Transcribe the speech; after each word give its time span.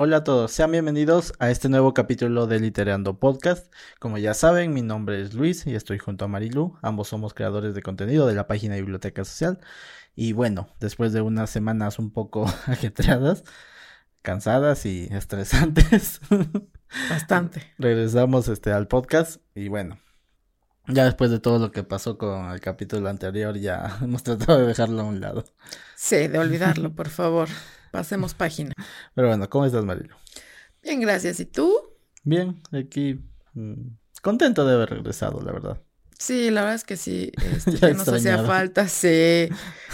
Hola 0.00 0.18
a 0.18 0.22
todos, 0.22 0.52
sean 0.52 0.70
bienvenidos 0.70 1.32
a 1.40 1.50
este 1.50 1.68
nuevo 1.68 1.92
capítulo 1.92 2.46
de 2.46 2.60
Literando 2.60 3.18
Podcast. 3.18 3.66
Como 3.98 4.16
ya 4.16 4.32
saben, 4.32 4.72
mi 4.72 4.80
nombre 4.80 5.20
es 5.20 5.34
Luis 5.34 5.66
y 5.66 5.74
estoy 5.74 5.98
junto 5.98 6.24
a 6.24 6.28
Marilu. 6.28 6.78
Ambos 6.82 7.08
somos 7.08 7.34
creadores 7.34 7.74
de 7.74 7.82
contenido 7.82 8.28
de 8.28 8.36
la 8.36 8.46
página 8.46 8.76
de 8.76 8.82
Biblioteca 8.82 9.24
Social. 9.24 9.58
Y 10.14 10.34
bueno, 10.34 10.68
después 10.78 11.12
de 11.12 11.20
unas 11.20 11.50
semanas 11.50 11.98
un 11.98 12.12
poco 12.12 12.46
ajetreadas, 12.66 13.42
cansadas 14.22 14.86
y 14.86 15.08
estresantes. 15.10 16.20
Bastante. 17.10 17.74
regresamos 17.76 18.46
este, 18.46 18.70
al 18.70 18.86
podcast 18.86 19.42
y 19.56 19.66
bueno, 19.66 19.98
ya 20.86 21.06
después 21.06 21.32
de 21.32 21.40
todo 21.40 21.58
lo 21.58 21.72
que 21.72 21.82
pasó 21.82 22.18
con 22.18 22.52
el 22.52 22.60
capítulo 22.60 23.08
anterior, 23.08 23.58
ya 23.58 23.98
hemos 24.02 24.22
tratado 24.22 24.60
de 24.60 24.66
dejarlo 24.68 25.00
a 25.00 25.04
un 25.06 25.20
lado. 25.20 25.44
Sí, 25.96 26.28
de 26.28 26.38
olvidarlo, 26.38 26.94
por 26.94 27.08
favor. 27.08 27.48
Pasemos 27.90 28.34
página. 28.34 28.72
Pero 29.14 29.28
bueno, 29.28 29.48
¿cómo 29.48 29.66
estás, 29.66 29.84
Marilu? 29.84 30.14
Bien, 30.82 31.00
gracias. 31.00 31.40
¿Y 31.40 31.46
tú? 31.46 31.72
Bien, 32.24 32.60
aquí 32.72 33.20
mm, 33.54 33.88
contento 34.22 34.66
de 34.66 34.74
haber 34.74 34.90
regresado, 34.90 35.40
la 35.40 35.52
verdad. 35.52 35.80
Sí, 36.18 36.50
la 36.50 36.62
verdad 36.62 36.74
es 36.76 36.84
que 36.84 36.96
sí. 36.96 37.32
Este, 37.56 37.78
Ya 37.78 37.90
nos 37.92 38.08
hacía 38.08 38.42
falta, 38.44 38.88
sí. 38.88 39.48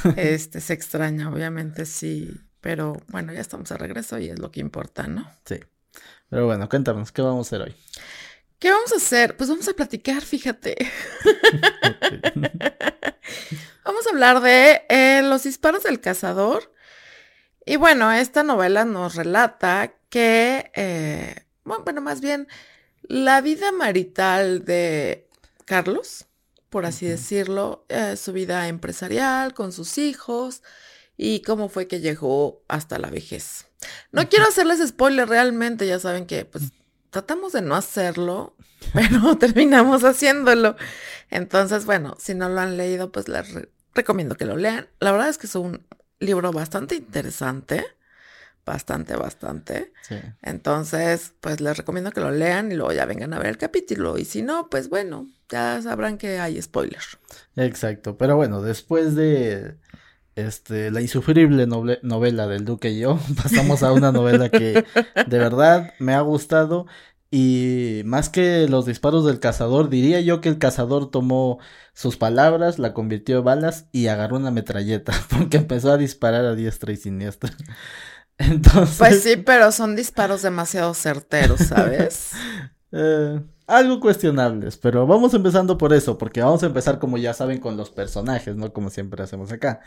Este, 0.16 0.60
se 0.60 0.72
extraña, 0.72 1.30
obviamente, 1.30 1.86
sí. 1.86 2.30
Pero 2.60 2.96
bueno, 3.08 3.32
ya 3.32 3.40
estamos 3.40 3.68
de 3.68 3.76
regreso 3.76 4.18
y 4.18 4.28
es 4.30 4.38
lo 4.38 4.50
que 4.50 4.60
importa, 4.60 5.06
¿no? 5.06 5.30
Sí. 5.44 5.60
Pero 6.30 6.46
bueno, 6.46 6.68
cuéntanos, 6.68 7.12
¿qué 7.12 7.22
vamos 7.22 7.46
a 7.46 7.48
hacer 7.48 7.68
hoy? 7.68 7.76
¿Qué 8.58 8.70
vamos 8.70 8.92
a 8.92 8.96
hacer? 8.96 9.36
Pues 9.36 9.50
vamos 9.50 9.68
a 9.68 9.74
platicar, 9.74 10.22
fíjate. 10.22 10.76
Vamos 13.84 14.06
a 14.06 14.10
hablar 14.10 14.40
de 14.40 14.82
eh, 14.88 15.22
los 15.22 15.42
disparos 15.42 15.82
del 15.82 16.00
cazador. 16.00 16.72
Y 17.66 17.76
bueno, 17.76 18.12
esta 18.12 18.42
novela 18.42 18.84
nos 18.84 19.14
relata 19.14 19.94
que, 20.10 20.70
eh, 20.74 21.34
bueno, 21.64 21.84
bueno, 21.84 22.00
más 22.00 22.20
bien 22.20 22.46
la 23.02 23.40
vida 23.40 23.72
marital 23.72 24.64
de 24.64 25.28
Carlos, 25.64 26.26
por 26.70 26.86
así 26.86 27.06
decirlo, 27.06 27.84
eh, 27.88 28.16
su 28.16 28.32
vida 28.32 28.68
empresarial 28.68 29.54
con 29.54 29.72
sus 29.72 29.96
hijos 29.98 30.62
y 31.16 31.40
cómo 31.42 31.68
fue 31.68 31.86
que 31.86 32.00
llegó 32.00 32.62
hasta 32.68 32.98
la 32.98 33.08
vejez. 33.10 33.66
No 34.12 34.28
quiero 34.28 34.46
hacerles 34.46 34.86
spoiler 34.86 35.28
realmente, 35.28 35.86
ya 35.86 35.98
saben 36.00 36.26
que 36.26 36.44
pues 36.44 36.64
tratamos 37.10 37.52
de 37.52 37.62
no 37.62 37.76
hacerlo, 37.76 38.56
pero 38.92 39.36
terminamos 39.38 40.04
haciéndolo. 40.04 40.76
Entonces, 41.30 41.84
bueno, 41.86 42.16
si 42.18 42.34
no 42.34 42.48
lo 42.48 42.60
han 42.60 42.76
leído, 42.76 43.10
pues 43.12 43.28
les 43.28 43.52
re- 43.52 43.70
recomiendo 43.94 44.36
que 44.36 44.44
lo 44.44 44.56
lean. 44.56 44.88
La 45.00 45.12
verdad 45.12 45.28
es 45.28 45.38
que 45.38 45.46
es 45.46 45.54
un 45.54 45.86
libro 46.20 46.52
bastante 46.52 46.96
interesante, 46.96 47.84
bastante, 48.64 49.16
bastante. 49.16 49.92
Sí. 50.02 50.16
Entonces, 50.42 51.32
pues 51.40 51.60
les 51.60 51.76
recomiendo 51.76 52.10
que 52.10 52.20
lo 52.20 52.30
lean 52.30 52.72
y 52.72 52.76
luego 52.76 52.92
ya 52.92 53.06
vengan 53.06 53.34
a 53.34 53.38
ver 53.38 53.48
el 53.48 53.58
capítulo. 53.58 54.18
Y 54.18 54.24
si 54.24 54.42
no, 54.42 54.68
pues 54.68 54.88
bueno, 54.88 55.28
ya 55.48 55.80
sabrán 55.82 56.18
que 56.18 56.38
hay 56.38 56.60
spoiler. 56.60 57.02
Exacto, 57.56 58.16
pero 58.16 58.36
bueno, 58.36 58.62
después 58.62 59.14
de 59.14 59.76
este 60.36 60.90
la 60.90 61.00
insufrible 61.00 61.66
novela 61.66 62.46
del 62.48 62.64
Duque 62.64 62.90
y 62.90 63.00
yo, 63.00 63.18
pasamos 63.42 63.82
a 63.82 63.92
una 63.92 64.10
novela 64.12 64.48
que 64.48 64.84
de 65.26 65.38
verdad 65.38 65.94
me 65.98 66.14
ha 66.14 66.20
gustado 66.20 66.86
y 67.36 68.02
más 68.04 68.28
que 68.28 68.68
los 68.68 68.86
disparos 68.86 69.24
del 69.24 69.40
cazador, 69.40 69.88
diría 69.88 70.20
yo 70.20 70.40
que 70.40 70.48
el 70.48 70.60
cazador 70.60 71.10
tomó 71.10 71.58
sus 71.92 72.16
palabras, 72.16 72.78
la 72.78 72.94
convirtió 72.94 73.38
en 73.38 73.44
balas 73.44 73.88
y 73.90 74.06
agarró 74.06 74.36
una 74.36 74.52
metralleta 74.52 75.12
porque 75.30 75.56
empezó 75.56 75.90
a 75.90 75.96
disparar 75.96 76.44
a 76.44 76.54
diestra 76.54 76.92
y 76.92 76.96
siniestra. 76.96 77.50
Entonces, 78.38 78.98
Pues 78.98 79.24
sí, 79.24 79.36
pero 79.36 79.72
son 79.72 79.96
disparos 79.96 80.42
demasiado 80.42 80.94
certeros, 80.94 81.58
¿sabes? 81.58 82.30
Eh, 82.96 83.40
algo 83.66 83.98
cuestionables, 83.98 84.76
pero 84.76 85.04
vamos 85.04 85.34
empezando 85.34 85.76
por 85.76 85.92
eso, 85.92 86.16
porque 86.16 86.40
vamos 86.40 86.62
a 86.62 86.66
empezar 86.66 87.00
como 87.00 87.18
ya 87.18 87.34
saben 87.34 87.58
con 87.58 87.76
los 87.76 87.90
personajes, 87.90 88.54
¿no? 88.54 88.72
Como 88.72 88.88
siempre 88.88 89.20
hacemos 89.20 89.50
acá. 89.50 89.80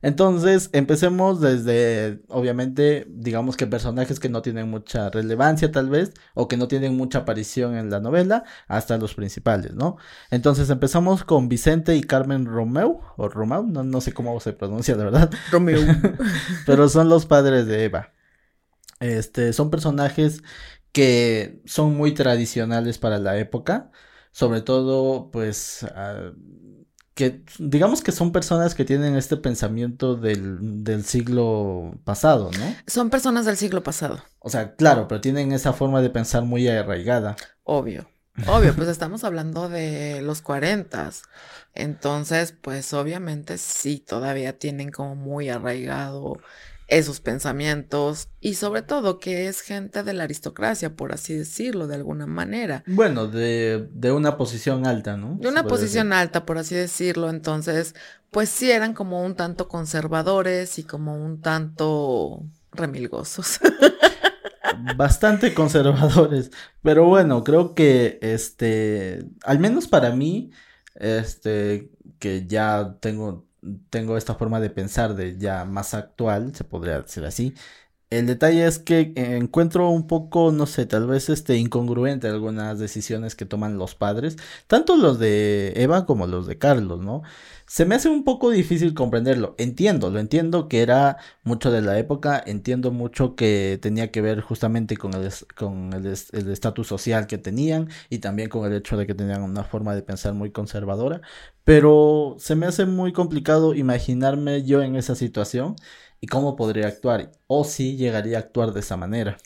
Entonces, 0.00 0.70
empecemos 0.72 1.40
desde, 1.40 2.22
obviamente, 2.28 3.06
digamos 3.10 3.56
que 3.56 3.66
personajes 3.66 4.20
que 4.20 4.28
no 4.28 4.42
tienen 4.42 4.70
mucha 4.70 5.10
relevancia 5.10 5.72
tal 5.72 5.90
vez, 5.90 6.12
o 6.34 6.46
que 6.46 6.56
no 6.56 6.68
tienen 6.68 6.96
mucha 6.96 7.20
aparición 7.20 7.76
en 7.76 7.90
la 7.90 8.00
novela, 8.00 8.44
hasta 8.68 8.96
los 8.96 9.14
principales, 9.14 9.74
¿no? 9.74 9.96
Entonces, 10.30 10.70
empezamos 10.70 11.24
con 11.24 11.48
Vicente 11.48 11.96
y 11.96 12.02
Carmen 12.02 12.46
Romeu, 12.46 13.00
o 13.16 13.28
Romeu, 13.28 13.64
no, 13.66 13.82
no 13.82 14.00
sé 14.00 14.12
cómo 14.12 14.38
se 14.40 14.52
pronuncia, 14.52 14.94
la 14.94 15.04
verdad. 15.04 15.30
Romeo. 15.50 15.80
pero 16.66 16.88
son 16.88 17.08
los 17.08 17.26
padres 17.26 17.66
de 17.66 17.84
Eva. 17.84 18.12
Este, 19.00 19.52
son 19.52 19.70
personajes 19.70 20.42
que 20.92 21.60
son 21.66 21.96
muy 21.96 22.14
tradicionales 22.14 22.98
para 22.98 23.18
la 23.18 23.38
época, 23.38 23.90
sobre 24.32 24.62
todo, 24.62 25.30
pues, 25.30 25.84
ah, 25.94 26.32
que 27.18 27.42
digamos 27.58 28.02
que 28.02 28.12
son 28.12 28.32
personas 28.32 28.74
que 28.76 28.84
tienen 28.84 29.16
este 29.16 29.36
pensamiento 29.36 30.16
del, 30.16 30.84
del 30.84 31.04
siglo 31.04 32.00
pasado, 32.04 32.54
¿no? 32.54 32.84
Son 32.86 33.08
personas 33.10 33.46
del 33.46 33.56
siglo 33.56 33.82
pasado, 33.84 34.22
O 34.40 34.50
sea, 34.50 34.74
claro, 34.76 35.06
pero 35.08 35.20
tienen 35.20 35.52
esa 35.52 35.72
forma 35.72 36.00
de 36.02 36.10
pensar 36.10 36.42
muy 36.44 36.66
arraigada. 36.68 37.36
obvio. 37.64 38.08
Obvio, 38.44 38.74
pues 38.76 38.88
estamos 38.88 39.24
hablando 39.24 39.68
de 39.68 40.22
los 40.22 40.42
cuarentas. 40.42 41.22
Entonces, 41.74 42.52
pues 42.52 42.92
obviamente 42.94 43.58
sí, 43.58 43.98
todavía 44.00 44.58
tienen 44.58 44.90
como 44.90 45.16
muy 45.16 45.48
arraigado 45.50 46.40
esos 46.88 47.20
pensamientos 47.20 48.28
y 48.40 48.54
sobre 48.54 48.82
todo 48.82 49.18
que 49.18 49.46
es 49.46 49.60
gente 49.60 50.02
de 50.02 50.14
la 50.14 50.24
aristocracia, 50.24 50.96
por 50.96 51.12
así 51.12 51.34
decirlo, 51.34 51.86
de 51.86 51.94
alguna 51.94 52.26
manera. 52.26 52.82
Bueno, 52.86 53.26
de, 53.26 53.88
de 53.92 54.10
una 54.10 54.36
posición 54.36 54.86
alta, 54.86 55.16
¿no? 55.16 55.36
De 55.38 55.48
una 55.48 55.64
posición 55.64 56.12
alta, 56.12 56.46
por 56.46 56.58
así 56.58 56.74
decirlo. 56.74 57.28
Entonces, 57.28 57.94
pues 58.30 58.48
sí 58.48 58.70
eran 58.70 58.94
como 58.94 59.22
un 59.22 59.34
tanto 59.34 59.68
conservadores 59.68 60.78
y 60.78 60.84
como 60.84 61.14
un 61.14 61.40
tanto 61.40 62.42
remilgosos. 62.72 63.60
bastante 64.96 65.54
conservadores. 65.54 66.50
Pero 66.82 67.06
bueno, 67.06 67.44
creo 67.44 67.74
que 67.74 68.18
este, 68.22 69.24
al 69.44 69.58
menos 69.58 69.88
para 69.88 70.10
mí, 70.10 70.50
este, 70.94 71.90
que 72.18 72.46
ya 72.46 72.96
tengo, 73.00 73.46
tengo 73.90 74.16
esta 74.16 74.34
forma 74.34 74.60
de 74.60 74.70
pensar 74.70 75.14
de 75.14 75.38
ya 75.38 75.64
más 75.64 75.94
actual, 75.94 76.54
se 76.54 76.64
podría 76.64 77.00
decir 77.02 77.24
así. 77.24 77.54
El 78.10 78.26
detalle 78.26 78.66
es 78.66 78.78
que 78.78 79.12
encuentro 79.14 79.90
un 79.90 80.06
poco, 80.06 80.50
no 80.50 80.64
sé, 80.64 80.86
tal 80.86 81.06
vez 81.06 81.28
este 81.28 81.56
incongruente 81.58 82.26
algunas 82.26 82.78
decisiones 82.78 83.34
que 83.34 83.44
toman 83.44 83.76
los 83.76 83.94
padres, 83.94 84.36
tanto 84.66 84.96
los 84.96 85.18
de 85.18 85.74
Eva 85.76 86.06
como 86.06 86.26
los 86.26 86.46
de 86.46 86.56
Carlos, 86.56 87.00
¿no? 87.00 87.22
Se 87.66 87.84
me 87.84 87.96
hace 87.96 88.08
un 88.08 88.24
poco 88.24 88.48
difícil 88.48 88.94
comprenderlo. 88.94 89.54
Entiendo, 89.58 90.08
lo 90.10 90.20
entiendo 90.20 90.68
que 90.68 90.80
era 90.80 91.18
mucho 91.42 91.70
de 91.70 91.82
la 91.82 91.98
época, 91.98 92.42
entiendo 92.46 92.92
mucho 92.92 93.36
que 93.36 93.78
tenía 93.82 94.10
que 94.10 94.22
ver 94.22 94.40
justamente 94.40 94.96
con 94.96 95.12
el 95.12 95.30
con 95.54 95.92
el 95.92 96.06
estatus 96.50 96.86
social 96.86 97.26
que 97.26 97.36
tenían 97.36 97.90
y 98.08 98.20
también 98.20 98.48
con 98.48 98.64
el 98.64 98.72
hecho 98.78 98.96
de 98.96 99.06
que 99.06 99.14
tenían 99.14 99.42
una 99.42 99.64
forma 99.64 99.94
de 99.94 100.02
pensar 100.02 100.32
muy 100.32 100.50
conservadora, 100.50 101.20
pero 101.64 102.36
se 102.38 102.54
me 102.54 102.64
hace 102.64 102.86
muy 102.86 103.12
complicado 103.12 103.74
imaginarme 103.74 104.62
yo 104.62 104.82
en 104.82 104.96
esa 104.96 105.14
situación 105.14 105.76
y 106.20 106.26
cómo 106.26 106.56
podría 106.56 106.88
actuar 106.88 107.32
o 107.46 107.64
si 107.64 107.96
llegaría 107.96 108.36
a 108.38 108.40
actuar 108.40 108.72
de 108.72 108.80
esa 108.80 108.96
manera. 108.96 109.38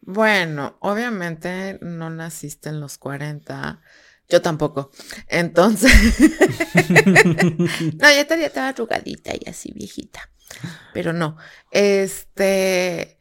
Bueno, 0.00 0.78
obviamente 0.80 1.78
no 1.82 2.10
naciste 2.10 2.68
en 2.68 2.80
los 2.80 2.98
40. 2.98 3.80
Yo 4.28 4.42
tampoco. 4.42 4.90
Entonces, 5.26 5.92
no, 7.98 8.10
yo 8.10 8.20
estaría 8.20 8.50
toda 8.50 8.68
arrugadita 8.68 9.32
y 9.34 9.48
así 9.48 9.72
viejita. 9.72 10.30
Pero 10.92 11.12
no, 11.12 11.36
este, 11.70 13.18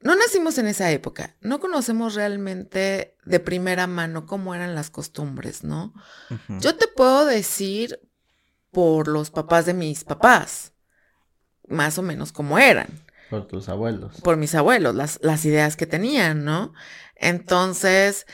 no 0.00 0.14
nacimos 0.16 0.58
en 0.58 0.66
esa 0.66 0.90
época. 0.90 1.36
No 1.40 1.60
conocemos 1.60 2.14
realmente 2.14 3.16
de 3.24 3.40
primera 3.40 3.86
mano 3.86 4.26
cómo 4.26 4.54
eran 4.54 4.74
las 4.74 4.90
costumbres, 4.90 5.64
¿no? 5.64 5.94
Yo 6.60 6.76
te 6.76 6.88
puedo 6.88 7.26
decir 7.26 8.00
por 8.70 9.08
los 9.08 9.30
papás 9.30 9.66
de 9.66 9.74
mis 9.74 10.04
papás, 10.04 10.72
más 11.68 11.98
o 11.98 12.02
menos 12.02 12.32
cómo 12.32 12.58
eran 12.58 12.88
Por 13.30 13.46
tus 13.46 13.68
abuelos. 13.68 14.20
por 14.22 14.36
mis 14.36 14.54
abuelos, 14.54 14.94
las, 14.94 15.18
las 15.22 15.44
ideas 15.44 15.76
que 15.76 15.86
tenían, 15.86 16.44
¿no? 16.44 16.72
Entonces, 17.14 18.26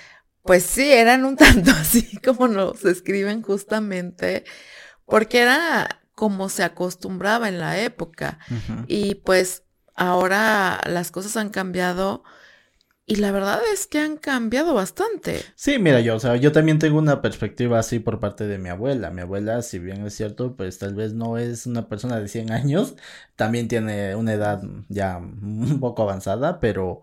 pues 0.42 0.64
sí, 0.64 0.92
eran 0.92 1.24
un 1.24 1.36
tanto 1.36 1.70
así 1.80 2.18
como 2.18 2.48
nos 2.48 2.84
escriben 2.84 3.42
justamente, 3.42 4.44
porque 5.06 5.40
era 5.40 6.00
como 6.14 6.48
se 6.48 6.62
acostumbraba 6.62 7.48
en 7.48 7.58
la 7.58 7.78
época. 7.80 8.38
Y 8.86 9.16
pues 9.16 9.62
ahora 9.94 10.80
las 10.86 11.10
cosas 11.10 11.36
han 11.36 11.50
cambiado 11.50 12.22
Y 13.06 13.16
la 13.16 13.32
verdad 13.32 13.60
es 13.72 13.86
que 13.86 13.98
han 13.98 14.16
cambiado 14.16 14.74
bastante. 14.74 15.44
Sí, 15.56 15.78
mira, 15.78 16.00
yo, 16.00 16.16
o 16.16 16.18
sea, 16.20 16.36
yo 16.36 16.52
también 16.52 16.78
tengo 16.78 16.98
una 16.98 17.20
perspectiva 17.20 17.78
así 17.78 17.98
por 17.98 18.20
parte 18.20 18.46
de 18.46 18.58
mi 18.58 18.68
abuela. 18.68 19.10
Mi 19.10 19.22
abuela, 19.22 19.62
si 19.62 19.78
bien 19.78 20.06
es 20.06 20.14
cierto, 20.14 20.56
pues 20.56 20.78
tal 20.78 20.94
vez 20.94 21.12
no 21.14 21.36
es 21.36 21.66
una 21.66 21.88
persona 21.88 22.20
de 22.20 22.28
100 22.28 22.50
años, 22.52 22.94
también 23.36 23.68
tiene 23.68 24.14
una 24.16 24.32
edad 24.34 24.62
ya 24.88 25.18
un 25.18 25.78
poco 25.80 26.02
avanzada, 26.02 26.60
pero 26.60 27.00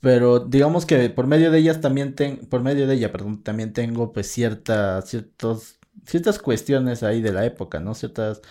pero 0.00 0.40
digamos 0.40 0.86
que 0.86 1.10
por 1.10 1.26
medio 1.28 1.50
de 1.52 1.58
ellas 1.58 1.80
también 1.80 2.14
tengo, 2.16 2.48
por 2.48 2.62
medio 2.62 2.86
de 2.86 2.94
ella, 2.94 3.12
perdón, 3.12 3.42
también 3.44 3.72
tengo 3.72 4.12
pues 4.12 4.28
ciertas, 4.32 5.08
ciertos, 5.08 5.78
ciertas 6.06 6.38
cuestiones 6.40 7.02
ahí 7.04 7.22
de 7.22 7.32
la 7.32 7.44
época, 7.46 7.80
¿no? 7.80 7.94
Ciertas, 7.94 8.42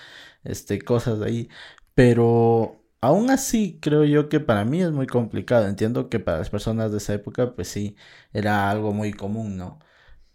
este, 0.44 0.82
cosas 0.82 1.22
ahí, 1.22 1.50
pero 1.96 2.81
Aún 3.04 3.32
así, 3.32 3.80
creo 3.82 4.04
yo 4.06 4.30
que 4.30 4.40
para 4.40 4.64
mí 4.64 4.82
es 4.82 4.92
muy 4.92 5.08
complicado. 5.08 5.68
Entiendo 5.68 6.08
que 6.10 6.20
para 6.20 6.38
las 6.38 6.50
personas 6.52 6.92
de 6.92 6.98
esa 7.00 7.14
época, 7.16 7.56
pues 7.56 7.68
sí, 7.68 7.96
era 8.32 8.70
algo 8.70 8.94
muy 8.94 9.12
común, 9.14 9.58
¿no? 9.58 9.80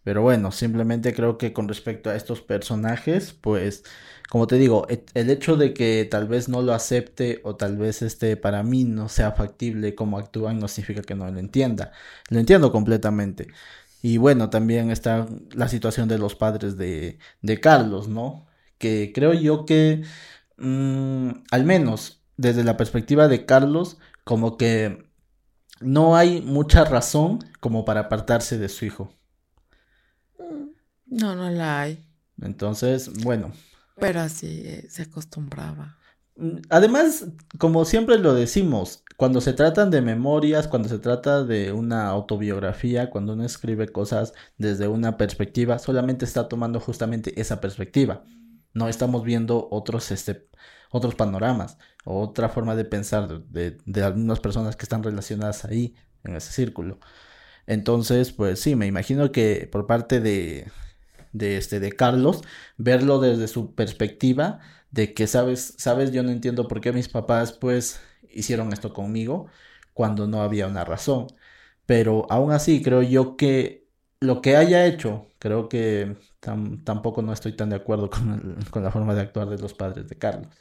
Pero 0.05 0.23
bueno, 0.23 0.53
simplemente 0.53 1.15
creo 1.15 1.39
que 1.39 1.53
con 1.53 1.69
respecto 1.69 2.11
a 2.11 2.17
estos 2.17 2.43
personajes, 2.43 3.33
pues, 3.35 3.85
como 4.31 4.47
te 4.49 4.57
digo, 4.57 4.87
el 5.15 5.31
hecho 5.31 5.57
de 5.57 5.75
que 5.75 6.07
tal 6.11 6.29
vez 6.29 6.49
no 6.49 6.63
lo 6.63 6.75
acepte 6.75 7.41
o 7.45 7.57
tal 7.57 7.77
vez 7.79 8.03
este 8.03 8.37
para 8.37 8.63
mí 8.65 8.85
no 8.85 9.09
sea 9.11 9.33
factible 9.33 9.95
como 9.95 10.19
actúan 10.19 10.59
no 10.61 10.69
significa 10.69 11.03
que 11.03 11.15
no 11.17 11.31
lo 11.31 11.39
entienda. 11.41 11.93
Lo 12.31 12.41
entiendo 12.41 12.73
completamente. 12.73 13.49
Y 14.03 14.19
bueno, 14.19 14.51
también 14.51 14.91
está 14.91 15.27
la 15.55 15.69
situación 15.69 16.09
de 16.09 16.19
los 16.19 16.35
padres 16.37 16.77
de, 16.77 17.19
de 17.43 17.61
Carlos, 17.61 18.09
¿no? 18.09 18.47
Que 18.79 19.13
creo 19.15 19.35
yo 19.35 19.65
que, 19.67 20.05
mm, 20.59 21.31
al 21.51 21.65
menos 21.65 22.16
desde 22.37 22.65
la 22.65 22.77
perspectiva 22.77 23.29
de 23.29 23.47
Carlos, 23.47 23.99
como 24.25 24.57
que 24.57 25.07
no 25.81 26.17
hay 26.17 26.41
mucha 26.43 26.85
razón 26.85 27.39
como 27.61 27.85
para 27.85 28.01
apartarse 28.01 28.59
de 28.59 28.69
su 28.69 28.85
hijo. 28.85 29.13
Mm, 30.39 30.69
no, 31.07 31.35
no 31.35 31.51
la 31.51 31.81
hay. 31.81 32.05
Entonces, 32.41 33.13
bueno. 33.23 33.53
Pero 33.99 34.21
así 34.21 34.63
eh, 34.65 34.87
se 34.89 35.03
acostumbraba. 35.03 35.97
Mm, 36.37 36.59
además, 36.69 37.27
como 37.59 37.85
siempre 37.85 38.19
lo 38.19 38.35
decimos, 38.35 39.05
cuando 39.17 39.41
se 39.41 39.55
tratan 39.55 39.91
de 39.91 40.03
memorias, 40.03 40.69
cuando 40.69 40.89
se 40.89 40.99
trata 40.99 41.45
de 41.45 41.73
una 41.73 42.07
autobiografía, 42.09 43.11
cuando 43.11 43.33
uno 43.33 43.45
escribe 43.45 43.89
cosas 43.89 44.35
desde 44.59 44.89
una 44.89 45.17
perspectiva, 45.17 45.79
solamente 45.79 46.25
está 46.25 46.49
tomando 46.49 46.81
justamente 46.81 47.41
esa 47.41 47.61
perspectiva. 47.61 48.25
No 48.75 48.89
estamos 48.89 49.25
viendo 49.25 49.69
otros, 49.71 50.11
este, 50.11 50.49
otros 50.91 51.15
panoramas, 51.15 51.79
otra 52.07 52.49
forma 52.49 52.77
de 52.77 52.85
pensar 52.85 53.43
de, 53.49 53.79
algunas 54.03 54.41
personas 54.41 54.77
que 54.77 54.85
están 54.85 55.03
relacionadas 55.03 55.65
ahí, 55.65 55.95
en 56.25 56.37
ese 56.37 56.53
círculo. 56.53 56.99
Entonces, 57.67 58.33
pues 58.33 58.61
sí, 58.61 58.77
me 58.77 58.87
imagino 58.87 59.33
que 59.33 59.69
por 59.71 59.87
parte 59.87 60.21
de, 60.21 60.71
de, 61.33 61.57
este, 61.59 61.81
de 61.81 61.93
Carlos, 61.93 62.43
verlo 62.79 63.21
desde 63.21 63.49
su 63.49 63.75
perspectiva, 63.75 64.61
de 64.91 65.15
que, 65.15 65.27
sabes, 65.27 65.75
sabes, 65.79 66.13
yo 66.13 66.23
no 66.23 66.31
entiendo 66.31 66.69
por 66.69 66.81
qué 66.81 66.93
mis 66.93 67.09
papás, 67.09 67.53
pues, 67.53 68.01
hicieron 68.31 68.73
esto 68.73 68.93
conmigo 68.93 69.49
cuando 69.95 70.29
no 70.29 70.43
había 70.43 70.69
una 70.69 70.85
razón. 70.85 71.29
Pero 71.87 72.27
aún 72.31 72.53
así, 72.53 72.83
creo 72.83 73.03
yo 73.03 73.37
que 73.37 73.86
lo 74.27 74.43
que 74.43 74.57
haya 74.57 74.85
hecho, 74.87 75.29
creo 75.39 75.69
que 75.69 76.17
tampoco 76.85 77.23
no 77.23 77.33
estoy 77.33 77.53
tan 77.57 77.71
de 77.71 77.77
acuerdo 77.77 78.11
con, 78.11 78.59
con 78.71 78.83
la 78.85 78.91
forma 78.91 79.15
de 79.15 79.23
actuar 79.23 79.49
de 79.49 79.59
los 79.59 79.75
padres 79.75 80.09
de 80.09 80.17
Carlos. 80.17 80.55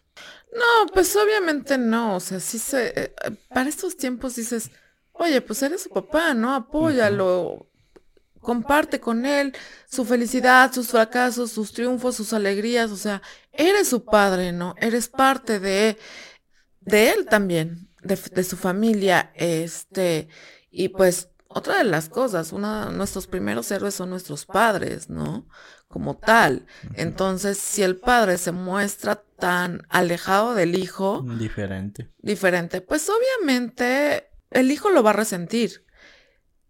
No, 0.54 0.92
pues 0.94 1.16
obviamente 1.16 1.78
no, 1.78 2.16
o 2.16 2.20
sea, 2.20 2.40
sí 2.40 2.58
se, 2.58 2.94
eh, 2.96 3.14
para 3.50 3.70
estos 3.70 3.98
tiempos 3.98 4.36
dices, 4.36 4.72
oye, 5.12 5.42
pues 5.42 5.62
eres 5.64 5.84
su 5.84 5.90
papá, 5.90 6.34
¿no? 6.34 6.56
Apóyalo, 6.56 7.68
comparte 8.40 9.00
con 9.00 9.26
él 9.26 9.54
su 9.90 10.06
felicidad, 10.06 10.72
sus 10.72 10.88
fracasos, 10.88 11.52
sus 11.52 11.74
triunfos, 11.74 12.16
sus 12.16 12.32
alegrías, 12.32 12.92
o 12.92 12.98
sea, 12.98 13.22
eres 13.52 13.90
su 13.90 14.06
padre, 14.06 14.54
¿no? 14.54 14.76
Eres 14.80 15.10
parte 15.10 15.60
de, 15.60 15.98
de 16.80 17.10
él 17.10 17.26
también, 17.26 17.90
de, 18.02 18.16
de 18.16 18.44
su 18.44 18.56
familia, 18.56 19.32
este, 19.36 20.30
y 20.72 20.90
pues 20.90 21.30
otra 21.56 21.78
de 21.78 21.86
las 21.86 22.10
cosas, 22.10 22.52
una, 22.52 22.90
nuestros 22.90 23.28
primeros 23.28 23.72
héroes 23.72 23.96
son 23.96 24.10
nuestros 24.10 24.46
padres, 24.46 25.10
¿no? 25.10 25.48
Como 25.88 26.18
tal. 26.18 26.66
Entonces, 26.96 27.58
si 27.58 27.82
el 27.82 27.96
padre 27.96 28.38
se 28.38 28.52
muestra 28.52 29.24
tan 29.40 29.84
alejado 29.88 30.54
del 30.54 30.78
hijo. 30.78 31.26
Diferente. 31.40 32.10
Diferente, 32.22 32.82
pues 32.82 33.10
obviamente 33.10 34.28
el 34.52 34.70
hijo 34.70 34.90
lo 34.90 35.02
va 35.02 35.12
a 35.12 35.14
resentir. 35.14 35.86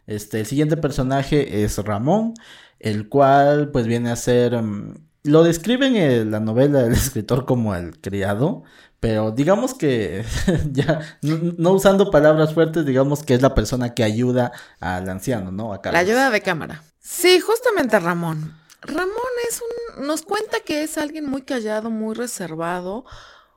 Este, 0.06 0.42
el 0.42 0.46
siguiente 0.46 0.78
personaje 0.78 1.64
es 1.64 1.80
Ramón, 1.80 2.36
el 2.78 3.10
cual 3.10 3.72
pues 3.72 3.88
viene 3.88 4.12
a 4.12 4.16
ser... 4.16 4.62
Mm, 4.62 4.94
lo 5.24 5.44
describen 5.44 5.96
en 5.96 6.30
la 6.30 6.40
novela 6.40 6.84
del 6.84 6.94
escritor 6.94 7.46
como 7.46 7.74
el 7.74 8.00
criado, 8.00 8.66
pero 9.00 9.32
digamos 9.32 9.74
que 9.74 10.24
ya, 10.72 11.18
no, 11.22 11.72
usando 11.72 12.12
palabras 12.12 12.54
fuertes, 12.54 12.86
digamos 12.86 13.24
que 13.24 13.34
es 13.34 13.42
la 13.42 13.54
persona 13.54 13.94
que 13.94 14.04
ayuda 14.04 14.52
al 14.80 15.10
anciano, 15.10 15.52
¿no? 15.52 15.74
A 15.74 15.82
la 15.92 16.00
ayuda 16.00 16.30
de 16.30 16.42
cámara. 16.42 16.84
Sí, 17.00 17.40
justamente 17.40 18.00
Ramón. 18.00 18.58
Ramón 18.82 19.12
es 19.50 19.62
un, 19.98 20.08
nos 20.08 20.22
cuenta 20.22 20.60
que 20.60 20.84
es 20.84 20.98
alguien 20.98 21.30
muy 21.30 21.42
callado, 21.42 21.90
muy 21.90 22.16
reservado, 22.16 23.06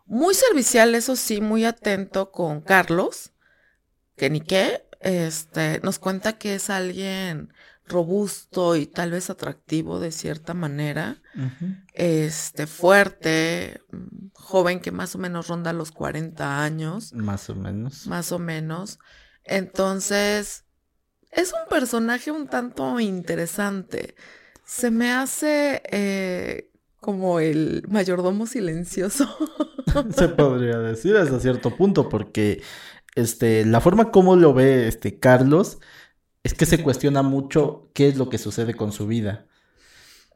muy 0.07 0.35
servicial, 0.35 0.95
eso 0.95 1.17
sí, 1.17 1.41
muy 1.41 1.65
atento 1.65 2.31
con 2.33 2.61
Carlos, 2.61 3.33
que 4.17 4.31
ni 4.31 4.41
qué, 4.41 4.87
este, 5.01 5.81
nos 5.83 5.99
cuenta 5.99 6.39
que 6.39 6.55
es 6.55 6.71
alguien 6.71 7.53
robusto 7.89 8.77
y 8.77 8.87
tal 8.87 9.11
vez 9.11 9.31
atractivo 9.31 10.01
de 10.01 10.13
cierta 10.13 10.55
manera, 10.55 11.23
este, 11.95 12.67
fuerte, 12.67 13.83
joven 14.35 14.81
que 14.81 14.93
más 14.93 15.15
o 15.15 15.19
menos 15.19 15.49
ronda 15.49 15.73
los 15.73 15.91
40 15.93 16.63
años. 16.63 17.13
Más 17.15 17.51
o 17.51 17.55
menos. 17.55 18.07
Más 18.07 18.33
o 18.33 18.39
menos. 18.39 18.99
Entonces, 19.45 20.65
es 21.31 21.53
un 21.53 21.69
personaje 21.69 22.31
un 22.31 22.49
tanto 22.49 23.01
interesante. 23.01 24.15
Se 24.65 24.91
me 24.91 25.11
hace 25.11 25.83
eh, 25.91 26.71
como 27.01 27.41
el 27.41 27.85
mayordomo 27.89 28.47
silencioso. 28.47 29.29
Se 30.17 30.29
podría 30.29 30.79
decir 30.79 31.17
hasta 31.17 31.41
cierto 31.41 31.75
punto, 31.77 32.09
porque 32.09 32.63
este, 33.15 33.65
la 33.65 33.81
forma 33.81 34.11
como 34.11 34.37
lo 34.37 34.55
ve 34.55 34.89
este 34.89 35.19
Carlos 35.19 35.79
es 36.49 36.55
que 36.55 36.65
se 36.65 36.83
cuestiona 36.83 37.23
mucho 37.23 37.91
qué 37.93 38.09
es 38.09 38.17
lo 38.17 38.31
que 38.31 38.39
sucede 38.39 38.73
con 38.73 38.91
su 38.91 39.07
vida. 39.07 39.47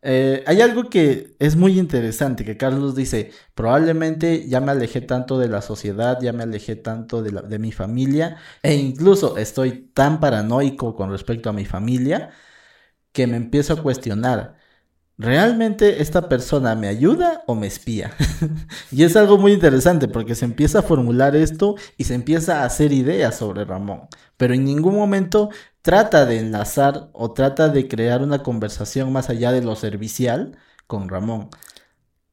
Eh, 0.03 0.45
hay 0.47 0.61
algo 0.61 0.91
que 0.91 1.37
es 1.39 1.57
muy 1.57 1.79
interesante, 1.79 2.45
que 2.45 2.59
Carlos 2.59 2.95
dice, 2.95 3.31
probablemente 3.55 4.47
ya 4.47 4.61
me 4.61 4.73
alejé 4.73 5.01
tanto 5.01 5.39
de 5.39 5.49
la 5.49 5.63
sociedad, 5.63 6.19
ya 6.21 6.35
me 6.35 6.43
alejé 6.43 6.77
tanto 6.77 7.23
de, 7.23 7.31
de 7.49 7.59
mi 7.59 7.73
familia, 7.73 8.37
e 8.63 8.75
incluso 8.75 9.39
estoy 9.39 9.91
tan 9.95 10.21
paranoico 10.21 10.95
con 10.97 11.11
respecto 11.11 11.49
a 11.49 11.55
mi 11.55 11.65
familia, 11.65 12.31
que 13.13 13.27
me 13.27 13.37
empiezo 13.39 13.75
a 13.75 13.83
cuestionar, 13.83 14.57
¿realmente 15.19 16.03
esta 16.03 16.29
persona 16.29 16.75
me 16.75 16.89
ayuda 16.89 17.45
o 17.47 17.55
me 17.55 17.67
espía? 17.69 18.13
y 18.93 19.05
es 19.05 19.17
algo 19.17 19.39
muy 19.39 19.53
interesante 19.53 20.09
porque 20.09 20.35
se 20.35 20.45
empieza 20.45 20.81
a 20.81 20.83
formular 20.83 21.37
esto 21.37 21.77
y 21.97 22.05
se 22.05 22.15
empieza 22.15 22.63
a 22.63 22.67
hacer 22.67 22.93
ideas 22.93 23.37
sobre 23.37 23.65
Ramón, 23.65 24.09
pero 24.37 24.55
en 24.55 24.65
ningún 24.65 24.97
momento 24.97 25.51
trata 25.83 26.25
de 26.27 26.39
enlazar 26.39 27.11
o 27.13 27.33
trata 27.33 27.69
de 27.69 27.89
crear 27.89 28.23
una 28.23 28.43
conversación 28.43 29.13
más 29.13 29.29
allá 29.29 29.53
de 29.53 29.63
lo 29.63 29.77
servicial 29.77 30.57
con 30.87 31.09
Ramón. 31.09 31.51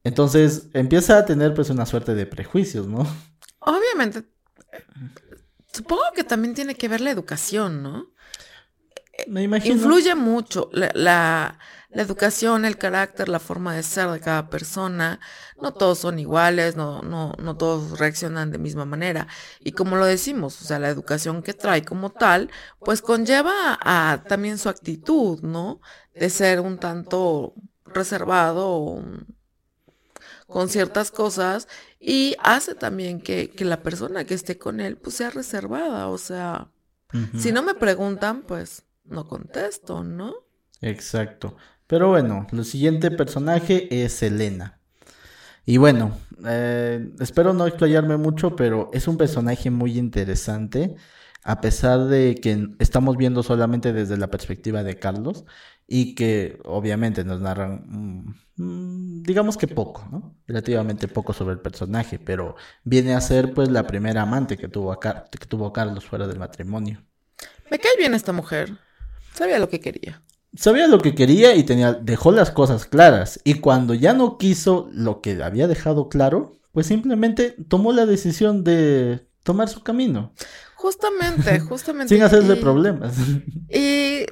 Entonces 0.04 0.68
empieza 0.72 1.18
a 1.18 1.24
tener 1.26 1.52
pues 1.52 1.68
una 1.70 1.84
suerte 1.84 2.14
de 2.14 2.26
prejuicios, 2.26 2.86
¿no? 2.86 3.06
Obviamente. 3.58 4.24
Supongo 5.72 6.02
que 6.14 6.24
también 6.24 6.54
tiene 6.54 6.74
que 6.74 6.88
ver 6.88 7.00
la 7.00 7.10
educación, 7.10 7.82
¿no? 7.82 8.12
Me 9.28 9.42
imagino. 9.42 9.74
Influye 9.74 10.14
mucho 10.14 10.70
la 10.72 10.90
la 10.94 11.58
educación, 11.92 12.64
el 12.64 12.78
carácter, 12.78 13.28
la 13.28 13.40
forma 13.40 13.74
de 13.74 13.82
ser 13.82 14.08
de 14.10 14.20
cada 14.20 14.48
persona. 14.48 15.20
No 15.60 15.72
todos 15.72 15.98
son 15.98 16.18
iguales, 16.18 16.76
no, 16.76 17.02
no, 17.02 17.34
no 17.38 17.56
todos 17.56 17.98
reaccionan 17.98 18.50
de 18.52 18.58
misma 18.58 18.84
manera. 18.84 19.26
Y 19.60 19.72
como 19.72 19.96
lo 19.96 20.04
decimos, 20.06 20.60
o 20.62 20.64
sea, 20.64 20.78
la 20.78 20.88
educación 20.88 21.42
que 21.42 21.54
trae 21.54 21.84
como 21.84 22.10
tal, 22.10 22.50
pues 22.78 23.02
conlleva 23.02 23.78
a 23.80 24.22
también 24.28 24.58
su 24.58 24.68
actitud, 24.68 25.40
¿no? 25.42 25.80
De 26.14 26.30
ser 26.30 26.60
un 26.60 26.78
tanto 26.78 27.54
reservado 27.84 29.02
con 30.46 30.68
ciertas 30.68 31.10
cosas 31.10 31.68
y 31.98 32.36
hace 32.42 32.74
también 32.74 33.20
que, 33.20 33.50
que, 33.50 33.64
la 33.64 33.82
persona 33.82 34.24
que 34.24 34.34
esté 34.34 34.58
con 34.58 34.80
él 34.80 34.96
pues 34.96 35.16
sea 35.16 35.30
reservada, 35.30 36.08
o 36.08 36.18
sea, 36.18 36.70
si 37.36 37.50
no 37.50 37.62
me 37.62 37.74
preguntan, 37.74 38.42
pues 38.42 38.84
no 39.04 39.26
contesto, 39.26 40.04
¿no? 40.04 40.34
Exacto. 40.80 41.56
Pero 41.90 42.08
bueno, 42.08 42.46
el 42.52 42.64
siguiente 42.64 43.10
personaje 43.10 44.04
es 44.04 44.22
Elena. 44.22 44.78
Y 45.66 45.76
bueno, 45.78 46.16
eh, 46.46 47.10
espero 47.18 47.52
no 47.52 47.66
explayarme 47.66 48.16
mucho, 48.16 48.54
pero 48.54 48.90
es 48.92 49.08
un 49.08 49.16
personaje 49.18 49.70
muy 49.70 49.98
interesante. 49.98 50.94
a 51.42 51.60
pesar 51.62 52.04
de 52.04 52.34
que 52.34 52.68
estamos 52.80 53.16
viendo 53.16 53.42
solamente 53.42 53.94
desde 53.94 54.18
la 54.18 54.28
perspectiva 54.28 54.82
de 54.82 54.98
Carlos 54.98 55.46
y 55.86 56.14
que 56.14 56.60
obviamente 56.66 57.24
nos 57.24 57.40
narran, 57.40 57.82
mm, 57.88 58.34
mm, 58.56 59.22
digamos 59.22 59.56
que 59.56 59.66
poco, 59.66 60.06
¿no? 60.12 60.36
Relativamente 60.46 61.08
poco 61.08 61.32
sobre 61.32 61.54
el 61.54 61.60
personaje, 61.60 62.18
pero 62.18 62.56
viene 62.84 63.14
a 63.14 63.20
ser 63.22 63.54
pues 63.54 63.70
la 63.70 63.86
primera 63.86 64.22
amante 64.22 64.58
que 64.58 64.68
tuvo, 64.68 64.98
que 65.00 65.46
tuvo 65.48 65.72
Carlos 65.72 66.04
fuera 66.04 66.26
del 66.26 66.38
matrimonio. 66.38 67.02
Me 67.70 67.78
cae 67.78 67.96
bien 67.98 68.12
esta 68.14 68.32
mujer, 68.32 68.78
sabía 69.34 69.58
lo 69.58 69.70
que 69.70 69.80
quería. 69.80 70.22
Sabía 70.56 70.88
lo 70.88 70.98
que 70.98 71.14
quería 71.14 71.54
y 71.54 71.62
tenía, 71.62 71.92
dejó 71.92 72.32
las 72.32 72.50
cosas 72.50 72.84
claras. 72.84 73.40
Y 73.44 73.54
cuando 73.54 73.94
ya 73.94 74.12
no 74.12 74.38
quiso 74.38 74.88
lo 74.92 75.20
que 75.20 75.42
había 75.42 75.68
dejado 75.68 76.08
claro, 76.08 76.60
pues 76.72 76.86
simplemente 76.86 77.56
tomó 77.68 77.92
la 77.92 78.06
decisión 78.06 78.64
de 78.64 79.26
tomar 79.42 79.68
su 79.68 79.82
camino. 79.82 80.32
Justamente, 80.80 81.60
justamente. 81.68 82.14
Sin 82.14 82.22
hacerle 82.22 82.56
problemas. 82.56 83.14
Y 83.72 84.26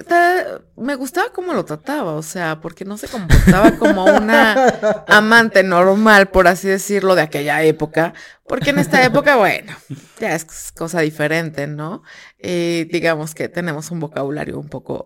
me 0.75 0.95
gustaba 0.95 1.31
cómo 1.31 1.53
lo 1.53 1.63
trataba, 1.63 2.13
o 2.13 2.21
sea, 2.21 2.59
porque 2.59 2.83
no 2.83 2.97
se 2.97 3.07
comportaba 3.07 3.71
como 3.77 4.03
una 4.03 5.05
amante 5.07 5.63
normal, 5.63 6.27
por 6.27 6.49
así 6.49 6.67
decirlo, 6.67 7.15
de 7.15 7.21
aquella 7.21 7.63
época, 7.63 8.13
porque 8.45 8.71
en 8.71 8.79
esta 8.79 9.01
época, 9.05 9.37
bueno, 9.37 9.73
ya 10.19 10.35
es 10.35 10.73
cosa 10.73 10.99
diferente, 10.99 11.67
¿no? 11.67 12.03
Y 12.37 12.83
digamos 12.85 13.33
que 13.33 13.47
tenemos 13.47 13.91
un 13.91 14.01
vocabulario 14.01 14.59
un 14.59 14.67
poco 14.67 15.05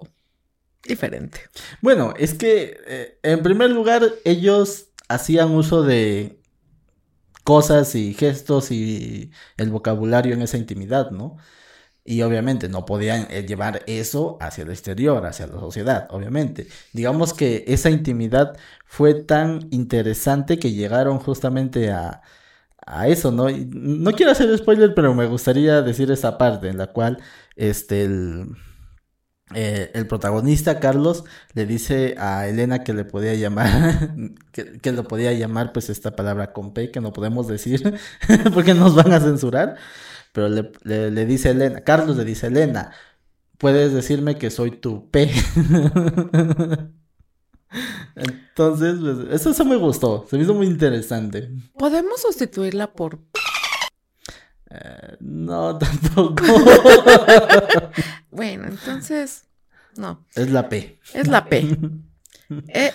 diferente. 0.87 1.41
Bueno, 1.81 2.13
es 2.17 2.33
que 2.33 2.77
eh, 2.87 3.19
en 3.23 3.41
primer 3.43 3.69
lugar 3.71 4.03
ellos 4.25 4.87
hacían 5.07 5.51
uso 5.51 5.83
de 5.83 6.39
cosas 7.43 7.95
y 7.95 8.13
gestos 8.13 8.71
y 8.71 9.31
el 9.57 9.69
vocabulario 9.69 10.33
en 10.33 10.41
esa 10.41 10.57
intimidad, 10.57 11.11
¿no? 11.11 11.37
Y 12.05 12.21
obviamente 12.23 12.69
no 12.69 12.85
podían 12.85 13.27
eh, 13.29 13.45
llevar 13.45 13.83
eso 13.87 14.37
hacia 14.41 14.63
el 14.63 14.71
exterior, 14.71 15.25
hacia 15.25 15.47
la 15.47 15.59
sociedad, 15.59 16.07
obviamente. 16.11 16.67
Digamos 16.93 17.33
que 17.33 17.63
esa 17.67 17.89
intimidad 17.89 18.57
fue 18.85 19.13
tan 19.13 19.67
interesante 19.71 20.59
que 20.59 20.71
llegaron 20.73 21.19
justamente 21.19 21.91
a, 21.91 22.21
a 22.85 23.07
eso, 23.07 23.31
¿no? 23.31 23.47
no 23.49 24.11
quiero 24.13 24.31
hacer 24.33 24.55
spoiler, 24.57 24.93
pero 24.93 25.13
me 25.13 25.27
gustaría 25.27 25.81
decir 25.81 26.11
esa 26.11 26.37
parte 26.37 26.67
en 26.69 26.77
la 26.77 26.87
cual 26.87 27.19
este 27.55 28.09
eh, 29.55 29.91
el 29.93 30.07
protagonista, 30.07 30.79
Carlos, 30.79 31.23
le 31.53 31.65
dice 31.65 32.15
a 32.17 32.47
Elena 32.47 32.83
que 32.83 32.93
le 32.93 33.05
podía 33.05 33.33
llamar, 33.35 34.15
que, 34.51 34.91
lo 34.91 35.03
podía 35.05 35.33
llamar, 35.33 35.73
pues 35.73 35.89
esta 35.89 36.15
palabra 36.15 36.53
con 36.53 36.73
P, 36.73 36.91
que 36.91 37.01
no 37.01 37.13
podemos 37.13 37.47
decir, 37.47 37.99
porque 38.53 38.73
nos 38.73 38.95
van 38.95 39.13
a 39.13 39.19
censurar, 39.19 39.75
pero 40.31 40.49
le, 40.49 41.25
dice 41.25 41.51
Elena, 41.51 41.81
Carlos 41.81 42.17
le 42.17 42.25
dice 42.25 42.47
Elena, 42.47 42.91
puedes 43.57 43.93
decirme 43.93 44.37
que 44.37 44.49
soy 44.49 44.71
tu 44.71 45.09
P. 45.09 45.31
Entonces, 48.15 48.99
pues, 48.99 49.45
eso, 49.45 49.65
me 49.65 49.75
gustó, 49.77 50.25
se 50.29 50.37
me 50.37 50.43
hizo 50.43 50.53
muy 50.53 50.67
interesante. 50.67 51.49
¿Podemos 51.77 52.21
sustituirla 52.21 52.93
por... 52.93 53.15
Eh, 53.15 53.42
no, 55.23 55.77
tampoco. 55.79 56.43
bueno, 58.29 58.67
entonces, 58.67 59.45
no. 59.95 60.25
Es 60.35 60.51
la 60.51 60.67
P. 60.67 60.99
Es 61.13 61.27
la 61.29 61.45
P. 61.45 61.77
Eh, 62.67 62.91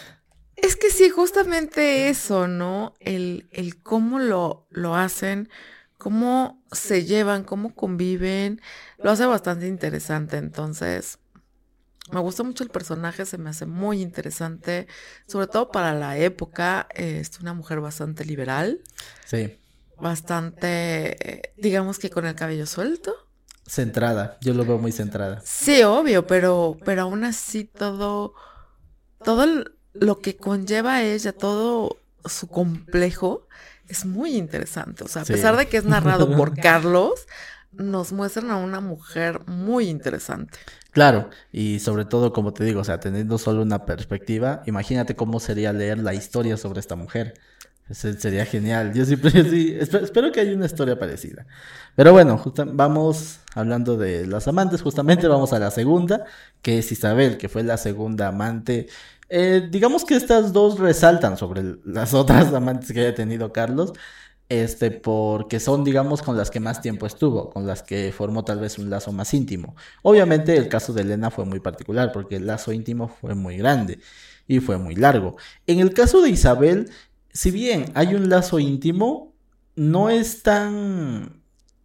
es 0.56 0.76
que 0.76 0.90
sí, 0.90 1.08
justamente 1.08 2.10
eso, 2.10 2.46
¿no? 2.46 2.94
El, 3.00 3.48
el 3.50 3.82
cómo 3.82 4.18
lo, 4.18 4.66
lo 4.70 4.94
hacen, 4.94 5.48
cómo 5.96 6.62
se 6.70 7.06
llevan, 7.06 7.44
cómo 7.44 7.74
conviven, 7.74 8.60
lo 8.98 9.10
hace 9.10 9.24
bastante 9.24 9.66
interesante. 9.66 10.36
Entonces, 10.36 11.18
me 12.12 12.20
gusta 12.20 12.42
mucho 12.42 12.62
el 12.62 12.70
personaje, 12.70 13.24
se 13.24 13.38
me 13.38 13.48
hace 13.48 13.64
muy 13.64 14.02
interesante, 14.02 14.86
sobre 15.26 15.46
todo 15.46 15.70
para 15.70 15.94
la 15.94 16.18
época. 16.18 16.88
Es 16.94 17.40
una 17.40 17.54
mujer 17.54 17.80
bastante 17.80 18.26
liberal. 18.26 18.82
Sí 19.24 19.58
bastante, 20.00 21.52
digamos 21.56 21.98
que 21.98 22.10
con 22.10 22.26
el 22.26 22.34
cabello 22.34 22.66
suelto. 22.66 23.14
Centrada, 23.66 24.38
yo 24.40 24.54
lo 24.54 24.64
veo 24.64 24.78
muy 24.78 24.92
centrada. 24.92 25.42
Sí, 25.44 25.82
obvio, 25.82 26.26
pero, 26.26 26.76
pero 26.84 27.02
aún 27.02 27.24
así 27.24 27.64
todo, 27.64 28.34
todo 29.22 29.64
lo 29.92 30.18
que 30.20 30.36
conlleva 30.36 30.96
a 30.96 31.02
ella, 31.02 31.32
todo 31.32 31.98
su 32.24 32.48
complejo, 32.48 33.46
es 33.88 34.06
muy 34.06 34.36
interesante. 34.36 35.04
O 35.04 35.08
sea, 35.08 35.22
a 35.22 35.26
pesar 35.26 35.56
de 35.56 35.66
que 35.66 35.76
es 35.78 35.84
narrado 35.84 36.30
por 36.36 36.54
Carlos, 36.54 37.26
nos 37.72 38.12
muestran 38.12 38.50
a 38.50 38.56
una 38.56 38.80
mujer 38.80 39.40
muy 39.46 39.88
interesante. 39.88 40.58
Claro, 40.90 41.30
y 41.52 41.80
sobre 41.80 42.04
todo, 42.04 42.32
como 42.32 42.52
te 42.52 42.64
digo, 42.64 42.80
o 42.80 42.84
sea, 42.84 43.00
teniendo 43.00 43.38
solo 43.38 43.62
una 43.62 43.84
perspectiva, 43.84 44.62
imagínate 44.66 45.14
cómo 45.14 45.38
sería 45.40 45.72
leer 45.72 45.98
la 45.98 46.14
historia 46.14 46.56
sobre 46.56 46.80
esta 46.80 46.96
mujer 46.96 47.34
sería 47.90 48.44
genial. 48.44 48.92
Yo 48.94 49.04
siempre, 49.04 49.30
sí, 49.44 49.76
espero, 49.80 50.32
que 50.32 50.40
haya 50.40 50.52
una 50.52 50.66
historia 50.66 50.98
parecida. 50.98 51.46
Pero 51.94 52.12
bueno, 52.12 52.42
vamos 52.72 53.40
hablando 53.54 53.96
de 53.96 54.26
las 54.26 54.48
amantes, 54.48 54.82
justamente 54.82 55.26
vamos 55.28 55.52
a 55.52 55.58
la 55.58 55.70
segunda, 55.70 56.24
que 56.62 56.78
es 56.78 56.92
Isabel, 56.92 57.38
que 57.38 57.48
fue 57.48 57.62
la 57.62 57.76
segunda 57.76 58.28
amante. 58.28 58.88
Eh, 59.28 59.68
digamos 59.70 60.04
que 60.04 60.16
estas 60.16 60.52
dos 60.52 60.78
resaltan 60.78 61.36
sobre 61.36 61.76
las 61.84 62.14
otras 62.14 62.52
amantes 62.52 62.92
que 62.92 63.00
haya 63.00 63.14
tenido 63.14 63.52
Carlos, 63.52 63.92
este, 64.48 64.90
porque 64.90 65.60
son, 65.60 65.84
digamos, 65.84 66.22
con 66.22 66.36
las 66.36 66.50
que 66.50 66.60
más 66.60 66.80
tiempo 66.80 67.06
estuvo, 67.06 67.50
con 67.50 67.66
las 67.66 67.82
que 67.82 68.12
formó 68.16 68.44
tal 68.44 68.60
vez 68.60 68.78
un 68.78 68.88
lazo 68.88 69.12
más 69.12 69.34
íntimo. 69.34 69.76
Obviamente 70.02 70.56
el 70.56 70.68
caso 70.68 70.92
de 70.92 71.02
Elena 71.02 71.30
fue 71.30 71.44
muy 71.44 71.60
particular, 71.60 72.12
porque 72.12 72.36
el 72.36 72.46
lazo 72.46 72.72
íntimo 72.72 73.08
fue 73.08 73.34
muy 73.34 73.58
grande 73.58 73.98
y 74.46 74.60
fue 74.60 74.78
muy 74.78 74.94
largo. 74.96 75.36
En 75.66 75.80
el 75.80 75.92
caso 75.92 76.22
de 76.22 76.30
Isabel, 76.30 76.90
si 77.38 77.52
bien 77.52 77.92
hay 77.94 78.16
un 78.16 78.28
lazo 78.28 78.58
íntimo, 78.58 79.32
no 79.76 80.10
es 80.10 80.42
tan 80.42 81.40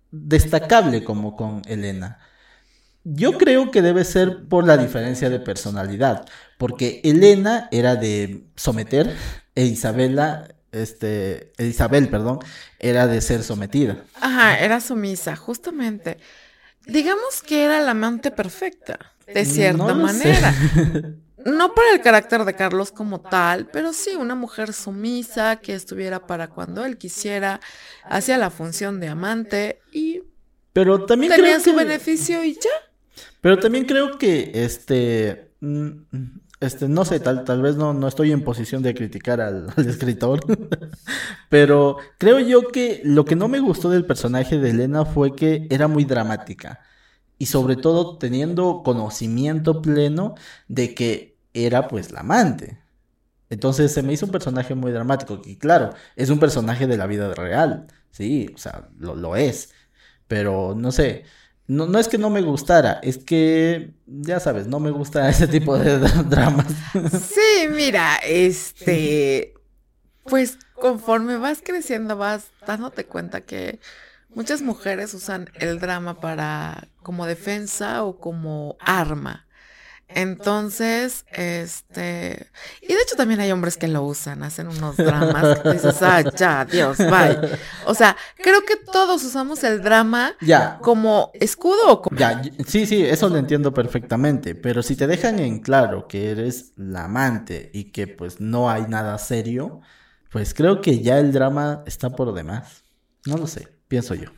destacable 0.09 1.03
como 1.03 1.35
con 1.35 1.61
Elena. 1.67 2.17
Yo 3.03 3.37
creo 3.37 3.69
que 3.69 3.83
debe 3.83 4.03
ser 4.03 4.47
por 4.47 4.65
la 4.65 4.77
diferencia 4.77 5.29
de 5.29 5.39
personalidad, 5.39 6.25
porque 6.57 7.01
Elena 7.03 7.67
era 7.71 7.95
de 7.95 8.47
someter 8.55 9.15
e 9.53 9.65
Isabela, 9.65 10.47
este, 10.71 11.53
e 11.59 11.67
Isabel, 11.67 12.09
perdón, 12.09 12.39
era 12.79 13.05
de 13.05 13.21
ser 13.21 13.43
sometida. 13.43 14.05
Ajá, 14.21 14.57
era 14.57 14.81
sumisa, 14.81 15.35
justamente. 15.35 16.17
Digamos 16.87 17.43
que 17.45 17.63
era 17.63 17.79
la 17.79 17.91
amante 17.91 18.31
perfecta, 18.31 18.97
de 19.27 19.45
cierta 19.45 19.93
manera. 19.93 20.51
no 21.45 21.73
para 21.73 21.93
el 21.93 22.01
carácter 22.01 22.45
de 22.45 22.55
Carlos 22.55 22.91
como 22.91 23.21
tal, 23.21 23.67
pero 23.71 23.93
sí 23.93 24.11
una 24.15 24.35
mujer 24.35 24.73
sumisa 24.73 25.57
que 25.57 25.73
estuviera 25.73 26.25
para 26.25 26.47
cuando 26.47 26.85
él 26.85 26.97
quisiera, 26.97 27.59
hacía 28.03 28.37
la 28.37 28.49
función 28.49 28.99
de 28.99 29.07
amante 29.09 29.79
y 29.91 30.21
pero 30.73 31.05
también 31.05 31.33
tenía 31.33 31.59
su 31.59 31.75
beneficio 31.75 32.43
y 32.43 32.55
ya. 32.55 32.69
Pero 33.41 33.59
también 33.59 33.85
creo 33.85 34.17
que 34.17 34.51
este 34.53 35.51
mm, 35.59 35.89
este 36.59 36.87
no 36.87 37.05
sé, 37.05 37.19
tal, 37.19 37.43
tal 37.43 37.61
vez 37.61 37.75
no, 37.75 37.93
no 37.93 38.07
estoy 38.07 38.31
en 38.31 38.43
posición 38.43 38.81
de 38.81 38.93
criticar 38.93 39.41
al, 39.41 39.67
al 39.75 39.87
escritor, 39.87 40.39
pero 41.49 41.97
creo 42.17 42.39
yo 42.39 42.69
que 42.69 43.01
lo 43.03 43.25
que 43.25 43.35
no 43.35 43.47
me 43.47 43.59
gustó 43.59 43.89
del 43.89 44.05
personaje 44.05 44.57
de 44.57 44.71
Elena 44.71 45.05
fue 45.05 45.35
que 45.35 45.67
era 45.69 45.87
muy 45.87 46.05
dramática 46.05 46.79
y 47.37 47.47
sobre 47.47 47.75
todo 47.75 48.17
teniendo 48.17 48.81
conocimiento 48.83 49.81
pleno 49.81 50.35
de 50.67 50.95
que 50.95 51.32
era 51.53 51.87
pues 51.87 52.11
la 52.11 52.21
amante. 52.21 52.79
Entonces 53.49 53.93
se 53.93 54.01
me 54.01 54.13
hizo 54.13 54.25
un 54.25 54.31
personaje 54.31 54.73
muy 54.75 54.91
dramático, 54.91 55.41
y 55.45 55.57
claro, 55.57 55.93
es 56.15 56.29
un 56.29 56.39
personaje 56.39 56.87
de 56.87 56.97
la 56.97 57.05
vida 57.05 57.33
real, 57.35 57.87
sí, 58.09 58.49
o 58.53 58.57
sea, 58.57 58.89
lo, 58.97 59.35
es, 59.35 59.69
pero 60.27 60.73
no 60.75 60.91
sé, 60.91 61.25
no, 61.67 61.85
no, 61.85 61.99
es 61.99 62.07
que 62.07 62.17
no 62.17 62.31
me 62.31 62.41
gustara, 62.41 62.99
es 63.03 63.19
que, 63.19 63.93
ya 64.07 64.39
sabes, 64.39 64.65
no 64.67 64.79
me 64.79 64.89
gusta 64.89 65.29
ese 65.29 65.47
tipo 65.47 65.77
de 65.77 65.99
dramas. 66.29 66.73
Sí, 67.11 67.67
mira, 67.69 68.15
este, 68.25 69.53
pues 70.23 70.57
conforme 70.73 71.37
vas 71.37 71.61
creciendo 71.63 72.17
vas 72.17 72.47
dándote 72.65 73.05
cuenta 73.05 73.41
que 73.41 73.79
muchas 74.33 74.63
mujeres 74.63 75.13
usan 75.13 75.49
el 75.53 75.79
drama 75.79 76.19
para 76.19 76.87
como 77.03 77.27
defensa 77.27 78.03
o 78.03 78.17
como 78.19 78.77
arma. 78.79 79.45
Entonces, 80.15 81.25
este, 81.31 82.47
y 82.81 82.87
de 82.87 83.01
hecho 83.01 83.15
también 83.15 83.39
hay 83.39 83.51
hombres 83.51 83.77
que 83.77 83.87
lo 83.87 84.03
usan, 84.03 84.43
hacen 84.43 84.67
unos 84.67 84.97
dramas 84.97 85.59
que 85.59 85.73
dices, 85.73 86.01
ah, 86.01 86.21
ya, 86.35 86.65
Dios, 86.65 86.97
bye. 86.97 87.37
O 87.85 87.93
sea, 87.93 88.15
creo 88.37 88.63
que 88.65 88.75
todos 88.75 89.23
usamos 89.23 89.63
el 89.63 89.81
drama 89.81 90.33
ya. 90.41 90.79
como 90.81 91.31
escudo 91.33 91.89
o 91.89 92.01
como... 92.01 92.17
Ya, 92.17 92.41
sí, 92.65 92.85
sí, 92.85 93.03
eso 93.03 93.29
lo 93.29 93.37
entiendo 93.37 93.73
perfectamente, 93.73 94.55
pero 94.55 94.83
si 94.83 94.95
te 94.95 95.07
dejan 95.07 95.39
en 95.39 95.59
claro 95.59 96.07
que 96.07 96.31
eres 96.31 96.73
la 96.75 97.05
amante 97.05 97.71
y 97.73 97.91
que 97.91 98.07
pues 98.07 98.39
no 98.39 98.69
hay 98.69 98.83
nada 98.87 99.17
serio, 99.17 99.81
pues 100.29 100.53
creo 100.53 100.81
que 100.81 100.99
ya 100.99 101.19
el 101.19 101.31
drama 101.31 101.83
está 101.85 102.09
por 102.09 102.33
demás. 102.33 102.83
No 103.25 103.37
lo 103.37 103.47
sé, 103.47 103.67
pienso 103.87 104.15
yo. 104.15 104.29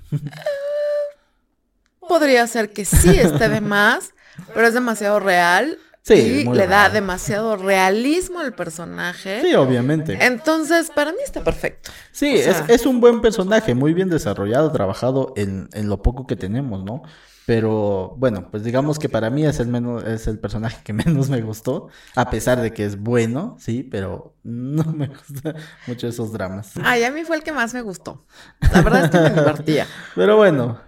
podría 2.07 2.45
ser 2.47 2.71
que 2.71 2.85
sí 2.85 3.09
esté 3.09 3.49
de 3.49 3.61
más, 3.61 4.13
pero 4.53 4.67
es 4.67 4.73
demasiado 4.73 5.19
real. 5.19 5.77
Sí, 6.01 6.13
y 6.13 6.53
le 6.53 6.67
da 6.67 6.89
demasiado 6.89 7.57
realismo 7.57 8.39
al 8.39 8.53
personaje. 8.53 9.41
Sí, 9.41 9.55
obviamente. 9.55 10.19
Entonces, 10.23 10.91
para 10.93 11.11
mí 11.11 11.17
está 11.25 11.43
perfecto. 11.43 11.89
Sí, 12.11 12.35
o 12.37 12.43
sea- 12.43 12.59
es, 12.67 12.81
es 12.81 12.85
un 12.85 13.01
buen 13.01 13.21
personaje, 13.21 13.73
muy 13.73 13.95
bien 13.95 14.09
desarrollado, 14.09 14.71
trabajado 14.71 15.33
en, 15.35 15.67
en 15.73 15.89
lo 15.89 16.03
poco 16.03 16.27
que 16.27 16.35
tenemos, 16.35 16.83
¿no? 16.83 17.01
Pero 17.47 18.15
bueno, 18.17 18.49
pues 18.49 18.63
digamos 18.63 18.97
que 18.99 19.07
para 19.09 19.29
mí 19.29 19.45
es 19.45 19.59
el 19.59 19.67
menos, 19.67 20.03
es 20.03 20.27
el 20.27 20.37
personaje 20.39 20.77
que 20.83 20.93
menos 20.93 21.29
me 21.29 21.41
gustó, 21.41 21.89
a 22.15 22.29
pesar 22.29 22.61
de 22.61 22.71
que 22.73 22.85
es 22.85 22.99
bueno, 22.99 23.55
sí, 23.59 23.81
pero 23.83 24.35
no 24.43 24.83
me 24.93 25.07
gustan 25.07 25.55
mucho 25.87 26.07
esos 26.07 26.31
dramas. 26.31 26.71
Ay, 26.83 27.03
a 27.03 27.11
mí 27.11 27.23
fue 27.23 27.35
el 27.35 27.43
que 27.43 27.51
más 27.51 27.73
me 27.73 27.81
gustó. 27.81 28.25
La 28.73 28.81
verdad 28.81 29.05
es 29.05 29.09
que 29.11 29.19
me 29.19 29.29
divertía. 29.41 29.87
Pero 30.15 30.37
bueno, 30.37 30.79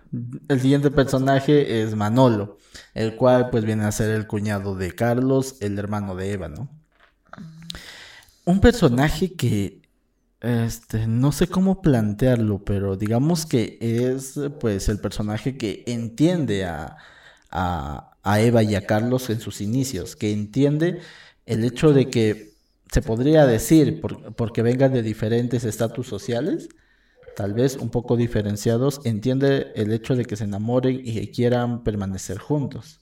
el 0.47 0.61
siguiente 0.61 0.91
personaje 0.91 1.81
es 1.83 1.95
Manolo, 1.95 2.57
el 2.93 3.15
cual 3.15 3.49
pues 3.49 3.65
viene 3.65 3.85
a 3.85 3.91
ser 3.91 4.09
el 4.11 4.27
cuñado 4.27 4.75
de 4.75 4.93
Carlos, 4.95 5.55
el 5.61 5.77
hermano 5.79 6.15
de 6.15 6.31
Eva, 6.33 6.47
¿no? 6.49 6.69
Un 8.45 8.61
personaje 8.61 9.35
que 9.35 9.81
este 10.41 11.07
no 11.07 11.31
sé 11.31 11.47
cómo 11.49 11.81
plantearlo, 11.81 12.63
pero 12.63 12.95
digamos 12.97 13.45
que 13.45 13.77
es 13.81 14.39
pues 14.59 14.89
el 14.89 14.99
personaje 14.99 15.57
que 15.57 15.83
entiende 15.87 16.65
a, 16.65 16.97
a, 17.51 18.17
a 18.23 18.41
Eva 18.41 18.63
y 18.63 18.75
a 18.75 18.85
Carlos 18.85 19.29
en 19.29 19.39
sus 19.41 19.61
inicios, 19.61 20.15
que 20.15 20.31
entiende 20.31 21.01
el 21.45 21.63
hecho 21.65 21.93
de 21.93 22.09
que 22.09 22.55
se 22.91 23.01
podría 23.01 23.45
decir, 23.45 23.99
por- 24.01 24.35
porque 24.35 24.61
vengan 24.63 24.93
de 24.93 25.03
diferentes 25.03 25.63
estatus 25.65 26.07
sociales, 26.07 26.69
tal 27.37 27.53
vez 27.53 27.75
un 27.75 27.91
poco 27.91 28.17
diferenciados, 28.17 28.99
entiende 29.03 29.71
el 29.75 29.93
hecho 29.93 30.15
de 30.15 30.25
que 30.25 30.35
se 30.35 30.45
enamoren 30.45 30.99
y 31.03 31.13
que 31.13 31.29
quieran 31.29 31.83
permanecer 31.83 32.39
juntos. 32.39 32.99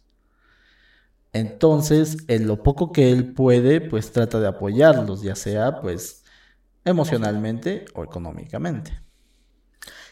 Entonces, 1.31 2.17
en 2.27 2.45
lo 2.45 2.61
poco 2.61 2.91
que 2.91 3.13
él 3.13 3.31
puede, 3.31 3.79
pues 3.79 4.11
trata 4.11 4.41
de 4.41 4.47
apoyarlos, 4.47 5.21
ya 5.21 5.35
sea 5.35 5.79
pues 5.79 6.25
emocionalmente 6.83 7.85
o 7.93 8.03
económicamente. 8.03 8.99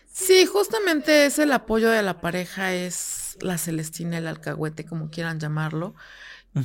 Sí, 0.09 0.45
justamente 0.45 1.25
es 1.25 1.37
el 1.37 1.51
apoyo 1.51 1.89
de 1.89 2.01
la 2.01 2.21
pareja, 2.21 2.73
es 2.73 3.37
la 3.41 3.57
Celestina, 3.57 4.19
el 4.19 4.27
alcahuete, 4.27 4.85
como 4.85 5.09
quieran 5.09 5.39
llamarlo. 5.39 5.95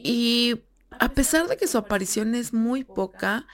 Y 0.00 0.62
a 1.00 1.08
pesar 1.08 1.48
de 1.48 1.56
que 1.56 1.66
su 1.66 1.76
aparición 1.76 2.36
es 2.36 2.52
muy 2.52 2.84
poca, 2.84 3.48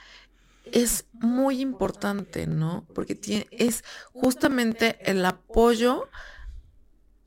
es 0.71 1.05
muy 1.13 1.61
importante, 1.61 2.47
¿no? 2.47 2.85
Porque 2.93 3.15
tiene, 3.15 3.47
es 3.51 3.83
justamente 4.13 4.97
el 5.09 5.25
apoyo 5.25 6.09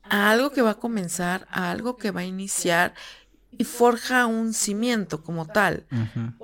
a 0.03 0.31
algo 0.31 0.51
que 0.51 0.61
va 0.61 0.71
a 0.71 0.79
comenzar, 0.79 1.47
a 1.49 1.71
algo 1.71 1.97
que 1.97 2.11
va 2.11 2.21
a 2.21 2.25
iniciar 2.25 2.93
y 3.51 3.63
forja 3.63 4.25
un 4.25 4.53
cimiento 4.53 5.23
como 5.23 5.45
tal. 5.45 5.85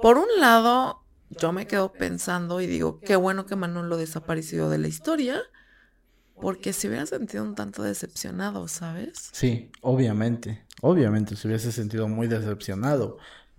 Por 0.02 0.18
un 0.18 0.28
lado, 0.40 1.04
yo 1.30 1.52
me 1.52 1.68
quedo 1.68 1.92
pensando 1.92 2.62
y 2.62 2.68
digo, 2.68 3.00
qué 3.00 3.16
bueno 3.16 3.46
que 3.46 3.56
Manolo 3.56 3.98
desapareció 3.98 4.70
de 4.70 4.78
la 4.78 4.88
historia, 4.88 5.42
porque 6.42 6.74
se 6.74 6.88
hubiera 6.88 7.06
sentido 7.06 7.44
un 7.44 7.56
tanto 7.56 7.84
decepcionado, 7.84 8.68
¿sabes? 8.68 9.30
Sí, 9.32 9.72
obviamente, 9.82 10.66
obviamente 10.82 11.36
se 11.36 11.48
hubiese 11.48 11.72
sentido 11.72 12.08
muy 12.08 12.28
decepcionado, 12.28 13.18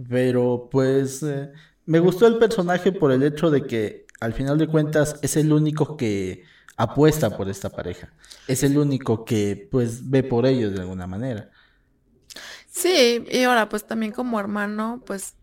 pero 0.09 0.69
pues 0.71 1.23
eh, 1.23 1.53
me 1.87 1.99
gustó 2.01 2.27
el 2.27 2.39
personaje 2.39 2.93
por 2.93 3.13
el 3.13 3.23
hecho 3.23 3.51
de 3.51 3.67
que 3.67 4.07
al 4.21 4.33
final 4.33 4.59
de 4.59 4.67
cuentas 4.67 5.17
es 5.23 5.37
el 5.37 5.53
único 5.53 5.97
que 5.97 6.45
apuesta 6.77 7.37
por 7.37 7.49
esta 7.49 7.71
pareja, 7.71 8.13
es 8.47 8.63
el 8.63 8.77
único 8.77 9.25
que 9.25 9.69
pues 9.71 10.11
ve 10.11 10.23
por 10.23 10.47
ellos 10.47 10.75
de 10.75 10.81
alguna 10.81 11.07
manera. 11.07 11.51
Sí, 12.69 13.25
y 13.31 13.43
ahora 13.45 13.69
pues 13.69 13.87
también 13.87 14.13
como 14.13 14.39
hermano, 14.39 15.03
pues 15.07 15.35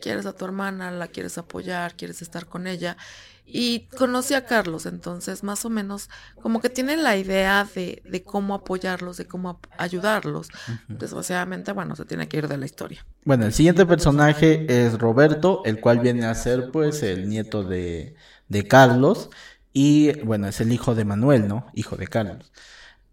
quieres 0.00 0.26
a 0.26 0.32
tu 0.32 0.44
hermana, 0.44 0.90
la 0.90 1.06
quieres 1.08 1.38
apoyar, 1.38 1.94
quieres 1.94 2.22
estar 2.22 2.46
con 2.46 2.66
ella. 2.66 2.96
Y 3.44 3.88
conocí 3.98 4.34
a 4.34 4.46
Carlos, 4.46 4.86
entonces 4.86 5.42
más 5.42 5.64
o 5.64 5.70
menos 5.70 6.08
como 6.40 6.60
que 6.60 6.70
tiene 6.70 6.96
la 6.96 7.16
idea 7.16 7.68
de, 7.74 8.02
de 8.04 8.22
cómo 8.22 8.54
apoyarlos, 8.54 9.18
de 9.18 9.26
cómo 9.26 9.60
ayudarlos. 9.76 10.48
Desgraciadamente, 10.88 11.72
bueno, 11.72 11.94
se 11.94 12.04
tiene 12.04 12.28
que 12.28 12.38
ir 12.38 12.48
de 12.48 12.56
la 12.56 12.64
historia. 12.64 13.04
Bueno, 13.24 13.44
el 13.44 13.52
siguiente 13.52 13.84
personaje 13.84 14.66
es 14.68 14.98
Roberto, 14.98 15.62
el 15.64 15.80
cual 15.80 15.98
viene 15.98 16.24
a 16.24 16.34
ser 16.34 16.70
pues 16.70 17.02
el 17.02 17.28
nieto 17.28 17.62
de, 17.62 18.14
de 18.48 18.66
Carlos 18.66 19.28
y 19.72 20.12
bueno, 20.20 20.48
es 20.48 20.60
el 20.60 20.72
hijo 20.72 20.94
de 20.94 21.04
Manuel, 21.04 21.48
¿no? 21.48 21.66
Hijo 21.74 21.96
de 21.96 22.06
Carlos. 22.06 22.52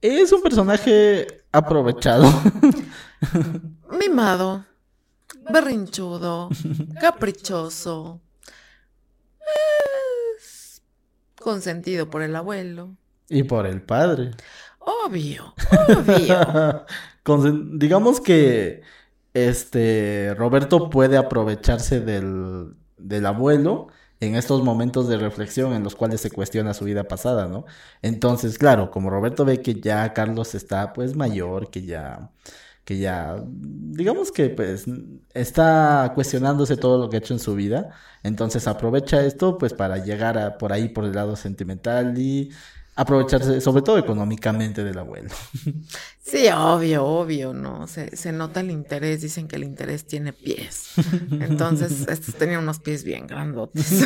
Es 0.02 0.32
un 0.32 0.42
personaje 0.42 1.44
aprovechado. 1.52 2.30
Mimado, 4.00 4.66
berrinchudo, 5.52 6.50
caprichoso, 7.02 8.22
es 9.40 9.99
consentido 11.40 12.10
por 12.10 12.22
el 12.22 12.36
abuelo. 12.36 12.96
y 13.30 13.44
por 13.44 13.66
el 13.68 13.82
padre. 13.82 14.32
Obvio, 14.80 15.54
obvio. 15.90 16.86
Con- 17.24 17.78
digamos 17.80 18.22
que 18.22 18.82
este 19.34 20.34
Roberto 20.36 20.90
puede 20.90 21.18
aprovecharse 21.18 22.00
del, 22.02 22.76
del 22.98 23.26
abuelo 23.26 23.88
en 24.20 24.36
estos 24.36 24.64
momentos 24.64 25.08
de 25.08 25.18
reflexión 25.18 25.74
en 25.74 25.84
los 25.84 25.96
cuales 25.96 26.22
se 26.22 26.32
cuestiona 26.32 26.74
su 26.74 26.86
vida 26.86 27.06
pasada, 27.06 27.48
¿no? 27.48 27.66
Entonces, 28.02 28.58
claro, 28.58 28.92
como 28.92 29.10
Roberto 29.10 29.46
ve 29.46 29.62
que 29.62 29.76
ya 29.80 30.14
Carlos 30.14 30.56
está 30.56 30.92
pues 30.94 31.16
mayor, 31.16 31.70
que 31.70 31.84
ya 31.86 32.32
que 32.84 32.98
ya 32.98 33.44
digamos 33.46 34.32
que 34.32 34.50
pues 34.50 34.86
está 35.34 36.12
cuestionándose 36.16 36.78
todo 36.78 36.98
lo 36.98 37.10
que 37.10 37.18
ha 37.18 37.20
hecho 37.20 37.34
en 37.34 37.40
su 37.40 37.56
vida, 37.56 37.92
entonces 38.24 38.68
aprovecha 38.68 39.24
esto 39.24 39.58
pues 39.58 39.74
para 39.74 39.98
llegar 39.98 40.38
a 40.38 40.58
por 40.58 40.74
ahí 40.74 40.90
por 40.90 41.06
el 41.06 41.14
lado 41.14 41.36
sentimental 41.36 42.18
y 42.18 42.52
aprovecharse 43.00 43.62
sobre 43.62 43.82
todo 43.82 43.98
económicamente 43.98 44.84
del 44.84 44.98
abuelo. 45.00 45.30
Sí, 46.22 46.48
obvio, 46.54 47.06
obvio, 47.06 47.54
¿no? 47.54 47.88
Se, 47.88 48.16
se 48.16 48.32
nota 48.32 48.60
el 48.60 48.70
interés, 48.72 49.22
dicen 49.22 49.48
que 49.48 49.56
el 49.56 49.64
interés 49.64 50.06
tiene 50.06 50.34
pies. 50.34 50.92
Entonces, 51.32 52.08
estos 52.10 52.36
tenían 52.36 52.62
unos 52.62 52.80
pies 52.80 53.04
bien 53.04 53.26
grandotes. 53.26 54.06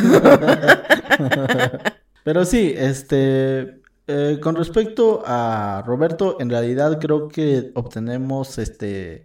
Pero 2.24 2.44
sí, 2.46 2.72
este, 2.74 3.82
eh, 4.06 4.38
con 4.42 4.54
respecto 4.56 5.22
a 5.24 5.82
Roberto, 5.86 6.36
en 6.40 6.50
realidad 6.50 7.00
creo 7.00 7.28
que 7.28 7.72
obtenemos 7.74 8.58
este, 8.58 9.24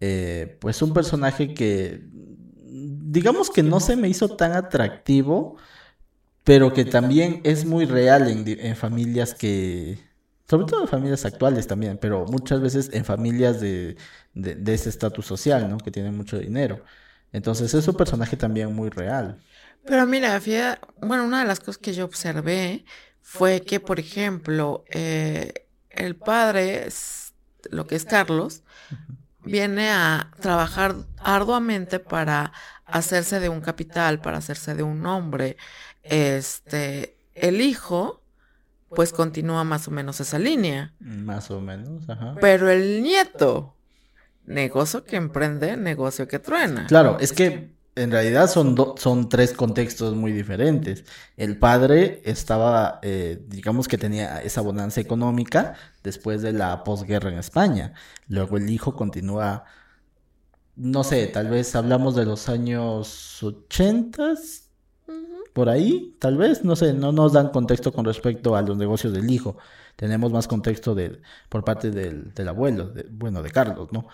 eh, 0.00 0.56
pues 0.60 0.82
un 0.82 0.92
personaje 0.92 1.54
que, 1.54 2.02
digamos 2.64 3.50
que 3.50 3.62
no 3.62 3.78
se 3.80 3.96
me 3.96 4.08
hizo 4.08 4.36
tan 4.36 4.52
atractivo, 4.52 5.56
pero 6.42 6.72
que 6.72 6.84
también 6.84 7.40
es 7.44 7.66
muy 7.66 7.84
real 7.84 8.28
en, 8.28 8.74
familias 8.74 9.34
que, 9.34 9.98
sobre 10.48 10.66
todo 10.66 10.82
en 10.82 10.88
familias 10.88 11.24
actuales 11.24 11.66
también, 11.66 11.98
pero 11.98 12.24
muchas 12.26 12.60
veces 12.60 12.90
en 12.92 13.04
familias 13.04 13.60
de, 13.60 13.96
de, 14.34 14.74
ese 14.74 14.88
estatus 14.88 15.26
social, 15.26 15.68
¿no? 15.68 15.78
Que 15.78 15.90
tienen 15.90 16.16
mucho 16.16 16.38
dinero. 16.38 16.82
Entonces 17.32 17.74
es 17.74 17.86
un 17.86 17.96
personaje 17.96 18.36
también 18.36 18.74
muy 18.74 18.88
real. 18.88 19.38
Pero 19.84 20.06
mira, 20.06 20.40
fíjate, 20.40 20.80
bueno, 21.02 21.24
una 21.24 21.40
de 21.40 21.46
las 21.46 21.60
cosas 21.60 21.78
que 21.78 21.92
yo 21.92 22.04
observé 22.04 22.84
fue 23.30 23.60
que, 23.60 23.78
por 23.78 24.00
ejemplo, 24.00 24.86
eh, 24.88 25.52
el 25.90 26.16
padre, 26.16 26.88
lo 27.70 27.86
que 27.86 27.94
es 27.94 28.06
Carlos, 28.06 28.62
viene 29.44 29.90
a 29.90 30.30
trabajar 30.40 30.94
arduamente 31.18 32.00
para 32.00 32.54
hacerse 32.86 33.38
de 33.38 33.50
un 33.50 33.60
capital, 33.60 34.22
para 34.22 34.38
hacerse 34.38 34.74
de 34.74 34.82
un 34.82 35.04
hombre. 35.04 35.58
Este, 36.02 37.18
el 37.34 37.60
hijo, 37.60 38.22
pues 38.88 39.12
continúa 39.12 39.62
más 39.62 39.86
o 39.88 39.90
menos 39.90 40.20
esa 40.20 40.38
línea. 40.38 40.94
Más 40.98 41.50
o 41.50 41.60
menos, 41.60 42.08
ajá. 42.08 42.34
Pero 42.40 42.70
el 42.70 43.02
nieto, 43.02 43.76
negocio 44.46 45.04
que 45.04 45.16
emprende, 45.16 45.76
negocio 45.76 46.26
que 46.26 46.38
truena. 46.38 46.86
Claro, 46.86 47.18
es 47.20 47.34
que 47.34 47.76
en 48.02 48.10
realidad 48.10 48.48
son, 48.48 48.74
do- 48.74 48.94
son 48.98 49.28
tres 49.28 49.52
contextos 49.52 50.14
muy 50.14 50.32
diferentes. 50.32 51.04
El 51.36 51.58
padre 51.58 52.22
estaba, 52.24 52.98
eh, 53.02 53.42
digamos 53.48 53.88
que 53.88 53.98
tenía 53.98 54.42
esa 54.42 54.60
bonanza 54.62 55.00
económica 55.00 55.74
después 56.02 56.42
de 56.42 56.52
la 56.52 56.84
posguerra 56.84 57.30
en 57.30 57.38
España. 57.38 57.94
Luego 58.28 58.56
el 58.56 58.70
hijo 58.70 58.94
continúa, 58.96 59.64
no 60.76 61.02
sé, 61.04 61.26
tal 61.26 61.48
vez 61.48 61.74
hablamos 61.74 62.14
de 62.14 62.24
los 62.24 62.48
años 62.48 63.42
ochentas, 63.42 64.70
Ujú. 65.06 65.44
por 65.52 65.68
ahí, 65.68 66.16
tal 66.20 66.36
vez, 66.36 66.64
no 66.64 66.76
sé, 66.76 66.92
no 66.94 67.12
nos 67.12 67.32
dan 67.32 67.48
contexto 67.50 67.92
con 67.92 68.04
respecto 68.04 68.54
a 68.56 68.62
los 68.62 68.76
negocios 68.76 69.12
del 69.12 69.30
hijo. 69.30 69.56
Tenemos 69.96 70.30
más 70.32 70.46
contexto 70.46 70.94
del, 70.94 71.22
por 71.48 71.64
parte 71.64 71.90
del, 71.90 72.32
del 72.34 72.48
abuelo, 72.48 72.88
de- 72.90 73.06
bueno, 73.10 73.42
de 73.42 73.50
Carlos, 73.50 73.88
¿no? 73.92 74.06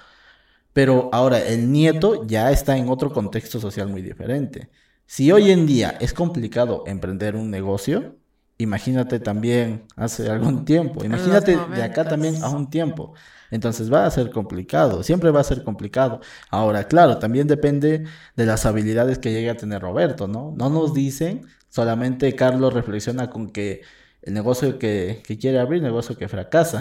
Pero 0.75 1.09
ahora 1.13 1.39
el 1.39 1.73
nieto 1.73 2.27
ya 2.27 2.51
está 2.51 2.77
en 2.77 2.91
otro 2.91 3.11
contexto 3.11 3.59
social 3.59 3.89
muy 3.89 4.03
diferente. 4.03 4.69
Si 5.07 5.33
hoy 5.33 5.51
en 5.51 5.67
día 5.67 5.97
es 6.01 6.13
complicado 6.13 6.85
emprender 6.87 7.37
un 7.37 7.51
negocio, 7.51 8.17
imagínate 8.59 9.21
también 9.21 9.85
hace 9.97 10.29
algún 10.29 10.65
tiempo, 10.65 11.05
imagínate 11.05 11.57
de 11.75 11.83
acá 11.83 12.05
también 12.05 12.43
a 12.43 12.49
un 12.51 12.69
tiempo. 12.69 13.15
Entonces 13.51 13.93
va 13.93 14.05
a 14.05 14.11
ser 14.11 14.31
complicado, 14.31 15.03
siempre 15.05 15.31
va 15.31 15.41
a 15.41 15.45
ser 15.45 15.63
complicado. 15.63 16.21
Ahora, 16.51 16.89
claro, 16.89 17.19
también 17.19 17.47
depende 17.47 18.05
de 18.35 18.47
las 18.47 18.67
habilidades 18.67 19.19
que 19.19 19.33
llegue 19.33 19.51
a 19.51 19.57
tener 19.57 19.81
Roberto, 19.81 20.27
¿no? 20.27 20.53
No 20.57 20.71
nos 20.71 20.93
dicen, 20.93 21.47
solamente 21.69 22.35
Carlos 22.35 22.75
reflexiona 22.75 23.31
con 23.31 23.51
que 23.51 23.83
el 24.23 24.35
negocio 24.35 24.79
que, 24.79 25.23
quiere 25.41 25.61
abrir, 25.61 25.83
negocio 25.83 26.17
que 26.17 26.29
fracasa. 26.29 26.81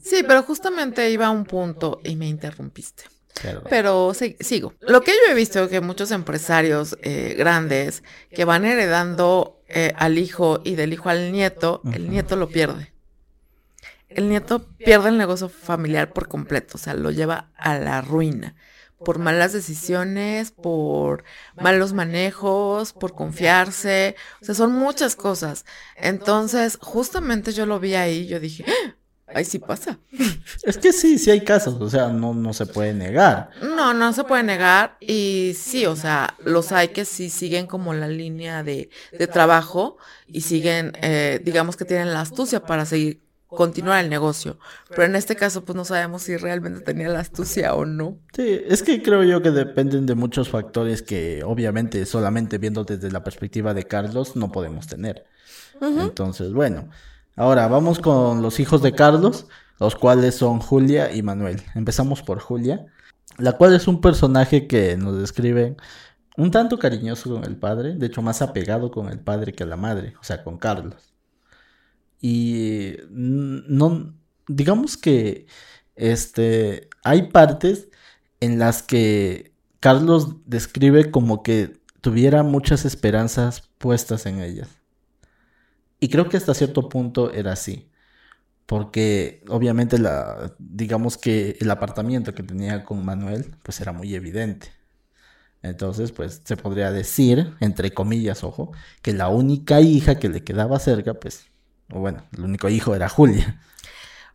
Sí, 0.00 0.22
pero 0.28 0.42
justamente 0.42 1.10
iba 1.10 1.26
a 1.26 1.30
un 1.30 1.44
punto 1.44 2.00
y 2.04 2.16
me 2.16 2.28
interrumpiste. 2.28 3.04
Pero 3.68 4.12
sigo. 4.40 4.74
Lo 4.80 5.00
que 5.00 5.12
yo 5.12 5.32
he 5.32 5.34
visto 5.34 5.64
es 5.64 5.70
que 5.70 5.80
muchos 5.80 6.10
empresarios 6.10 6.96
eh, 7.02 7.34
grandes 7.36 8.02
que 8.30 8.44
van 8.44 8.64
heredando 8.64 9.62
eh, 9.68 9.92
al 9.96 10.18
hijo 10.18 10.60
y 10.64 10.74
del 10.74 10.92
hijo 10.92 11.08
al 11.08 11.32
nieto, 11.32 11.82
el 11.92 12.10
nieto 12.10 12.36
lo 12.36 12.48
pierde. 12.48 12.92
El 14.08 14.28
nieto 14.28 14.66
pierde 14.76 15.08
el 15.08 15.16
negocio 15.16 15.48
familiar 15.48 16.12
por 16.12 16.28
completo, 16.28 16.76
o 16.76 16.78
sea, 16.78 16.94
lo 16.94 17.10
lleva 17.10 17.50
a 17.56 17.78
la 17.78 18.02
ruina 18.02 18.54
por 19.04 19.18
malas 19.18 19.52
decisiones, 19.52 20.52
por 20.52 21.24
malos 21.60 21.92
manejos, 21.92 22.92
por 22.92 23.14
confiarse, 23.14 24.16
o 24.40 24.44
sea, 24.44 24.54
son 24.54 24.72
muchas 24.72 25.16
cosas. 25.16 25.64
Entonces, 25.96 26.78
justamente 26.80 27.52
yo 27.52 27.66
lo 27.66 27.80
vi 27.80 27.94
ahí, 27.94 28.26
yo 28.26 28.40
dije, 28.40 28.64
¡Ah! 28.68 28.94
Ahí 29.34 29.44
sí 29.44 29.58
pasa. 29.58 29.98
Es 30.64 30.78
que 30.78 30.92
sí, 30.92 31.18
sí 31.18 31.30
hay 31.30 31.40
casos, 31.40 31.74
o 31.80 31.90
sea, 31.90 32.08
no, 32.08 32.34
no 32.34 32.52
se 32.52 32.66
puede 32.66 32.94
negar. 32.94 33.50
No, 33.62 33.94
no 33.94 34.12
se 34.12 34.22
puede 34.22 34.42
negar 34.44 34.96
y 35.00 35.54
sí, 35.56 35.86
o 35.86 35.96
sea, 35.96 36.36
los 36.44 36.70
hay 36.72 36.88
que 36.88 37.04
sí 37.04 37.30
siguen 37.30 37.66
como 37.66 37.94
la 37.94 38.06
línea 38.06 38.62
de, 38.62 38.90
de 39.10 39.26
trabajo 39.26 39.96
y 40.26 40.42
siguen, 40.42 40.92
eh, 41.02 41.40
digamos 41.42 41.76
que 41.76 41.84
tienen 41.84 42.12
la 42.12 42.20
astucia 42.20 42.60
para 42.60 42.86
seguir 42.86 43.22
continuar 43.56 44.02
el 44.02 44.10
negocio. 44.10 44.58
Pero 44.88 45.04
en 45.04 45.16
este 45.16 45.36
caso, 45.36 45.64
pues 45.64 45.76
no 45.76 45.84
sabemos 45.84 46.22
si 46.22 46.36
realmente 46.36 46.80
tenía 46.80 47.08
la 47.08 47.20
astucia 47.20 47.74
o 47.74 47.84
no. 47.84 48.18
Sí, 48.34 48.60
es 48.66 48.82
que 48.82 49.02
creo 49.02 49.22
yo 49.24 49.42
que 49.42 49.50
dependen 49.50 50.06
de 50.06 50.14
muchos 50.14 50.48
factores 50.48 51.02
que 51.02 51.42
obviamente 51.44 52.04
solamente 52.06 52.58
viendo 52.58 52.84
desde 52.84 53.10
la 53.10 53.22
perspectiva 53.22 53.74
de 53.74 53.84
Carlos 53.84 54.36
no 54.36 54.50
podemos 54.50 54.86
tener. 54.86 55.26
Entonces, 55.80 56.52
bueno, 56.52 56.88
ahora 57.36 57.68
vamos 57.68 57.98
con 57.98 58.42
los 58.42 58.60
hijos 58.60 58.82
de 58.82 58.92
Carlos, 58.92 59.46
los 59.78 59.96
cuales 59.96 60.34
son 60.36 60.60
Julia 60.60 61.14
y 61.14 61.22
Manuel. 61.22 61.62
Empezamos 61.74 62.22
por 62.22 62.38
Julia, 62.40 62.86
la 63.38 63.52
cual 63.52 63.74
es 63.74 63.88
un 63.88 64.00
personaje 64.00 64.66
que 64.66 64.96
nos 64.96 65.18
describe 65.18 65.76
un 66.36 66.50
tanto 66.50 66.78
cariñoso 66.78 67.30
con 67.34 67.44
el 67.44 67.56
padre, 67.56 67.94
de 67.94 68.06
hecho 68.06 68.22
más 68.22 68.42
apegado 68.42 68.90
con 68.90 69.08
el 69.08 69.20
padre 69.20 69.52
que 69.52 69.64
a 69.64 69.66
la 69.66 69.76
madre, 69.76 70.14
o 70.20 70.24
sea, 70.24 70.42
con 70.44 70.58
Carlos. 70.58 71.12
Y 72.20 72.96
no, 73.10 74.14
digamos 74.46 74.96
que 74.96 75.46
este, 75.96 76.88
hay 77.02 77.30
partes 77.30 77.88
en 78.40 78.58
las 78.58 78.82
que 78.82 79.52
Carlos 79.80 80.36
describe 80.46 81.10
como 81.10 81.42
que 81.42 81.80
tuviera 82.00 82.42
muchas 82.42 82.84
esperanzas 82.84 83.68
puestas 83.78 84.26
en 84.26 84.40
ellas. 84.40 84.68
Y 86.02 86.08
creo 86.08 86.28
que 86.28 86.36
hasta 86.36 86.52
cierto 86.52 86.88
punto 86.88 87.32
era 87.32 87.52
así. 87.52 87.88
Porque 88.66 89.44
obviamente 89.48 90.00
la, 90.00 90.52
digamos 90.58 91.16
que 91.16 91.56
el 91.60 91.70
apartamiento 91.70 92.34
que 92.34 92.42
tenía 92.42 92.84
con 92.84 93.04
Manuel, 93.04 93.54
pues 93.62 93.80
era 93.80 93.92
muy 93.92 94.12
evidente. 94.16 94.72
Entonces, 95.62 96.10
pues 96.10 96.42
se 96.44 96.56
podría 96.56 96.90
decir, 96.90 97.54
entre 97.60 97.94
comillas, 97.94 98.42
ojo, 98.42 98.72
que 99.00 99.12
la 99.12 99.28
única 99.28 99.80
hija 99.80 100.16
que 100.16 100.28
le 100.28 100.42
quedaba 100.42 100.80
cerca, 100.80 101.14
pues 101.14 101.46
o 101.92 102.00
bueno, 102.00 102.26
el 102.32 102.42
único 102.42 102.68
hijo 102.68 102.96
era 102.96 103.08
Julia. 103.08 103.60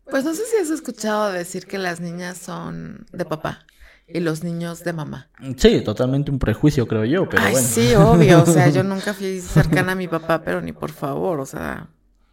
Pues 0.09 0.23
no 0.23 0.33
sé 0.33 0.43
si 0.45 0.55
has 0.55 0.69
escuchado 0.69 1.33
decir 1.33 1.67
que 1.67 1.77
las 1.77 1.99
niñas 1.99 2.37
son 2.37 3.07
de 3.11 3.25
papá 3.25 3.65
y 4.07 4.19
los 4.19 4.43
niños 4.43 4.83
de 4.83 4.93
mamá. 4.93 5.29
Sí, 5.57 5.81
totalmente 5.81 6.31
un 6.31 6.39
prejuicio, 6.39 6.87
creo 6.87 7.05
yo, 7.05 7.27
pero 7.29 7.43
bueno. 7.43 7.67
Sí, 7.67 7.93
obvio, 7.95 8.43
o 8.43 8.45
sea, 8.45 8.69
yo 8.69 8.83
nunca 8.83 9.13
fui 9.13 9.39
cercana 9.41 9.91
a 9.91 9.95
mi 9.95 10.07
papá, 10.07 10.41
pero 10.43 10.61
ni 10.61 10.71
por 10.71 10.91
favor, 10.91 11.39
o 11.39 11.45
sea, 11.45 11.87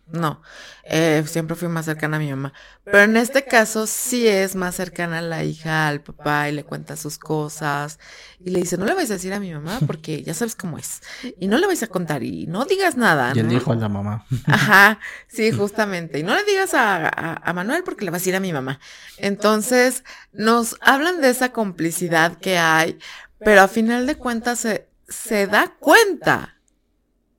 no, 0.07 0.43
eh, 0.85 1.25
siempre 1.27 1.57
fui 1.57 1.69
más 1.69 1.87
cercana 1.87 2.19
a 2.19 2.21
mi 2.21 2.29
mamá. 2.29 2.53
Pero 2.85 3.01
en 3.01 3.17
este 3.17 3.45
caso 3.45 3.87
sí 3.87 4.29
es 4.29 4.55
más 4.55 4.75
cercana 4.75 5.19
a 5.19 5.23
la 5.23 5.45
hija 5.45 5.88
al 5.88 6.03
papá 6.03 6.49
y 6.51 6.53
le 6.53 6.64
cuenta 6.64 6.97
sus 6.97 7.19
cosas 7.19 7.99
y 8.38 8.51
le 8.51 8.61
dice, 8.61 8.77
no 8.77 8.85
le 8.85 8.95
vais 8.95 9.11
a 9.11 9.14
decir 9.14 9.33
a 9.33 9.40
mi 9.40 9.53
mamá 9.53 9.79
porque 9.87 10.23
ya 10.23 10.35
sabes 10.35 10.55
cómo 10.55 10.77
es. 10.77 11.01
Y 11.40 11.47
no 11.47 11.57
le 11.57 11.67
vais 11.67 11.83
a 11.83 11.87
contar 11.87 12.23
y 12.23 12.47
no 12.47 12.67
digas 12.67 12.97
nada. 12.97 13.33
Y 13.35 13.38
el 13.38 13.51
hijo 13.53 13.73
a 13.73 13.77
la 13.77 13.88
mamá. 13.88 14.27
Ajá, 14.47 14.99
sí, 15.27 15.51
justamente. 15.51 16.19
Y 16.19 16.23
no 16.23 16.35
le 16.35 16.45
digas 16.45 16.75
a, 16.75 17.09
a, 17.43 17.53
Manuel 17.55 17.83
porque 17.83 18.05
le 18.05 18.11
vas 18.11 18.19
a 18.19 18.21
decir 18.21 18.37
a 18.37 18.40
mi 18.40 18.53
mamá. 18.53 18.81
Entonces 19.17 20.05
nos 20.33 20.77
hablan 20.83 21.23
de 21.23 21.31
esa 21.31 21.53
complicidad 21.53 22.37
que 22.37 22.59
hay, 22.59 22.99
pero 23.38 23.62
a 23.62 23.69
final 23.69 24.07
de 24.07 24.17
cuentas 24.17 24.61
se, 24.61 24.87
se 25.09 25.47
da 25.47 25.75
cuenta 25.81 26.54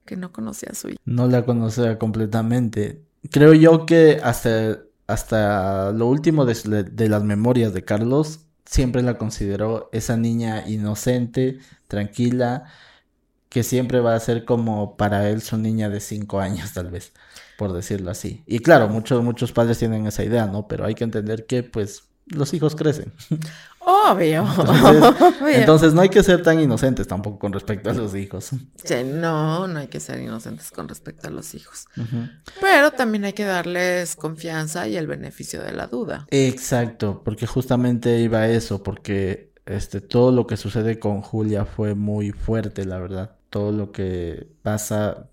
que 0.06 0.15
no 0.15 0.32
conocía 0.32 0.74
su 0.74 0.89
hija. 0.89 1.00
No 1.06 1.28
la 1.28 1.46
conocía 1.46 1.98
completamente. 1.98 3.02
Creo 3.32 3.54
yo 3.54 3.86
que 3.86 4.20
hasta, 4.24 4.80
hasta 5.08 5.91
lo 5.91 6.08
último 6.08 6.46
de, 6.46 6.84
de 6.84 7.10
las 7.10 7.24
memorias 7.24 7.74
de 7.74 7.84
Carlos, 7.84 8.41
siempre 8.65 9.02
la 9.02 9.18
consideró 9.18 9.89
esa 9.91 10.18
niña 10.18 10.68
inocente, 10.68 11.60
tranquila, 11.88 12.65
que 13.50 13.63
siempre 13.63 14.00
va 14.02 14.15
a 14.15 14.20
ser 14.20 14.46
como 14.46 14.98
para 14.98 15.30
él 15.30 15.41
su 15.41 15.58
niña 15.58 15.89
de 15.89 16.02
cinco 16.02 16.39
años, 16.39 16.74
tal 16.74 16.89
vez, 16.91 17.13
por 17.58 17.74
decirlo 17.74 18.12
así. 18.12 18.44
Y 18.46 18.60
claro, 18.60 18.89
muchos, 18.89 19.24
muchos 19.24 19.52
padres 19.52 19.80
tienen 19.80 20.06
esa 20.08 20.24
idea, 20.24 20.46
¿no? 20.48 20.68
Pero 20.68 20.86
hay 20.86 20.94
que 20.96 21.06
entender 21.06 21.46
que, 21.46 21.63
pues, 21.63 22.04
los 22.26 22.54
hijos 22.54 22.76
crecen. 22.76 23.13
Obvio. 24.12 24.45
Entonces, 25.48 25.93
no 25.93 26.02
hay 26.02 26.10
que 26.10 26.24
ser 26.24 26.41
tan 26.41 26.60
inocentes 26.60 27.08
tampoco 27.08 27.38
con 27.38 27.54
respecto 27.54 27.91
a 27.91 27.93
los 27.93 28.15
hijos. 28.15 28.50
Sí, 28.84 28.95
no, 29.06 29.67
no 29.67 29.80
hay 29.80 29.88
que 29.88 30.00
ser 30.00 30.19
inocentes 30.19 30.71
con 30.71 30.88
respecto 30.88 31.28
a 31.28 31.32
los 31.32 31.54
hijos. 31.54 31.86
Pero 32.60 32.91
también 32.91 33.26
hay 33.26 33.34
que 33.34 33.45
darles 33.45 34.15
confianza 34.15 34.88
y 34.88 34.98
el 34.98 35.06
beneficio 35.06 35.62
de 35.62 35.71
la 35.71 35.88
duda. 35.88 36.26
Exacto, 36.32 37.21
porque 37.24 37.45
justamente 37.45 38.19
iba 38.19 38.39
a 38.39 38.50
eso, 38.50 38.82
porque 38.82 39.54
este 39.65 40.02
todo 40.02 40.32
lo 40.32 40.48
que 40.48 40.58
sucede 40.58 41.00
con 41.00 41.21
Julia 41.21 41.65
fue 41.65 41.95
muy 41.95 42.32
fuerte, 42.32 42.86
la 42.86 43.00
verdad. 43.00 43.36
Todo 43.50 43.71
lo 43.71 43.91
que 43.91 44.48
pasa 44.63 45.30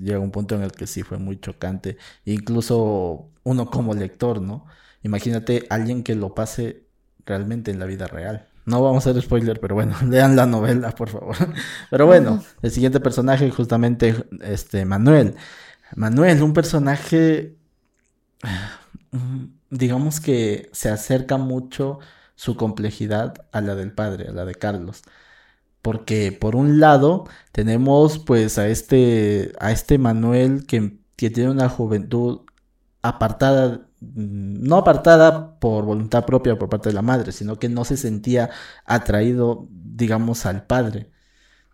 llega 0.00 0.18
a 0.18 0.20
un 0.20 0.30
punto 0.30 0.54
en 0.54 0.62
el 0.62 0.72
que 0.72 0.86
sí 0.86 1.02
fue 1.02 1.18
muy 1.18 1.40
chocante, 1.40 1.96
incluso 2.24 3.30
uno 3.42 3.70
como 3.70 3.94
lector, 3.94 4.40
¿no? 4.40 4.66
Imagínate 5.02 5.66
alguien 5.68 6.02
que 6.02 6.14
lo 6.14 6.34
pase 6.34 6.83
realmente 7.26 7.70
en 7.70 7.78
la 7.78 7.86
vida 7.86 8.06
real. 8.06 8.48
No 8.66 8.82
vamos 8.82 9.06
a 9.06 9.10
hacer 9.10 9.22
spoiler, 9.22 9.60
pero 9.60 9.74
bueno, 9.74 9.94
lean 10.08 10.36
la 10.36 10.46
novela, 10.46 10.92
por 10.92 11.08
favor. 11.10 11.36
Pero 11.90 12.06
bueno, 12.06 12.42
el 12.62 12.70
siguiente 12.70 13.00
personaje, 13.00 13.50
justamente, 13.50 14.24
este, 14.40 14.84
Manuel. 14.84 15.36
Manuel, 15.94 16.42
un 16.42 16.54
personaje, 16.54 17.56
digamos 19.70 20.20
que 20.20 20.70
se 20.72 20.88
acerca 20.88 21.36
mucho 21.36 21.98
su 22.36 22.56
complejidad 22.56 23.34
a 23.52 23.60
la 23.60 23.74
del 23.74 23.92
padre, 23.92 24.28
a 24.28 24.32
la 24.32 24.44
de 24.44 24.54
Carlos. 24.54 25.02
Porque 25.82 26.32
por 26.32 26.56
un 26.56 26.80
lado 26.80 27.24
tenemos 27.52 28.18
pues 28.18 28.58
a 28.58 28.68
este, 28.68 29.52
a 29.60 29.70
este 29.72 29.98
Manuel 29.98 30.66
que, 30.66 30.98
que 31.16 31.30
tiene 31.30 31.50
una 31.50 31.68
juventud 31.68 32.40
apartada 33.02 33.86
no 34.14 34.76
apartada 34.76 35.58
por 35.58 35.84
voluntad 35.84 36.24
propia 36.24 36.58
por 36.58 36.68
parte 36.68 36.88
de 36.90 36.94
la 36.94 37.02
madre, 37.02 37.32
sino 37.32 37.58
que 37.58 37.68
no 37.68 37.84
se 37.84 37.96
sentía 37.96 38.50
atraído, 38.84 39.68
digamos, 39.70 40.46
al 40.46 40.66
padre. 40.66 41.10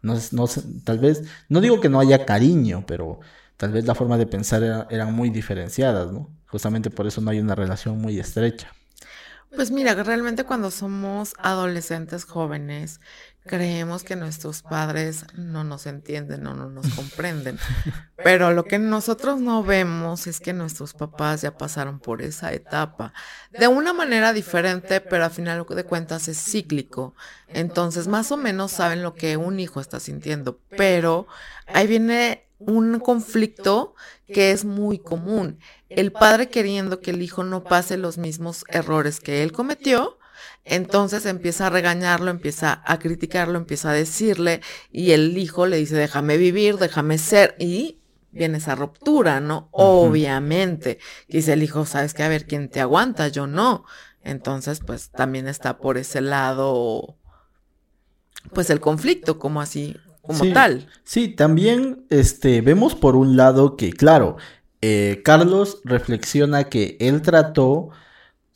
No, 0.02 0.14
no, 0.32 0.46
tal 0.84 0.98
vez, 0.98 1.24
no 1.48 1.60
digo 1.60 1.80
que 1.80 1.88
no 1.88 2.00
haya 2.00 2.24
cariño, 2.24 2.84
pero 2.86 3.20
tal 3.56 3.72
vez 3.72 3.84
la 3.86 3.94
forma 3.94 4.16
de 4.18 4.26
pensar 4.26 4.86
eran 4.90 5.14
muy 5.14 5.30
diferenciadas, 5.30 6.12
¿no? 6.12 6.30
Justamente 6.46 6.90
por 6.90 7.06
eso 7.06 7.20
no 7.20 7.30
hay 7.30 7.40
una 7.40 7.54
relación 7.54 7.98
muy 7.98 8.18
estrecha. 8.18 8.72
Pues 9.54 9.72
mira, 9.72 9.94
realmente 9.94 10.44
cuando 10.44 10.70
somos 10.70 11.34
adolescentes 11.38 12.24
jóvenes, 12.24 13.00
creemos 13.46 14.04
que 14.04 14.16
nuestros 14.16 14.62
padres 14.62 15.24
no 15.34 15.64
nos 15.64 15.86
entienden 15.86 16.46
o 16.46 16.54
no 16.54 16.68
nos 16.68 16.88
comprenden. 16.94 17.58
Pero 18.22 18.52
lo 18.52 18.64
que 18.64 18.78
nosotros 18.78 19.40
no 19.40 19.62
vemos 19.62 20.26
es 20.26 20.40
que 20.40 20.52
nuestros 20.52 20.94
papás 20.94 21.42
ya 21.42 21.56
pasaron 21.56 22.00
por 22.00 22.22
esa 22.22 22.52
etapa 22.52 23.12
de 23.50 23.66
una 23.66 23.92
manera 23.92 24.32
diferente, 24.32 25.00
pero 25.00 25.24
al 25.24 25.30
final 25.30 25.64
de 25.68 25.84
cuentas 25.84 26.28
es 26.28 26.38
cíclico. 26.38 27.14
Entonces, 27.48 28.08
más 28.08 28.30
o 28.30 28.36
menos 28.36 28.72
saben 28.72 29.02
lo 29.02 29.14
que 29.14 29.38
un 29.38 29.58
hijo 29.58 29.80
está 29.80 30.00
sintiendo, 30.00 30.60
pero 30.76 31.26
ahí 31.66 31.86
viene 31.86 32.46
un 32.58 33.00
conflicto 33.00 33.94
que 34.26 34.52
es 34.52 34.64
muy 34.64 34.98
común. 34.98 35.58
El 35.88 36.12
padre 36.12 36.50
queriendo 36.50 37.00
que 37.00 37.10
el 37.10 37.22
hijo 37.22 37.42
no 37.42 37.64
pase 37.64 37.96
los 37.96 38.18
mismos 38.18 38.64
errores 38.68 39.18
que 39.18 39.42
él 39.42 39.50
cometió, 39.52 40.19
entonces 40.70 41.26
empieza 41.26 41.66
a 41.66 41.70
regañarlo, 41.70 42.30
empieza 42.30 42.82
a 42.86 42.98
criticarlo, 43.00 43.58
empieza 43.58 43.90
a 43.90 43.94
decirle 43.94 44.60
y 44.92 45.10
el 45.10 45.36
hijo 45.36 45.66
le 45.66 45.78
dice, 45.78 45.96
déjame 45.96 46.36
vivir, 46.36 46.76
déjame 46.76 47.18
ser 47.18 47.56
y 47.58 47.98
viene 48.30 48.58
esa 48.58 48.76
ruptura, 48.76 49.40
¿no? 49.40 49.68
Obviamente. 49.72 51.00
Dice 51.28 51.54
el 51.54 51.64
hijo, 51.64 51.84
sabes 51.86 52.14
que 52.14 52.22
a 52.22 52.28
ver 52.28 52.46
quién 52.46 52.68
te 52.68 52.80
aguanta, 52.80 53.26
yo 53.26 53.48
no. 53.48 53.84
Entonces, 54.22 54.80
pues 54.86 55.10
también 55.10 55.48
está 55.48 55.78
por 55.78 55.98
ese 55.98 56.20
lado, 56.20 57.16
pues 58.54 58.70
el 58.70 58.78
conflicto, 58.78 59.40
como 59.40 59.60
así, 59.60 59.96
como 60.22 60.52
tal. 60.52 60.88
Sí, 61.02 61.28
también 61.28 62.06
este, 62.10 62.60
vemos 62.60 62.94
por 62.94 63.16
un 63.16 63.36
lado 63.36 63.76
que, 63.76 63.92
claro, 63.92 64.36
eh, 64.82 65.20
Carlos 65.24 65.80
reflexiona 65.84 66.64
que 66.64 66.96
él 67.00 67.22
trató, 67.22 67.90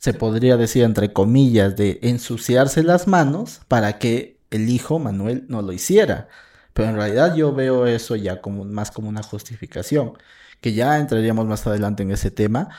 se 0.05 0.13
podría 0.13 0.55
decir 0.55 0.83
entre 0.83 1.11
comillas, 1.13 1.75
de 1.75 1.97
ensuciarse 2.03 2.83
las 2.83 3.07
manos 3.07 3.61
para 3.67 3.97
que 3.97 4.39
el 4.51 4.69
hijo 4.69 4.99
Manuel 4.99 5.45
no 5.49 5.63
lo 5.63 5.71
hiciera. 5.73 6.27
Pero 6.73 6.89
en 6.89 6.95
realidad 6.95 7.35
yo 7.35 7.55
veo 7.55 7.87
eso 7.87 8.15
ya 8.15 8.39
como 8.39 8.65
más 8.65 8.91
como 8.91 9.09
una 9.09 9.23
justificación, 9.23 10.13
que 10.61 10.73
ya 10.73 10.99
entraríamos 10.99 11.47
más 11.47 11.65
adelante 11.65 12.03
en 12.03 12.11
ese 12.11 12.29
tema, 12.29 12.69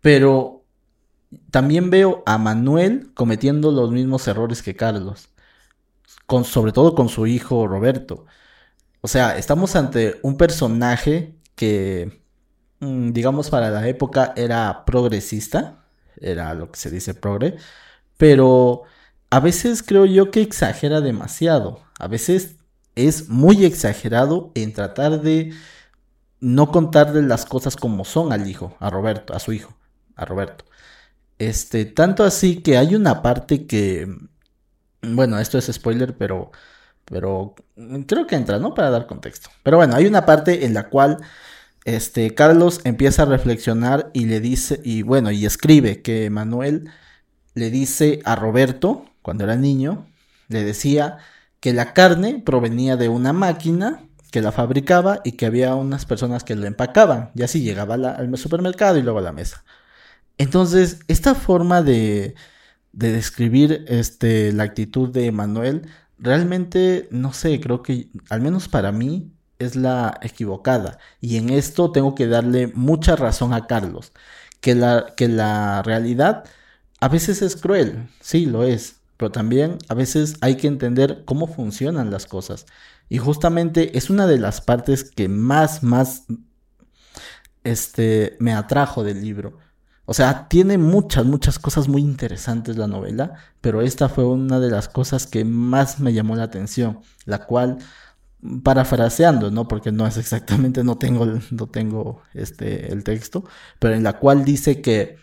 pero 0.00 0.64
también 1.52 1.88
veo 1.90 2.24
a 2.26 2.36
Manuel 2.36 3.12
cometiendo 3.14 3.70
los 3.70 3.92
mismos 3.92 4.26
errores 4.26 4.60
que 4.62 4.74
Carlos, 4.74 5.28
sobre 6.44 6.72
todo 6.72 6.96
con 6.96 7.08
su 7.08 7.28
hijo 7.28 7.68
Roberto. 7.68 8.26
O 9.02 9.08
sea, 9.08 9.38
estamos 9.38 9.76
ante 9.76 10.18
un 10.22 10.36
personaje 10.36 11.36
que, 11.54 12.22
mm, 12.80 13.12
digamos, 13.12 13.50
para 13.50 13.70
la 13.70 13.88
época 13.88 14.32
era 14.36 14.84
progresista, 14.84 15.85
era 16.20 16.54
lo 16.54 16.70
que 16.70 16.78
se 16.78 16.90
dice 16.90 17.14
progre, 17.14 17.56
pero 18.16 18.84
a 19.30 19.40
veces 19.40 19.82
creo 19.82 20.06
yo 20.06 20.30
que 20.30 20.42
exagera 20.42 21.00
demasiado. 21.00 21.80
A 21.98 22.08
veces 22.08 22.56
es 22.94 23.28
muy 23.28 23.64
exagerado 23.64 24.52
en 24.54 24.72
tratar 24.72 25.20
de 25.20 25.52
no 26.40 26.70
contarle 26.70 27.22
las 27.22 27.46
cosas 27.46 27.76
como 27.76 28.04
son 28.04 28.32
al 28.32 28.48
hijo, 28.48 28.76
a 28.80 28.90
Roberto, 28.90 29.34
a 29.34 29.38
su 29.38 29.52
hijo, 29.52 29.76
a 30.16 30.24
Roberto. 30.24 30.64
Este, 31.38 31.84
tanto 31.84 32.24
así 32.24 32.62
que 32.62 32.78
hay 32.78 32.94
una 32.94 33.22
parte 33.22 33.66
que, 33.66 34.08
bueno, 35.02 35.38
esto 35.38 35.58
es 35.58 35.66
spoiler, 35.72 36.16
pero, 36.16 36.50
pero 37.04 37.54
creo 38.06 38.26
que 38.26 38.36
entra, 38.36 38.58
¿no? 38.58 38.74
Para 38.74 38.90
dar 38.90 39.06
contexto. 39.06 39.50
Pero 39.62 39.78
bueno, 39.78 39.94
hay 39.96 40.06
una 40.06 40.26
parte 40.26 40.64
en 40.64 40.74
la 40.74 40.88
cual, 40.88 41.18
este, 41.86 42.34
Carlos 42.34 42.80
empieza 42.82 43.22
a 43.22 43.26
reflexionar 43.26 44.10
y 44.12 44.26
le 44.26 44.40
dice, 44.40 44.80
y 44.82 45.02
bueno, 45.02 45.30
y 45.30 45.46
escribe 45.46 46.02
que 46.02 46.28
Manuel 46.30 46.90
le 47.54 47.70
dice 47.70 48.20
a 48.24 48.34
Roberto, 48.34 49.04
cuando 49.22 49.44
era 49.44 49.54
niño, 49.54 50.04
le 50.48 50.64
decía 50.64 51.18
que 51.60 51.72
la 51.72 51.94
carne 51.94 52.42
provenía 52.44 52.96
de 52.96 53.08
una 53.08 53.32
máquina 53.32 54.02
que 54.32 54.42
la 54.42 54.50
fabricaba 54.50 55.20
y 55.22 55.32
que 55.32 55.46
había 55.46 55.76
unas 55.76 56.06
personas 56.06 56.42
que 56.42 56.56
la 56.56 56.66
empacaban, 56.66 57.30
y 57.36 57.44
así 57.44 57.60
llegaba 57.62 57.94
al 57.94 58.36
supermercado 58.36 58.98
y 58.98 59.02
luego 59.02 59.20
a 59.20 59.22
la 59.22 59.32
mesa. 59.32 59.64
Entonces, 60.38 60.98
esta 61.06 61.36
forma 61.36 61.82
de, 61.82 62.34
de 62.92 63.12
describir 63.12 63.84
este, 63.86 64.52
la 64.52 64.64
actitud 64.64 65.08
de 65.10 65.30
Manuel, 65.30 65.88
realmente, 66.18 67.06
no 67.12 67.32
sé, 67.32 67.60
creo 67.60 67.82
que 67.82 68.08
al 68.28 68.40
menos 68.40 68.68
para 68.68 68.90
mí 68.90 69.35
es 69.58 69.76
la 69.76 70.18
equivocada. 70.22 70.98
Y 71.20 71.36
en 71.36 71.50
esto 71.50 71.92
tengo 71.92 72.14
que 72.14 72.26
darle 72.26 72.68
mucha 72.74 73.16
razón 73.16 73.52
a 73.54 73.66
Carlos, 73.66 74.12
que 74.60 74.74
la, 74.74 75.14
que 75.16 75.28
la 75.28 75.82
realidad 75.82 76.44
a 77.00 77.08
veces 77.08 77.42
es 77.42 77.56
cruel, 77.56 78.08
sí, 78.20 78.46
lo 78.46 78.64
es, 78.64 78.96
pero 79.16 79.30
también 79.32 79.78
a 79.88 79.94
veces 79.94 80.36
hay 80.40 80.56
que 80.56 80.66
entender 80.68 81.24
cómo 81.24 81.46
funcionan 81.46 82.10
las 82.10 82.26
cosas. 82.26 82.66
Y 83.08 83.18
justamente 83.18 83.96
es 83.98 84.10
una 84.10 84.26
de 84.26 84.38
las 84.38 84.60
partes 84.60 85.04
que 85.04 85.28
más, 85.28 85.82
más, 85.82 86.24
este, 87.64 88.36
me 88.40 88.52
atrajo 88.54 89.04
del 89.04 89.20
libro 89.22 89.58
o 90.06 90.14
sea, 90.14 90.46
tiene 90.48 90.78
muchas, 90.78 91.26
muchas 91.26 91.58
cosas 91.58 91.88
muy 91.88 92.00
interesantes 92.00 92.76
la 92.76 92.86
novela, 92.86 93.34
pero 93.60 93.82
esta 93.82 94.08
fue 94.08 94.24
una 94.24 94.60
de 94.60 94.70
las 94.70 94.88
cosas 94.88 95.26
que 95.26 95.44
más 95.44 95.98
me 95.98 96.12
llamó 96.12 96.36
la 96.36 96.44
atención, 96.44 97.00
la 97.24 97.44
cual, 97.46 97.78
parafraseando, 98.62 99.50
¿no? 99.50 99.68
Porque 99.68 99.92
no 99.92 100.06
es 100.06 100.16
exactamente, 100.16 100.84
no 100.84 100.98
tengo, 100.98 101.26
no 101.50 101.66
tengo 101.66 102.22
este, 102.34 102.92
el 102.92 103.04
texto, 103.04 103.44
pero 103.78 103.94
en 103.94 104.02
la 104.02 104.14
cual 104.14 104.44
dice 104.44 104.80
que, 104.80 105.18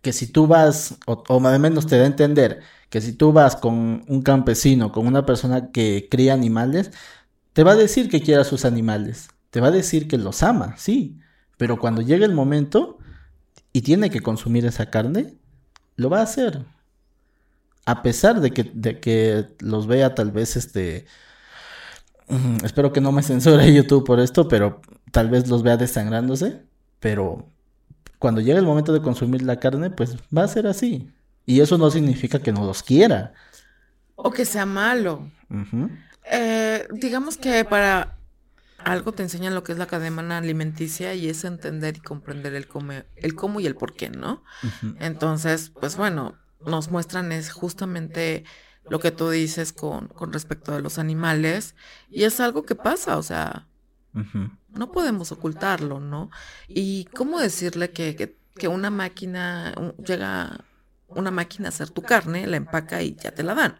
que 0.00 0.12
si 0.12 0.26
tú 0.26 0.46
vas, 0.46 0.96
o, 1.06 1.24
o 1.28 1.40
más 1.40 1.56
o 1.56 1.58
menos 1.60 1.86
te 1.86 1.96
da 1.96 2.04
a 2.04 2.06
entender, 2.06 2.60
que 2.90 3.00
si 3.00 3.12
tú 3.12 3.32
vas 3.32 3.56
con 3.56 4.04
un 4.08 4.22
campesino, 4.22 4.92
con 4.92 5.06
una 5.06 5.24
persona 5.26 5.70
que 5.70 6.08
cría 6.10 6.34
animales, 6.34 6.90
te 7.52 7.64
va 7.64 7.72
a 7.72 7.76
decir 7.76 8.10
que 8.10 8.22
quiera 8.22 8.44
sus 8.44 8.64
animales, 8.64 9.28
te 9.50 9.60
va 9.60 9.68
a 9.68 9.70
decir 9.70 10.08
que 10.08 10.18
los 10.18 10.42
ama, 10.42 10.74
sí, 10.78 11.18
pero 11.56 11.78
cuando 11.78 12.02
llegue 12.02 12.24
el 12.24 12.34
momento, 12.34 12.98
y 13.72 13.82
tiene 13.82 14.10
que 14.10 14.20
consumir 14.20 14.66
esa 14.66 14.90
carne, 14.90 15.34
lo 15.96 16.10
va 16.10 16.20
a 16.20 16.24
hacer. 16.24 16.64
A 17.84 18.02
pesar 18.02 18.40
de 18.40 18.52
que, 18.52 18.64
de 18.74 19.00
que 19.00 19.48
los 19.60 19.86
vea 19.86 20.14
tal 20.14 20.30
vez 20.30 20.56
este... 20.56 21.06
Espero 22.64 22.92
que 22.92 23.00
no 23.00 23.12
me 23.12 23.22
censure 23.22 23.72
YouTube 23.74 24.04
por 24.04 24.20
esto, 24.20 24.48
pero 24.48 24.80
tal 25.10 25.28
vez 25.28 25.48
los 25.48 25.62
vea 25.62 25.76
desangrándose. 25.76 26.62
Pero 27.00 27.48
cuando 28.18 28.40
llegue 28.40 28.58
el 28.58 28.66
momento 28.66 28.92
de 28.92 29.02
consumir 29.02 29.42
la 29.42 29.58
carne, 29.58 29.90
pues 29.90 30.16
va 30.36 30.44
a 30.44 30.48
ser 30.48 30.66
así. 30.66 31.10
Y 31.44 31.60
eso 31.60 31.78
no 31.78 31.90
significa 31.90 32.38
que 32.38 32.52
no 32.52 32.64
los 32.64 32.82
quiera. 32.82 33.32
O 34.14 34.30
que 34.30 34.44
sea 34.44 34.66
malo. 34.66 35.28
Eh, 36.30 36.86
digamos 36.92 37.36
que 37.36 37.64
para 37.64 38.16
algo 38.78 39.12
te 39.12 39.22
enseñan 39.22 39.54
lo 39.54 39.64
que 39.64 39.72
es 39.72 39.78
la 39.78 39.86
cadena 39.86 40.38
alimenticia 40.38 41.14
y 41.14 41.28
es 41.28 41.44
entender 41.44 41.96
y 41.96 42.00
comprender 42.00 42.54
el, 42.54 42.66
el 43.16 43.34
cómo 43.34 43.60
y 43.60 43.66
el 43.66 43.74
por 43.74 43.94
qué, 43.94 44.10
¿no? 44.10 44.42
Entonces, 45.00 45.70
pues 45.70 45.96
bueno, 45.96 46.36
nos 46.64 46.90
muestran 46.90 47.32
es 47.32 47.50
justamente 47.52 48.44
lo 48.88 48.98
que 48.98 49.10
tú 49.10 49.30
dices 49.30 49.72
con, 49.72 50.08
con 50.08 50.32
respecto 50.32 50.74
a 50.74 50.80
los 50.80 50.98
animales 50.98 51.74
y 52.10 52.24
es 52.24 52.40
algo 52.40 52.64
que 52.64 52.74
pasa, 52.74 53.16
o 53.16 53.22
sea, 53.22 53.68
no 54.68 54.92
podemos 54.92 55.32
ocultarlo, 55.32 56.00
¿no? 56.00 56.30
Y 56.68 57.06
cómo 57.14 57.40
decirle 57.40 57.92
que, 57.92 58.14
que, 58.14 58.36
que 58.54 58.68
una 58.68 58.90
máquina, 58.90 59.74
llega 60.04 60.64
una 61.08 61.30
máquina 61.30 61.68
a 61.68 61.70
hacer 61.70 61.90
tu 61.90 62.02
carne, 62.02 62.46
la 62.46 62.56
empaca 62.56 63.02
y 63.02 63.14
ya 63.14 63.32
te 63.32 63.42
la 63.42 63.54
dan. 63.54 63.76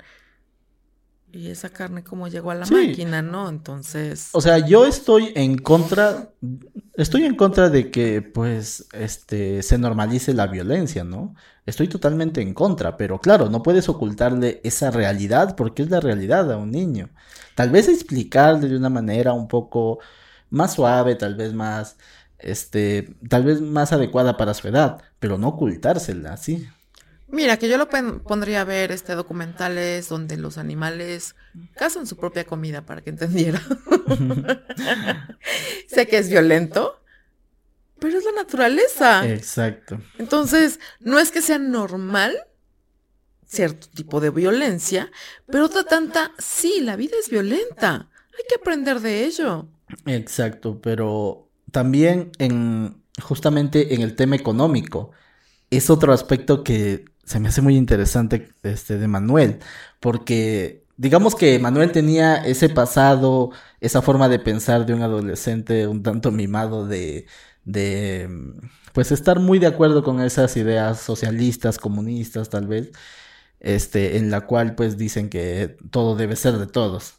Y 1.33 1.49
esa 1.49 1.71
carne 1.71 2.05
como 2.05 2.29
llegó 2.29 2.51
a 2.51 2.55
la 2.55 2.66
máquina, 2.66 3.23
¿no? 3.23 3.49
Entonces. 3.49 4.29
O 4.33 4.42
sea, 4.42 4.59
yo 4.59 4.85
estoy 4.85 5.33
en 5.35 5.57
contra. 5.57 6.29
Estoy 6.95 7.25
en 7.25 7.37
contra 7.37 7.71
de 7.71 7.90
que, 7.90 8.21
pues, 8.21 8.87
este, 8.92 9.62
se 9.62 9.79
normalice 9.79 10.35
la 10.35 10.47
violencia, 10.47 11.05
¿no? 11.05 11.35
Estoy 11.64 11.88
totalmente 11.88 12.42
en 12.42 12.53
contra, 12.53 12.99
pero 12.99 13.18
claro, 13.18 13.49
no 13.49 13.62
puedes 13.62 13.88
ocultarle 13.88 14.61
esa 14.62 14.90
realidad 14.90 15.57
porque 15.57 15.83
es 15.83 15.90
la 15.90 16.01
realidad 16.01 16.53
a 16.53 16.59
un 16.59 16.71
niño. 16.71 17.09
Tal 17.55 17.71
vez 17.71 17.88
explicarle 17.88 18.68
de 18.68 18.77
una 18.77 18.90
manera 18.90 19.33
un 19.33 19.49
poco 19.49 20.01
más 20.51 20.75
suave, 20.75 21.14
tal 21.14 21.35
vez 21.35 21.55
más, 21.55 21.97
este, 22.38 23.16
tal 23.29 23.45
vez 23.45 23.61
más 23.62 23.92
adecuada 23.92 24.37
para 24.37 24.55
su 24.55 24.68
edad, 24.68 25.01
pero 25.18 25.38
no 25.38 25.49
ocultársela, 25.49 26.37
¿sí? 26.37 26.68
Mira, 27.33 27.57
que 27.57 27.66
yo 27.66 27.79
lo 27.79 27.88
pondría 27.88 28.61
a 28.61 28.64
ver 28.64 28.92
este 28.92 29.14
documentales 29.14 30.11
donde 30.11 30.37
los 30.37 30.59
animales 30.59 31.35
cazan 31.75 32.07
su 32.07 32.18
propia 32.18 32.45
comida 32.45 32.85
para 32.85 33.01
que 33.01 33.09
entendiera. 33.09 33.59
sé 35.88 36.07
que 36.07 36.18
es 36.18 36.29
violento, 36.29 37.01
pero 37.99 38.18
es 38.18 38.25
la 38.27 38.33
naturaleza. 38.33 39.27
Exacto. 39.27 39.99
Entonces, 40.18 40.79
no 41.01 41.18
es 41.18 41.31
que 41.31 41.40
sea 41.40 41.59
normal 41.59 42.37
cierto 43.47 43.88
tipo 43.95 44.21
de 44.21 44.29
violencia, 44.29 45.11
pero 45.47 45.64
otra 45.64 45.85
tanta, 45.85 46.33
sí, 46.37 46.83
la 46.83 46.97
vida 46.97 47.16
es 47.18 47.31
violenta. 47.31 48.11
Hay 48.37 48.45
que 48.47 48.57
aprender 48.61 49.01
de 49.01 49.25
ello. 49.25 49.68
Exacto, 50.05 50.83
pero 50.83 51.49
también 51.71 52.31
en 52.38 53.01
justamente 53.23 53.95
en 53.95 54.03
el 54.03 54.16
tema 54.16 54.37
económico 54.37 55.12
es 55.71 55.88
otro 55.88 56.12
aspecto 56.12 56.62
que 56.62 57.07
se 57.25 57.41
me 57.41 57.49
hace 57.49 57.63
muy 57.63 57.77
interesante 57.77 58.51
este 58.63 58.99
de 58.99 59.09
Manuel, 59.09 59.61
porque 60.01 60.85
digamos 60.97 61.35
que 61.35 61.59
Manuel 61.59 61.93
tenía 61.93 62.37
ese 62.37 62.69
pasado, 62.69 63.51
esa 63.81 64.03
forma 64.03 64.29
de 64.29 64.39
pensar 64.39 64.87
de 64.87 64.95
un 64.95 65.03
adolescente 65.03 65.87
un 65.87 66.03
tanto 66.03 66.31
mimado 66.31 66.87
de 66.87 67.27
de 67.65 68.29
pues 68.93 69.13
estar 69.13 69.41
muy 69.41 69.59
de 69.59 69.67
acuerdo 69.67 70.03
con 70.03 70.21
esas 70.21 70.57
ideas 70.57 71.01
socialistas, 71.01 71.79
comunistas 71.79 72.49
tal 72.51 72.67
vez, 72.67 72.91
este 73.61 74.19
en 74.19 74.31
la 74.31 74.43
cual 74.43 74.75
pues 74.75 74.99
dicen 74.99 75.29
que 75.29 75.77
todo 75.91 76.17
debe 76.17 76.37
ser 76.37 76.59
de 76.59 76.67
todos. 76.67 77.15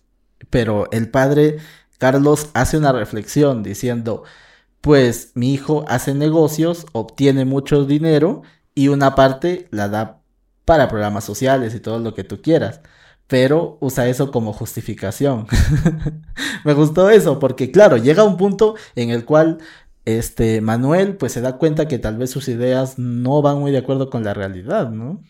Pero 0.49 0.89
el 0.91 1.09
padre 1.09 1.57
Carlos 1.97 2.49
hace 2.53 2.77
una 2.77 2.91
reflexión 2.91 3.63
diciendo, 3.63 4.23
pues 4.81 5.31
mi 5.35 5.53
hijo 5.53 5.85
hace 5.87 6.13
negocios, 6.13 6.85
obtiene 6.91 7.45
mucho 7.45 7.85
dinero 7.85 8.43
y 8.75 8.87
una 8.87 9.15
parte 9.15 9.67
la 9.71 9.89
da 9.89 10.21
para 10.65 10.87
programas 10.87 11.23
sociales 11.25 11.75
y 11.75 11.79
todo 11.79 11.99
lo 11.99 12.13
que 12.13 12.23
tú 12.23 12.41
quieras. 12.41 12.81
pero 13.27 13.77
usa 13.81 14.07
eso 14.07 14.31
como 14.31 14.53
justificación. 14.53 15.47
Me 16.65 16.73
gustó 16.73 17.09
eso, 17.09 17.39
porque 17.39 17.71
claro, 17.71 17.97
llega 17.97 18.23
un 18.23 18.37
punto 18.37 18.75
en 18.95 19.09
el 19.09 19.25
cual 19.25 19.59
este 20.05 20.61
Manuel 20.61 21.15
pues 21.17 21.31
se 21.33 21.41
da 21.41 21.57
cuenta 21.57 21.87
que 21.87 21.99
tal 21.99 22.17
vez 22.17 22.31
sus 22.31 22.47
ideas 22.47 22.99
no 22.99 23.41
van 23.41 23.59
muy 23.59 23.71
de 23.71 23.79
acuerdo 23.79 24.09
con 24.09 24.23
la 24.23 24.33
realidad, 24.33 24.89
¿no? 24.89 25.21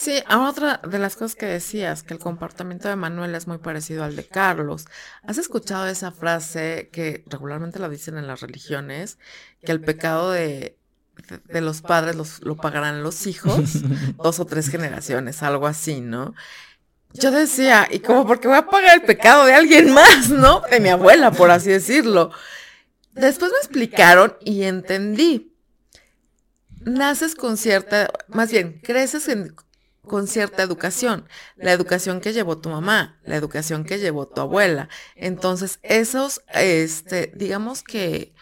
Sí, 0.00 0.22
otra 0.30 0.80
de 0.88 0.98
las 0.98 1.14
cosas 1.14 1.36
que 1.36 1.44
decías, 1.44 2.02
que 2.02 2.14
el 2.14 2.20
comportamiento 2.20 2.88
de 2.88 2.96
Manuel 2.96 3.34
es 3.34 3.46
muy 3.46 3.58
parecido 3.58 4.02
al 4.02 4.16
de 4.16 4.26
Carlos. 4.26 4.86
¿Has 5.22 5.36
escuchado 5.36 5.86
esa 5.88 6.10
frase 6.10 6.88
que 6.90 7.22
regularmente 7.26 7.78
la 7.78 7.88
dicen 7.90 8.16
en 8.16 8.26
las 8.26 8.40
religiones, 8.40 9.18
que 9.62 9.72
el 9.72 9.82
pecado 9.82 10.30
de, 10.30 10.78
de 11.20 11.60
los 11.60 11.82
padres 11.82 12.16
los, 12.16 12.42
lo 12.42 12.56
pagarán 12.56 13.02
los 13.02 13.26
hijos, 13.26 13.82
dos 14.16 14.40
o 14.40 14.44
tres 14.46 14.68
generaciones, 14.68 15.42
algo 15.42 15.66
así, 15.66 16.00
¿no? 16.00 16.34
Yo 17.12 17.30
decía, 17.30 17.88
¿y 17.90 18.00
cómo 18.00 18.26
porque 18.26 18.46
voy 18.46 18.56
a 18.56 18.66
pagar 18.66 18.96
el 18.96 19.02
pecado 19.02 19.44
de 19.44 19.54
alguien 19.54 19.92
más, 19.92 20.30
¿no? 20.30 20.62
De 20.70 20.78
mi 20.78 20.90
abuela, 20.90 21.32
por 21.32 21.50
así 21.50 21.70
decirlo. 21.70 22.30
Después 23.12 23.50
me 23.50 23.58
explicaron 23.58 24.36
y 24.40 24.62
entendí. 24.62 25.52
Naces 26.80 27.34
con 27.34 27.56
cierta, 27.56 28.10
más 28.28 28.50
bien, 28.52 28.80
creces 28.82 29.28
en, 29.28 29.54
con 30.06 30.26
cierta 30.26 30.62
educación, 30.62 31.28
la 31.56 31.72
educación 31.72 32.20
que 32.20 32.32
llevó 32.32 32.58
tu 32.58 32.70
mamá, 32.70 33.18
la 33.24 33.36
educación 33.36 33.84
que 33.84 33.98
llevó 33.98 34.26
tu 34.26 34.40
abuela. 34.40 34.88
Entonces, 35.14 35.78
esos, 35.82 36.42
este, 36.54 37.32
digamos 37.34 37.82
que 37.82 38.32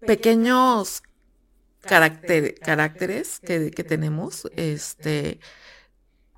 pequeños 0.00 1.02
caracteres 1.86 3.40
que, 3.40 3.70
que, 3.70 3.84
tenemos, 3.84 4.48
este, 4.56 5.40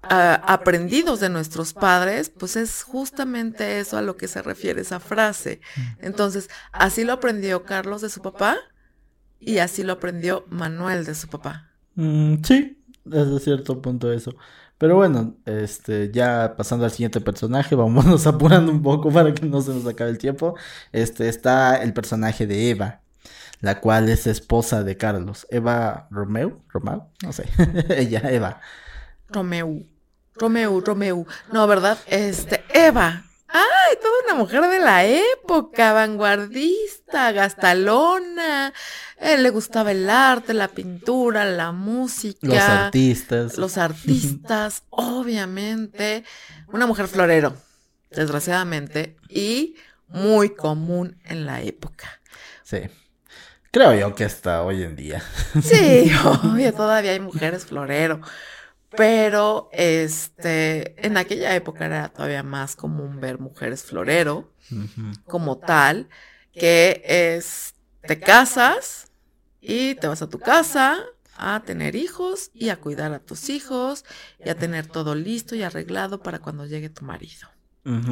aprendidos 0.02 1.20
de 1.20 1.28
nuestros 1.28 1.72
padres, 1.74 2.30
pues 2.30 2.56
es 2.56 2.82
justamente 2.82 3.80
eso 3.80 3.98
a 3.98 4.02
lo 4.02 4.16
que 4.16 4.28
se 4.28 4.42
refiere 4.42 4.80
esa 4.80 5.00
frase. 5.00 5.60
Entonces, 6.00 6.48
así 6.72 7.04
lo 7.04 7.14
aprendió 7.14 7.64
Carlos 7.64 8.00
de 8.02 8.10
su 8.10 8.22
papá 8.22 8.56
y 9.40 9.58
así 9.58 9.82
lo 9.82 9.94
aprendió 9.94 10.44
Manuel 10.48 11.04
de 11.04 11.14
su 11.14 11.28
papá. 11.28 11.70
Mm, 11.94 12.36
sí, 12.44 12.82
desde 13.04 13.40
cierto 13.40 13.82
punto 13.82 14.12
eso. 14.12 14.34
Pero 14.78 14.94
bueno, 14.94 15.36
este, 15.44 16.10
ya 16.12 16.54
pasando 16.56 16.84
al 16.84 16.92
siguiente 16.92 17.20
personaje, 17.20 17.74
vámonos 17.74 18.26
apurando 18.28 18.70
un 18.70 18.82
poco 18.82 19.10
para 19.10 19.34
que 19.34 19.44
no 19.44 19.60
se 19.60 19.74
nos 19.74 19.86
acabe 19.86 20.10
el 20.10 20.18
tiempo. 20.18 20.54
Este, 20.92 21.28
está 21.28 21.82
el 21.82 21.92
personaje 21.92 22.46
de 22.46 22.70
Eva, 22.70 23.02
la 23.60 23.80
cual 23.80 24.08
es 24.08 24.26
esposa 24.26 24.82
de 24.84 24.96
Carlos. 24.96 25.46
Eva 25.50 26.08
Romeo, 26.10 26.62
Romeo, 26.68 27.10
no 27.22 27.32
sé, 27.32 27.48
ella, 27.90 28.22
Eva. 28.30 28.60
Romeo, 29.28 29.82
Romeo, 30.34 30.80
Romeo. 30.80 31.26
No, 31.52 31.66
¿verdad? 31.66 31.98
Este, 32.06 32.64
Eva, 32.72 33.24
¡Ay! 33.48 33.96
Toda 34.00 34.12
una 34.26 34.34
mujer 34.34 34.60
de 34.68 34.78
la 34.78 35.06
época, 35.06 35.94
vanguardista, 35.94 37.32
gastalona. 37.32 38.74
Eh, 39.16 39.38
le 39.38 39.48
gustaba 39.50 39.92
el 39.92 40.08
arte, 40.10 40.52
la 40.52 40.68
pintura, 40.68 41.46
la 41.46 41.72
música. 41.72 42.46
Los 42.46 42.58
artistas. 42.58 43.56
Los 43.56 43.78
artistas, 43.78 44.82
obviamente. 44.90 46.24
Una 46.70 46.86
mujer 46.86 47.08
florero, 47.08 47.56
desgraciadamente, 48.10 49.16
y 49.30 49.76
muy 50.08 50.54
común 50.54 51.16
en 51.24 51.46
la 51.46 51.62
época. 51.62 52.20
Sí. 52.64 52.80
Creo 53.70 53.94
yo 53.94 54.14
que 54.14 54.24
hasta 54.24 54.62
hoy 54.62 54.82
en 54.82 54.96
día. 54.96 55.22
Sí, 55.62 56.10
obvio, 56.24 56.72
todavía 56.72 57.12
hay 57.12 57.20
mujeres 57.20 57.66
florero. 57.66 58.20
Pero 58.90 59.68
este, 59.72 61.06
en 61.06 61.18
aquella 61.18 61.54
época 61.54 61.84
era 61.84 62.08
todavía 62.08 62.42
más 62.42 62.74
común 62.74 63.20
ver 63.20 63.38
mujeres 63.38 63.82
florero 63.84 64.50
como 65.24 65.58
tal, 65.58 66.08
que 66.52 67.02
es, 67.04 67.74
te 68.00 68.18
casas 68.18 69.12
y 69.60 69.94
te 69.96 70.08
vas 70.08 70.22
a 70.22 70.28
tu 70.28 70.38
casa 70.38 70.98
a 71.36 71.62
tener 71.64 71.96
hijos 71.96 72.50
y 72.54 72.70
a 72.70 72.80
cuidar 72.80 73.12
a 73.12 73.20
tus 73.20 73.50
hijos 73.50 74.04
y 74.42 74.48
a 74.48 74.56
tener 74.56 74.86
todo 74.86 75.14
listo 75.14 75.54
y 75.54 75.62
arreglado 75.62 76.22
para 76.22 76.38
cuando 76.38 76.64
llegue 76.64 76.88
tu 76.88 77.04
marido. 77.04 77.48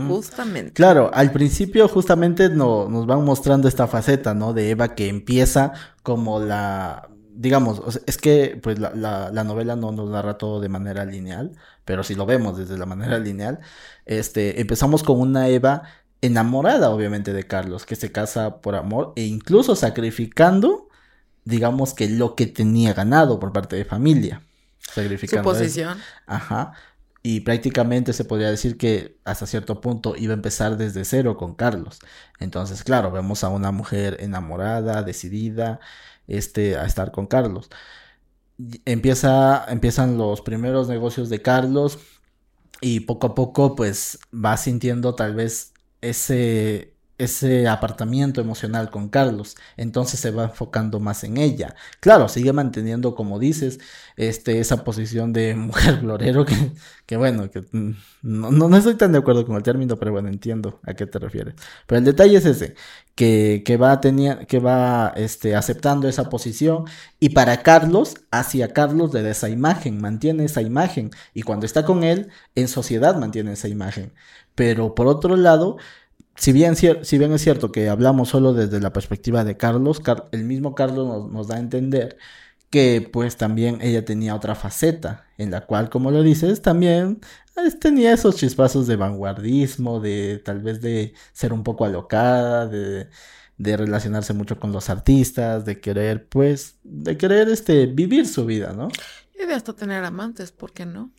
Justamente. 0.09 0.73
Claro, 0.73 1.11
al 1.13 1.33
principio 1.33 1.87
justamente 1.89 2.49
nos 2.49 3.07
van 3.07 3.25
mostrando 3.25 3.69
esta 3.69 3.87
faceta, 3.87 4.33
¿no? 4.33 4.55
De 4.55 4.71
Eva 4.71 4.95
que 4.95 5.09
empieza 5.09 5.73
como 6.03 6.41
la 6.41 7.09
digamos, 7.37 8.01
es 8.07 8.17
que 8.17 8.59
pues 8.63 8.79
la, 8.79 8.95
la, 8.95 9.45
novela 9.45 9.77
no 9.77 9.93
nos 9.93 10.09
narra 10.09 10.39
todo 10.39 10.61
de 10.61 10.71
manera 10.71 11.05
lineal, 11.05 11.53
pero 11.85 12.03
si 12.03 12.15
lo 12.15 12.25
vemos 12.25 12.57
desde 12.57 12.79
la 12.79 12.87
manera 12.87 13.19
lineal, 13.19 13.61
este, 14.07 14.61
empezamos 14.61 15.03
con 15.03 15.21
una 15.21 15.49
Eva 15.49 15.83
enamorada 16.23 16.91
obviamente 16.91 17.33
de 17.33 17.45
Carlos, 17.45 17.85
que 17.85 17.95
se 17.95 18.11
casa 18.11 18.61
por 18.61 18.75
amor 18.75 19.13
e 19.17 19.25
incluso 19.25 19.77
sacrificando, 19.77 20.89
digamos 21.45 21.95
que 21.95 22.09
lo 22.09 22.35
que 22.35 22.47
tenía 22.47 22.95
ganado 22.95 23.39
por 23.39 23.53
parte 23.53 23.77
de 23.77 23.85
familia. 23.85 24.43
Sacrificando. 24.79 25.51
Su 25.51 25.59
posición. 25.59 25.99
Ajá. 26.27 26.73
Y 27.29 27.41
prácticamente 27.41 28.13
se 28.13 28.25
podría 28.25 28.51
decir 28.51 28.77
que 28.79 29.19
hasta 29.25 29.47
cierto 29.47 29.81
punto 29.81 30.15
iba 30.17 30.33
a 30.33 30.37
empezar 30.37 30.77
desde 30.77 31.05
cero 31.05 31.37
con 31.37 31.57
Carlos. 31.57 31.99
Entonces, 32.39 32.85
claro, 32.85 33.11
vemos 33.11 33.43
a 33.43 33.49
una 33.49 33.73
mujer 33.73 34.19
enamorada, 34.21 35.03
decidida, 35.03 35.81
este, 36.29 36.77
a 36.77 36.87
estar 36.87 37.11
con 37.11 37.27
Carlos. 37.27 37.69
Empieza, 38.85 39.65
empiezan 39.69 40.19
los 40.19 40.41
primeros 40.41 40.87
negocios 40.89 41.29
de 41.29 41.43
Carlos 41.43 41.99
y 42.81 43.01
poco 43.01 43.27
a 43.29 43.35
poco 43.35 43.75
pues 43.75 44.21
va 44.33 44.57
sintiendo 44.57 45.17
tal 45.17 45.35
vez 45.35 45.75
ese, 46.03 46.95
ese 47.19 47.67
apartamiento 47.67 48.41
emocional 48.41 48.91
con 48.91 49.09
Carlos, 49.09 49.57
entonces 49.77 50.21
se 50.21 50.31
va 50.31 50.45
enfocando 50.45 51.01
más 51.01 51.25
en 51.25 51.39
ella. 51.39 51.75
Claro, 52.01 52.29
sigue 52.29 52.53
manteniendo, 52.53 53.15
como 53.15 53.39
dices, 53.39 53.79
este, 54.17 54.61
esa 54.61 54.85
posición 54.85 55.33
de 55.33 55.55
mujer 55.57 56.01
florero 56.01 56.45
que, 56.45 56.73
que 57.07 57.17
bueno, 57.17 57.51
que 57.51 57.65
mm, 57.73 57.95
no, 58.23 58.51
no, 58.51 58.77
estoy 58.77 58.97
tan 58.97 59.13
de 59.13 59.19
acuerdo 59.19 59.47
con 59.47 59.57
el 59.57 59.63
término, 59.63 59.97
pero 59.97 60.13
bueno, 60.13 60.29
entiendo 60.29 60.81
a 60.85 60.95
qué 60.95 61.07
te 61.07 61.19
refieres. 61.19 61.55
Pero 61.87 61.99
el 61.99 62.05
detalle 62.05 62.37
es 62.37 62.45
ese, 62.45 62.75
que, 63.15 63.63
que 63.65 63.77
va, 63.77 64.01
tenía, 64.01 64.41
que 64.47 64.59
va 64.59 65.13
este, 65.17 65.57
aceptando 65.57 66.09
esa 66.09 66.29
posición 66.29 66.85
y 67.19 67.31
para 67.31 67.63
Carlos, 67.63 68.17
hacia 68.31 68.73
Carlos 68.73 69.13
da 69.13 69.29
esa 69.29 69.49
imagen, 69.49 70.01
mantiene 70.01 70.45
esa 70.45 70.63
imagen 70.63 71.11
y 71.35 71.43
cuando 71.43 71.67
está 71.67 71.85
con 71.85 72.05
él, 72.05 72.29
en 72.55 72.69
sociedad 72.69 73.17
mantiene 73.17 73.53
esa 73.53 73.69
imagen. 73.69 74.13
Pero 74.55 74.95
por 74.95 75.07
otro 75.07 75.37
lado, 75.37 75.77
si 76.37 76.53
bien, 76.53 76.75
es 76.75 77.41
cierto 77.41 77.73
que 77.73 77.89
hablamos 77.89 78.29
solo 78.29 78.53
desde 78.53 78.81
la 78.81 78.93
perspectiva 78.93 79.45
de 79.45 79.57
Carlos, 79.57 80.03
el 80.33 80.45
mismo 80.45 80.75
Carlos 80.75 81.31
nos, 81.31 81.49
da 81.49 81.57
a 81.57 81.59
entender 81.59 82.19
que 82.71 83.09
pues 83.13 83.37
también 83.37 83.79
ella 83.81 84.05
tenía 84.05 84.35
otra 84.35 84.55
faceta, 84.55 85.27
en 85.39 85.51
la 85.51 85.67
cual, 85.67 85.89
como 85.89 86.11
lo 86.11 86.23
dices, 86.23 86.63
también 86.63 87.21
pues, 87.55 87.79
tenía 87.79 88.13
esos 88.13 88.37
chispazos 88.37 88.87
de 88.87 88.97
vanguardismo, 88.97 90.01
de 90.01 90.43
tal 90.45 90.61
vez 90.61 90.81
de 90.81 91.15
ser 91.33 91.53
un 91.53 91.63
poco 91.63 91.85
alocada, 91.85 92.67
de, 92.67 93.09
de 93.59 93.77
relacionarse 93.77 94.33
mucho 94.35 94.59
con 94.61 94.73
los 94.73 94.91
artistas, 94.91 95.65
de 95.65 95.81
querer, 95.81 96.29
pues, 96.29 96.77
de 96.83 97.17
querer 97.17 97.49
este, 97.49 97.87
vivir 97.87 98.27
su 98.27 98.45
vida, 98.45 98.73
¿no? 98.73 98.89
Y 99.41 99.47
de 99.47 99.55
hasta 99.55 99.75
tener 99.75 100.05
amantes, 100.05 100.53
¿por 100.53 100.73
qué 100.73 100.87
no? 100.87 101.13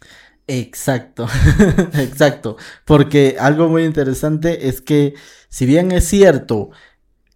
Exacto, 0.48 1.28
exacto. 1.94 2.56
Porque 2.86 3.36
algo 3.40 3.68
muy 3.68 3.84
interesante 3.84 4.70
es 4.70 4.82
que, 4.82 5.14
si 5.50 5.66
bien 5.66 5.92
es 5.92 6.08
cierto, 6.08 6.72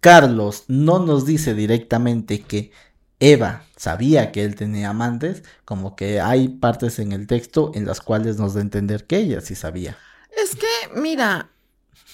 Carlos 0.00 0.64
no 0.68 0.98
nos 0.98 1.26
dice 1.26 1.54
directamente 1.54 2.42
que 2.42 2.72
Eva 3.20 3.66
sabía 3.76 4.32
que 4.32 4.44
él 4.44 4.56
tenía 4.56 4.90
amantes, 4.90 5.44
como 5.64 5.94
que 5.94 6.20
hay 6.20 6.48
partes 6.48 6.98
en 6.98 7.12
el 7.12 7.26
texto 7.26 7.70
en 7.74 7.84
las 7.84 8.00
cuales 8.00 8.38
nos 8.38 8.54
da 8.54 8.60
a 8.60 8.62
entender 8.62 9.06
que 9.06 9.18
ella 9.18 9.40
sí 9.42 9.54
sabía. 9.54 9.98
Es 10.36 10.56
que, 10.56 10.98
mira, 11.00 11.50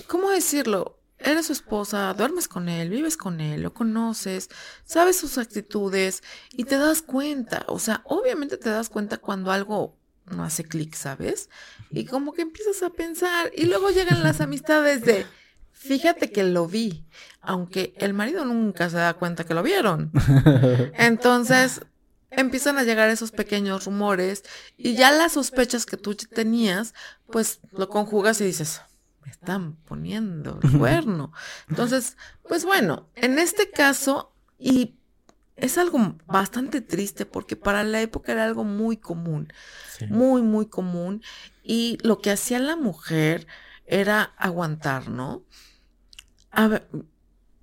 ¿cómo 0.09 0.31
decirlo? 0.31 0.99
Eres 1.19 1.47
su 1.47 1.53
esposa, 1.53 2.13
duermes 2.15 2.49
con 2.49 2.69
él, 2.69 2.91
vives 2.91 3.17
con 3.17 3.41
él, 3.41 3.63
lo 3.63 3.73
conoces, 3.73 4.51
sabes 4.85 5.19
sus 5.19 5.39
actitudes 5.39 6.23
y 6.53 6.65
te 6.65 6.77
das 6.77 7.03
cuenta. 7.03 7.65
O 7.69 7.79
sea, 7.79 8.03
obviamente 8.05 8.57
te 8.57 8.71
das 8.71 8.89
cuenta 8.89 9.19
cuando 9.19 9.51
algo 9.51 9.98
no 10.31 10.45
hace 10.45 10.65
clic, 10.65 10.95
¿sabes? 10.95 11.49
Y 11.91 12.05
como 12.05 12.33
que 12.33 12.43
empiezas 12.43 12.83
a 12.83 12.91
pensar 12.91 13.51
y 13.57 13.67
luego 13.67 13.91
llegan 13.91 14.23
las 14.23 14.41
amistades 14.41 15.03
de, 15.03 15.27
fíjate 15.73 16.31
que 16.31 16.45
lo 16.45 16.67
vi, 16.67 17.05
aunque 17.41 17.95
el 17.99 18.15
marido 18.15 18.45
nunca 18.45 18.91
se 18.91 18.97
da 18.97 19.15
cuenta 19.15 19.45
que 19.45 19.55
lo 19.55 19.63
vieron. 19.63 20.13
Entonces 20.95 21.81
empiezan 22.31 22.79
a 22.79 22.85
llegar 22.85 23.09
esos 23.09 23.31
pequeños 23.31 23.87
rumores 23.87 24.45
y 24.77 24.95
ya 24.95 25.11
las 25.11 25.33
sospechas 25.33 25.87
que 25.87 25.97
tú 25.97 26.15
tenías, 26.15 26.95
pues 27.31 27.61
lo 27.73 27.89
conjugas 27.89 28.41
y 28.41 28.45
dices, 28.45 28.83
me 29.25 29.31
están 29.31 29.77
poniendo 29.77 30.59
el 30.63 30.79
cuerno. 30.79 31.33
Entonces, 31.69 32.17
pues 32.47 32.65
bueno, 32.65 33.09
en 33.15 33.39
este 33.39 33.71
caso, 33.71 34.33
y 34.59 34.98
es 35.59 35.77
algo 35.79 36.17
bastante 36.27 36.81
triste 36.81 37.27
porque 37.27 37.57
para 37.57 37.85
la 37.85 38.01
época 38.01 38.33
era 38.33 38.45
algo 38.45 38.65
muy 38.65 38.97
común, 38.97 39.53
Sí. 39.97 40.07
muy, 40.07 40.43
muy 40.43 40.67
común. 40.67 41.23
Y 41.63 41.99
lo 42.03 42.21
que 42.21 42.31
hacía 42.31 42.59
la 42.59 42.77
mujer 42.77 43.47
era 43.87 44.23
aguantar, 44.37 45.09
¿no? 45.09 45.45
A 46.51 46.69
ver, 46.69 46.89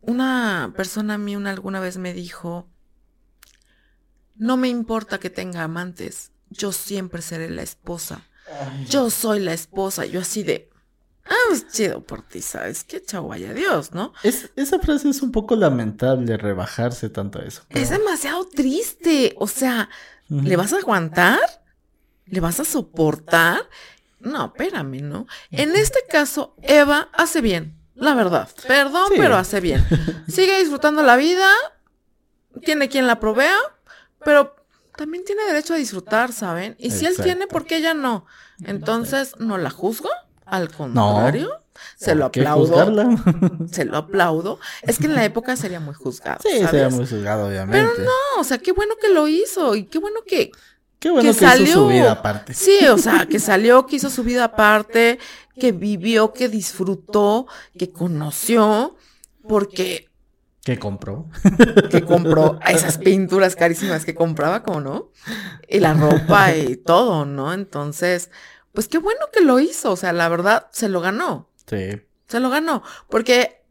una 0.01 0.73
persona 0.75 1.15
a 1.15 1.17
mí 1.17 1.35
una, 1.35 1.51
alguna 1.51 1.79
vez 1.79 1.97
me 1.97 2.13
dijo, 2.13 2.69
no 4.35 4.57
me 4.57 4.67
importa 4.67 5.19
que 5.19 5.29
tenga 5.29 5.63
amantes, 5.63 6.31
yo 6.49 6.71
siempre 6.71 7.21
seré 7.21 7.49
la 7.49 7.63
esposa. 7.63 8.27
Yo 8.87 9.09
soy 9.09 9.39
la 9.39 9.53
esposa. 9.53 10.05
Yo 10.05 10.19
así 10.21 10.43
de, 10.43 10.69
ah, 11.25 11.33
pues 11.49 11.67
chido 11.69 12.01
por 12.01 12.21
ti, 12.21 12.41
¿sabes? 12.41 12.83
Qué 12.83 13.01
chaguaya 13.03 13.53
Dios, 13.53 13.93
¿no? 13.93 14.13
Es, 14.23 14.49
esa 14.55 14.79
frase 14.79 15.09
es 15.09 15.21
un 15.21 15.31
poco 15.31 15.55
lamentable, 15.55 16.37
rebajarse 16.37 17.09
tanto 17.09 17.39
a 17.39 17.43
eso. 17.43 17.63
Es 17.69 17.89
demasiado 17.89 18.45
triste. 18.45 19.35
O 19.37 19.47
sea. 19.47 19.89
¿le 20.27 20.55
vas 20.55 20.73
a 20.73 20.77
aguantar? 20.77 21.39
¿Le 22.25 22.39
vas 22.39 22.59
a 22.59 22.65
soportar? 22.65 23.69
No, 24.19 24.45
espérame, 24.47 25.01
¿no? 25.03 25.27
En 25.51 25.75
este 25.75 25.99
caso, 26.09 26.55
Eva 26.63 27.09
hace 27.13 27.41
bien, 27.41 27.77
la 27.93 28.15
verdad. 28.15 28.49
Perdón, 28.67 29.09
Sí. 29.09 29.15
pero 29.17 29.35
hace 29.35 29.59
bien. 29.61 29.85
Sigue 30.27 30.57
disfrutando 30.57 31.03
la 31.03 31.15
vida, 31.15 31.47
tiene 32.63 32.89
quien 32.89 33.05
la 33.05 33.19
provea, 33.19 33.55
pero 34.23 34.55
también 34.97 35.23
tiene 35.25 35.43
derecho 35.43 35.75
a 35.75 35.77
disfrutar, 35.77 36.33
¿saben? 36.33 36.75
Y 36.79 36.89
si 36.89 37.05
él 37.05 37.15
tiene, 37.21 37.45
¿por 37.45 37.65
qué 37.67 37.77
ella 37.77 37.93
no? 37.93 38.25
Entonces, 38.63 39.35
no 39.37 39.59
la 39.59 39.69
juzgo, 39.69 40.09
al 40.45 40.71
contrario, 40.71 41.49
se 41.97 42.15
lo 42.15 42.25
¿Por 42.25 42.31
qué 42.31 42.41
aplaudo. 42.41 43.09
Se 43.71 43.85
lo 43.85 43.97
aplaudo. 43.97 44.59
Es 44.81 44.97
que 44.99 45.05
en 45.05 45.15
la 45.15 45.25
época 45.25 45.55
sería 45.55 45.79
muy 45.79 45.93
juzgado. 45.93 46.39
sí, 46.43 46.49
¿sabes? 46.57 46.69
sería 46.71 46.89
muy 46.89 47.05
juzgado, 47.07 47.47
obviamente. 47.47 48.01
No, 48.03 48.41
o 48.41 48.43
sea, 48.43 48.57
qué 48.59 48.71
bueno 48.71 48.93
que 49.01 49.09
lo 49.09 49.27
hizo 49.27 49.75
y 49.75 49.85
qué 49.85 49.99
bueno 49.99 50.19
que, 50.27 50.51
Qué 50.99 51.09
bueno 51.09 51.31
que 51.33 51.37
que, 51.37 51.45
hizo 51.45 51.55
su 51.55 51.59
salió. 51.65 51.87
vida 51.87 52.11
aparte. 52.11 52.53
Sí, 52.53 52.79
o 52.87 52.97
sea, 52.97 53.25
que 53.25 53.39
salió, 53.39 53.85
que 53.85 53.97
hizo 53.97 54.09
su 54.09 54.23
vida 54.23 54.45
aparte, 54.45 55.19
que 55.59 55.71
vivió, 55.71 56.33
que 56.33 56.47
disfrutó, 56.49 57.47
que 57.77 57.91
conoció, 57.91 58.95
porque 59.47 60.09
Que 60.63 60.79
compró. 60.79 61.27
que 61.91 62.01
compró 62.03 62.59
esas 62.67 62.97
pinturas 62.97 63.55
carísimas 63.55 64.03
que 64.05 64.15
compraba, 64.15 64.63
como 64.63 64.81
no, 64.81 65.11
y 65.69 65.79
la 65.79 65.93
ropa 65.93 66.55
y 66.55 66.75
todo, 66.77 67.25
¿no? 67.25 67.53
Entonces, 67.53 68.31
pues 68.75 68.87
qué 68.87 68.99
bueno 68.99 69.21
que 69.33 69.43
lo 69.43 69.59
hizo, 69.59 69.91
o 69.93 69.95
sea, 69.95 70.13
la 70.13 70.29
verdad 70.29 70.67
se 70.71 70.89
lo 70.89 71.01
ganó, 71.01 71.49
Sí. 71.65 72.01
se 72.27 72.39
lo 72.39 72.49
ganó, 72.51 72.83
porque 73.09 73.63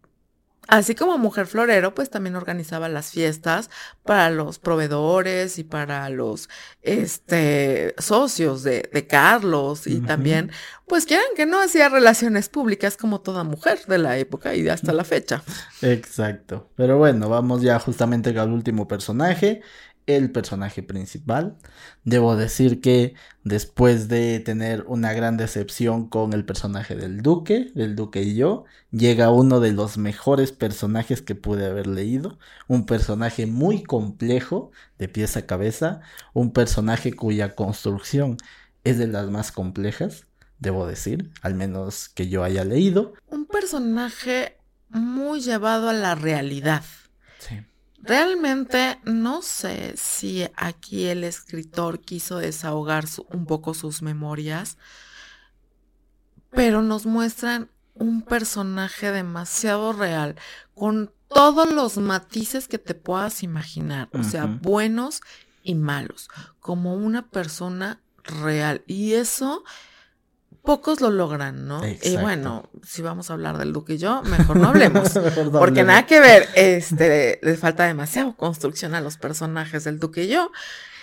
así 0.67 0.95
como 0.95 1.19
mujer 1.19 1.47
florero, 1.47 1.95
pues 1.95 2.09
también 2.09 2.37
organizaba 2.37 2.89
las 2.89 3.11
fiestas 3.11 3.69
para 4.03 4.31
los 4.31 4.59
proveedores 4.59 5.59
y 5.59 5.65
para 5.65 6.09
los 6.09 6.49
este 6.81 7.95
socios 7.99 8.63
de, 8.63 8.89
de 8.91 9.07
Carlos 9.07 9.87
y 9.87 10.01
también, 10.01 10.51
pues 10.87 11.05
quieran 11.05 11.27
que 11.37 11.45
no 11.45 11.61
hacía 11.61 11.91
relaciones 11.91 12.49
públicas 12.49 12.97
como 12.97 13.21
toda 13.21 13.45
mujer 13.45 13.81
de 13.87 13.99
la 13.99 14.17
época 14.17 14.55
y 14.55 14.67
hasta 14.69 14.95
la 14.95 15.05
fecha. 15.05 15.43
Exacto. 15.83 16.71
Pero 16.77 16.97
bueno, 16.97 17.29
vamos 17.29 17.61
ya 17.63 17.79
justamente 17.79 18.31
al 18.39 18.51
último 18.51 18.89
personaje, 18.89 19.61
el 20.07 20.31
personaje 20.31 20.83
principal. 20.83 21.57
Debo 22.05 22.37
decir 22.37 22.81
que 22.81 23.15
después 23.43 24.09
de 24.09 24.41
tener 24.41 24.85
una 24.87 25.13
gran 25.13 25.37
decepción 25.37 26.09
con 26.09 26.33
el 26.33 26.45
personaje 26.45 26.95
del 26.95 27.23
duque, 27.23 27.73
del 27.75 27.97
duque 27.97 28.23
y 28.23 28.35
yo, 28.35 28.65
llega 28.91 29.31
uno 29.31 29.61
de 29.61 29.73
los 29.73 29.99
mejores 29.99 30.53
personajes 30.53 31.23
que 31.23 31.35
pude 31.35 31.67
haber 31.67 31.87
leído. 31.87 32.39
Un 32.69 32.87
personaje 32.87 33.47
muy 33.47 33.83
complejo, 33.83 34.71
de 34.99 35.09
pies 35.09 35.37
a 35.37 35.47
cabeza. 35.47 36.01
Un 36.33 36.53
personaje 36.53 37.13
cuya 37.13 37.55
construcción 37.55 38.37
es 38.85 38.99
de 38.99 39.07
las 39.07 39.31
más 39.31 39.51
complejas, 39.51 40.27
debo 40.59 40.87
decir, 40.87 41.31
al 41.43 41.55
menos 41.55 42.09
que 42.09 42.29
yo 42.29 42.45
haya 42.45 42.65
leído. 42.65 43.15
Un 43.29 43.47
personaje 43.47 44.59
muy 44.91 45.41
llevado 45.41 45.89
a 45.89 45.93
la 45.93 46.15
realidad. 46.15 46.85
Sí. 47.39 47.61
Realmente 48.05 49.01
no 49.05 49.41
sé 49.43 49.95
si 49.97 50.47
aquí 50.57 51.07
el 51.07 51.25
escritor 51.25 52.01
quiso 52.01 52.39
desahogar 52.39 53.07
su- 53.07 53.27
un 53.31 53.47
poco 53.47 53.73
sus 53.75 54.03
memorias, 54.03 54.77
pero 56.51 56.83
nos 56.83 57.07
muestran 57.07 57.71
un 57.95 58.23
personaje 58.23 59.11
demasiado 59.13 59.93
real, 59.93 60.37
con 60.75 61.13
todos 61.29 61.73
los 61.73 61.97
matices 61.97 62.69
que 62.69 62.79
te 62.79 62.95
puedas 62.95 63.43
imaginar, 63.43 64.09
o 64.13 64.23
sea, 64.23 64.47
buenos 64.47 65.21
y 65.63 65.75
malos, 65.75 66.29
como 66.61 66.95
una 66.95 67.29
persona 67.31 68.01
real. 68.23 68.83
Y 68.87 69.15
eso 69.15 69.65
pocos 70.63 71.01
lo 71.01 71.11
logran, 71.11 71.67
¿no? 71.67 71.83
Y 72.03 72.17
bueno, 72.17 72.71
si 72.83 73.03
vamos 73.03 73.31
a 73.31 73.35
hablar 73.35 73.59
del 73.59 73.73
Duque 73.73 73.95
y 73.95 73.99
yo, 73.99 74.23
mejor 74.23 74.57
no 74.57 74.69
hablemos. 74.69 75.15
Mejor 75.17 75.47
no 75.47 75.59
Porque 75.59 75.81
hablemos. 75.81 75.87
nada 75.87 76.07
que 76.07 76.21
ver, 76.21 76.49
este, 76.55 77.39
le 77.43 77.57
falta 77.57 77.85
demasiado 77.85 78.37
construcción 78.37 78.95
a 78.95 79.01
los 79.01 79.17
personajes 79.17 79.85
del 79.85 79.99
Duque 79.99 80.25
y 80.25 80.29
yo. 80.29 80.51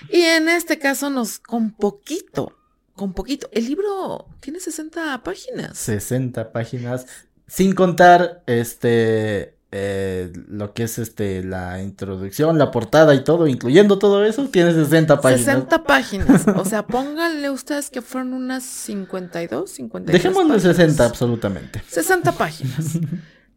Y 0.10 0.22
en 0.22 0.50
este 0.50 0.80
caso 0.80 1.10
nos, 1.10 1.40
con 1.40 1.72
poquito, 1.72 2.58
con 2.96 3.14
poquito. 3.14 3.50
El 3.52 3.68
libro 3.68 4.28
tiene 4.40 4.60
60 4.60 5.24
páginas. 5.24 5.78
60 5.78 6.52
páginas, 6.52 7.06
sin 7.48 7.74
contar 7.74 8.44
este 8.48 9.58
eh, 9.74 10.34
lo 10.50 10.74
que 10.74 10.84
es 10.84 11.00
este 11.00 11.44
la 11.44 11.82
introducción, 11.82 12.58
la 12.58 12.72
portada 12.72 13.16
y 13.16 13.24
todo, 13.24 13.48
incluyendo 13.48 13.98
todo 14.00 14.26
eso, 14.26 14.50
tiene 14.50 14.74
60 14.74 15.22
páginas. 15.22 15.46
60 15.46 15.84
páginas. 15.84 16.48
O 16.56 16.66
sea, 16.66 16.86
pónganle 16.86 17.50
ustedes 17.50 17.90
que 17.90 18.02
fueron 18.02 18.34
unas 18.34 18.64
52, 18.64 19.72
53. 19.72 20.14
Dejémoslo 20.14 20.54
en 20.54 20.60
páginas. 20.60 20.76
60 20.76 21.06
absolutamente. 21.06 21.84
60 21.88 22.32
páginas. 22.34 23.00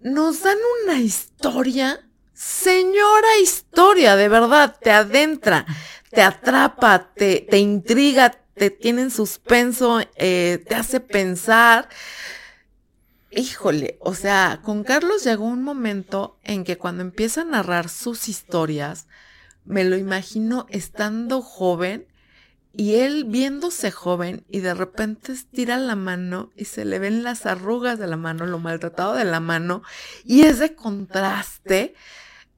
Nos 0.01 0.43
dan 0.43 0.59
una 0.85 1.01
historia, 1.01 1.99
señora 2.33 3.39
historia, 3.43 4.15
de 4.15 4.29
verdad, 4.29 4.77
te 4.81 4.93
adentra, 4.93 5.67
te 6.11 6.23
atrapa, 6.23 7.11
te, 7.17 7.47
te 7.51 7.59
intriga, 7.59 8.31
te 8.55 8.71
tiene 8.71 9.03
en 9.03 9.11
suspenso, 9.11 10.01
eh, 10.17 10.63
te 10.69 10.75
hace 10.75 11.01
pensar. 11.01 11.89
Híjole, 13.37 13.99
o 14.01 14.15
sea, 14.15 14.61
con 14.63 14.85
Carlos 14.85 15.25
llegó 15.25 15.45
un 15.45 15.63
momento 15.63 16.39
en 16.45 16.65
que 16.65 16.79
cuando 16.79 17.03
empieza 17.03 17.43
a 17.43 17.45
narrar 17.45 17.89
sus 17.89 18.29
historias, 18.29 19.07
me 19.65 19.85
lo 19.85 19.97
imagino 19.97 20.67
estando 20.69 21.43
joven 21.43 22.07
y 22.73 22.97
él 22.97 23.25
viéndose 23.25 23.91
joven 23.91 24.45
y 24.49 24.61
de 24.61 24.75
repente 24.75 25.33
estira 25.33 25.79
la 25.79 25.97
mano 25.97 26.51
y 26.57 26.67
se 26.67 26.85
le 26.85 26.99
ven 26.99 27.23
las 27.23 27.47
arrugas 27.47 27.99
de 27.99 28.07
la 28.07 28.17
mano, 28.17 28.47
lo 28.47 28.59
maltratado 28.59 29.15
de 29.15 29.25
la 29.25 29.41
mano 29.41 29.83
y 30.25 30.43
ese 30.43 30.75
contraste. 30.75 31.95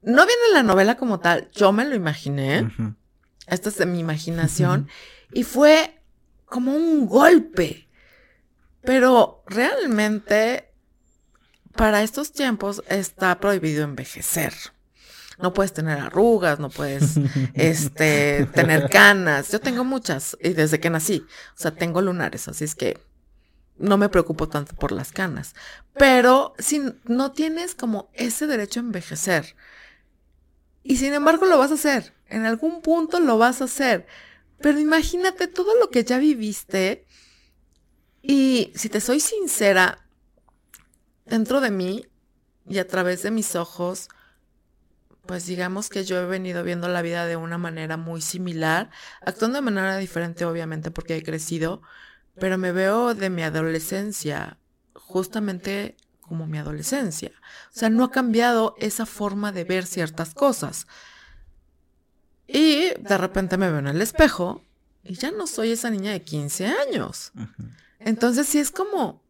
No 0.01 0.25
viene 0.25 0.41
en 0.49 0.53
la 0.53 0.63
novela 0.63 0.95
como 0.95 1.19
tal, 1.19 1.49
yo 1.53 1.71
me 1.71 1.85
lo 1.85 1.95
imaginé, 1.95 2.63
Ujú. 2.63 2.93
esta 3.47 3.69
es 3.69 3.77
de 3.77 3.85
mi 3.85 3.99
imaginación, 3.99 4.87
y 5.33 5.43
fue 5.43 6.01
como 6.45 6.75
un 6.75 7.07
golpe. 7.07 7.87
Pero 8.81 9.43
realmente, 9.47 10.66
para 11.77 12.03
estos 12.03 12.33
tiempos 12.33 12.83
está 12.89 13.39
prohibido 13.39 13.85
envejecer. 13.85 14.53
No 15.39 15.53
puedes 15.53 15.71
tener 15.71 15.99
arrugas, 15.99 16.59
no 16.59 16.69
puedes 16.69 17.15
este, 17.53 18.45
tener 18.53 18.89
canas. 18.89 19.49
Yo 19.51 19.61
tengo 19.61 19.85
muchas 19.85 20.37
y 20.41 20.49
desde 20.49 20.81
que 20.81 20.89
nací, 20.89 21.25
o 21.55 21.57
sea, 21.57 21.71
tengo 21.71 22.01
lunares, 22.01 22.49
así 22.49 22.65
es 22.65 22.75
que 22.75 22.99
no 23.77 23.97
me 23.97 24.09
preocupo 24.09 24.49
tanto 24.49 24.75
por 24.75 24.91
las 24.91 25.11
canas. 25.11 25.53
Pero 25.93 26.53
si 26.57 26.81
no 27.05 27.31
tienes 27.31 27.75
como 27.75 28.09
ese 28.13 28.47
derecho 28.47 28.79
a 28.79 28.83
envejecer, 28.83 29.55
y 30.83 30.97
sin 30.97 31.13
embargo 31.13 31.45
lo 31.45 31.57
vas 31.57 31.71
a 31.71 31.75
hacer, 31.75 32.13
en 32.27 32.45
algún 32.45 32.81
punto 32.81 33.19
lo 33.19 33.37
vas 33.37 33.61
a 33.61 33.65
hacer. 33.65 34.07
Pero 34.59 34.79
imagínate 34.79 35.47
todo 35.47 35.77
lo 35.79 35.89
que 35.89 36.03
ya 36.03 36.17
viviste 36.17 37.05
y 38.21 38.71
si 38.75 38.89
te 38.89 38.99
soy 38.99 39.19
sincera, 39.19 40.06
dentro 41.27 41.61
de 41.61 41.71
mí 41.71 42.05
y 42.67 42.79
a 42.79 42.87
través 42.87 43.23
de 43.23 43.31
mis 43.31 43.55
ojos, 43.55 44.09
pues 45.25 45.45
digamos 45.45 45.89
que 45.89 46.05
yo 46.05 46.19
he 46.19 46.25
venido 46.25 46.63
viendo 46.63 46.87
la 46.87 47.01
vida 47.01 47.25
de 47.25 47.35
una 47.35 47.57
manera 47.57 47.97
muy 47.97 48.21
similar, 48.21 48.89
actuando 49.25 49.57
de 49.57 49.61
manera 49.61 49.97
diferente 49.97 50.45
obviamente 50.45 50.91
porque 50.91 51.17
he 51.17 51.23
crecido, 51.23 51.81
pero 52.39 52.57
me 52.57 52.71
veo 52.71 53.13
de 53.13 53.29
mi 53.29 53.43
adolescencia, 53.43 54.57
justamente 54.93 55.97
como 56.21 56.45
mi 56.47 56.57
adolescencia. 56.57 57.31
O 57.73 57.77
sea, 57.77 57.89
no 57.89 58.03
ha 58.03 58.11
cambiado 58.11 58.75
esa 58.79 59.05
forma 59.05 59.51
de 59.51 59.63
ver 59.63 59.85
ciertas 59.85 60.33
cosas. 60.33 60.87
Y 62.47 62.93
de 62.99 63.17
repente 63.17 63.57
me 63.57 63.69
veo 63.69 63.79
en 63.79 63.87
el 63.87 64.01
espejo 64.01 64.61
y 65.03 65.15
ya 65.15 65.31
no 65.31 65.47
soy 65.47 65.71
esa 65.71 65.89
niña 65.89 66.11
de 66.11 66.23
15 66.23 66.67
años. 66.67 67.31
Entonces 67.99 68.47
sí 68.47 68.59
es 68.59 68.71
como, 68.71 69.21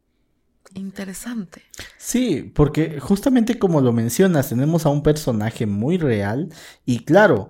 interesante. 0.74 1.64
Sí, 1.98 2.52
porque 2.54 3.00
justamente 3.00 3.60
como 3.60 3.82
lo 3.82 3.94
mencionas, 3.94 4.50
tenemos 4.50 4.86
a 4.86 4.90
un 4.90 5.04
personaje 5.04 5.66
muy 5.66 5.98
real 5.98 6.50
y 6.86 7.00
claro, 7.00 7.50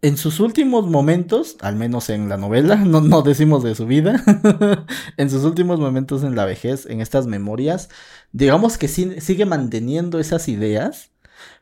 en 0.00 0.16
sus 0.16 0.38
últimos 0.40 0.86
momentos, 0.86 1.56
al 1.60 1.76
menos 1.76 2.08
en 2.10 2.28
la 2.28 2.36
novela, 2.36 2.76
no, 2.84 3.00
no 3.00 3.22
decimos 3.22 3.62
de 3.62 3.74
su 3.74 3.86
vida, 3.86 4.22
en 5.16 5.30
sus 5.30 5.44
últimos 5.44 5.80
momentos 5.80 6.22
en 6.22 6.36
la 6.36 6.44
vejez, 6.44 6.86
en 6.86 7.00
estas 7.00 7.26
memorias, 7.26 7.88
digamos 8.32 8.78
que 8.78 8.88
sí, 8.88 9.20
sigue 9.20 9.46
manteniendo 9.46 10.18
esas 10.20 10.48
ideas, 10.48 11.10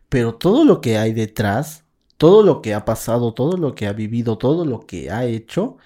pero 0.08 0.34
todo 0.34 0.64
lo 0.64 0.80
que 0.80 0.98
hay 0.98 1.12
detrás, 1.12 1.84
todo 2.16 2.42
lo 2.42 2.62
que 2.62 2.74
ha 2.74 2.84
pasado, 2.84 3.34
todo 3.34 3.56
lo 3.56 3.74
que 3.74 3.86
ha 3.86 3.92
vivido, 3.92 4.38
todo 4.38 4.64
lo 4.64 4.86
que 4.86 5.10
ha 5.10 5.24
hecho, 5.26 5.78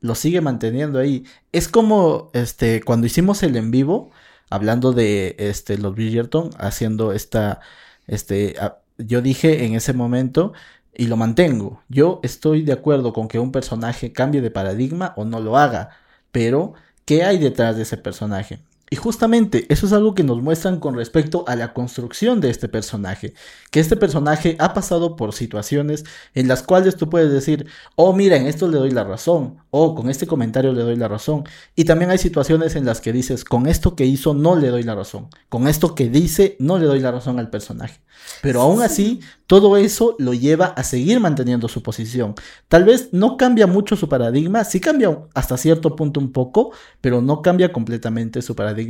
lo 0.00 0.14
sigue 0.14 0.40
manteniendo 0.40 0.98
ahí. 0.98 1.24
Es 1.52 1.68
como 1.68 2.30
este 2.34 2.82
cuando 2.82 3.06
hicimos 3.06 3.42
el 3.42 3.56
en 3.56 3.70
vivo, 3.70 4.10
hablando 4.54 4.92
de 4.92 5.36
este 5.38 5.78
los 5.78 5.94
Bridgerton, 5.94 6.50
haciendo 6.58 7.12
esta 7.12 7.60
este 8.06 8.56
yo 8.98 9.22
dije 9.22 9.64
en 9.64 9.74
ese 9.74 9.92
momento 9.92 10.52
y 10.94 11.06
lo 11.06 11.16
mantengo. 11.16 11.82
Yo 11.88 12.20
estoy 12.22 12.62
de 12.62 12.72
acuerdo 12.72 13.12
con 13.12 13.28
que 13.28 13.38
un 13.38 13.52
personaje 13.52 14.12
cambie 14.12 14.40
de 14.42 14.50
paradigma 14.50 15.14
o 15.16 15.24
no 15.24 15.40
lo 15.40 15.56
haga, 15.56 15.90
pero 16.32 16.74
¿qué 17.04 17.24
hay 17.24 17.38
detrás 17.38 17.76
de 17.76 17.82
ese 17.82 17.96
personaje? 17.96 18.60
Y 18.92 18.96
justamente 18.96 19.64
eso 19.70 19.86
es 19.86 19.94
algo 19.94 20.14
que 20.14 20.22
nos 20.22 20.42
muestran 20.42 20.78
con 20.78 20.94
respecto 20.94 21.44
a 21.48 21.56
la 21.56 21.72
construcción 21.72 22.42
de 22.42 22.50
este 22.50 22.68
personaje. 22.68 23.32
Que 23.70 23.80
este 23.80 23.96
personaje 23.96 24.54
ha 24.58 24.74
pasado 24.74 25.16
por 25.16 25.32
situaciones 25.32 26.04
en 26.34 26.46
las 26.46 26.62
cuales 26.62 26.96
tú 26.96 27.08
puedes 27.08 27.32
decir, 27.32 27.66
oh 27.96 28.12
mira, 28.12 28.36
en 28.36 28.46
esto 28.46 28.68
le 28.68 28.76
doy 28.76 28.90
la 28.90 29.04
razón, 29.04 29.56
o 29.70 29.94
con 29.94 30.10
este 30.10 30.26
comentario 30.26 30.74
le 30.74 30.82
doy 30.82 30.96
la 30.96 31.08
razón. 31.08 31.44
Y 31.74 31.86
también 31.86 32.10
hay 32.10 32.18
situaciones 32.18 32.76
en 32.76 32.84
las 32.84 33.00
que 33.00 33.14
dices, 33.14 33.44
con 33.44 33.66
esto 33.66 33.96
que 33.96 34.04
hizo 34.04 34.34
no 34.34 34.56
le 34.56 34.68
doy 34.68 34.82
la 34.82 34.94
razón, 34.94 35.28
con 35.48 35.68
esto 35.68 35.94
que 35.94 36.10
dice 36.10 36.56
no 36.58 36.76
le 36.76 36.84
doy 36.84 37.00
la 37.00 37.12
razón 37.12 37.38
al 37.38 37.48
personaje. 37.48 38.02
Pero 38.40 38.60
aún 38.60 38.82
así, 38.82 39.20
todo 39.46 39.76
eso 39.76 40.16
lo 40.18 40.34
lleva 40.34 40.66
a 40.66 40.84
seguir 40.84 41.20
manteniendo 41.20 41.68
su 41.68 41.82
posición. 41.82 42.34
Tal 42.68 42.84
vez 42.84 43.08
no 43.12 43.36
cambia 43.36 43.66
mucho 43.66 43.96
su 43.96 44.08
paradigma, 44.08 44.64
sí 44.64 44.80
cambia 44.80 45.18
hasta 45.34 45.56
cierto 45.56 45.96
punto 45.96 46.20
un 46.20 46.32
poco, 46.32 46.72
pero 47.00 47.20
no 47.20 47.42
cambia 47.42 47.72
completamente 47.72 48.42
su 48.42 48.54
paradigma, 48.54 48.81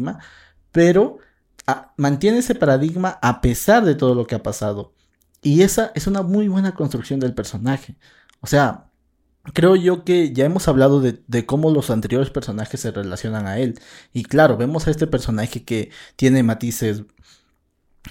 pero 0.72 1.18
ah, 1.66 1.92
mantiene 1.96 2.38
ese 2.38 2.54
paradigma 2.54 3.18
a 3.22 3.40
pesar 3.40 3.84
de 3.84 3.94
todo 3.94 4.14
lo 4.14 4.26
que 4.26 4.34
ha 4.34 4.42
pasado. 4.42 4.94
Y 5.42 5.62
esa 5.62 5.92
es 5.94 6.06
una 6.06 6.22
muy 6.22 6.48
buena 6.48 6.74
construcción 6.74 7.20
del 7.20 7.34
personaje. 7.34 7.96
O 8.40 8.46
sea, 8.46 8.90
creo 9.54 9.76
yo 9.76 10.04
que 10.04 10.32
ya 10.32 10.44
hemos 10.44 10.68
hablado 10.68 11.00
de, 11.00 11.22
de, 11.26 11.46
cómo 11.46 11.70
los 11.70 11.90
anteriores 11.90 12.30
personajes 12.30 12.80
se 12.80 12.92
relacionan 12.92 13.46
a 13.46 13.58
él. 13.58 13.78
Y 14.12 14.24
claro, 14.24 14.56
vemos 14.56 14.86
a 14.86 14.90
este 14.90 15.06
personaje 15.06 15.64
que 15.64 15.90
tiene 16.16 16.42
matices 16.42 17.04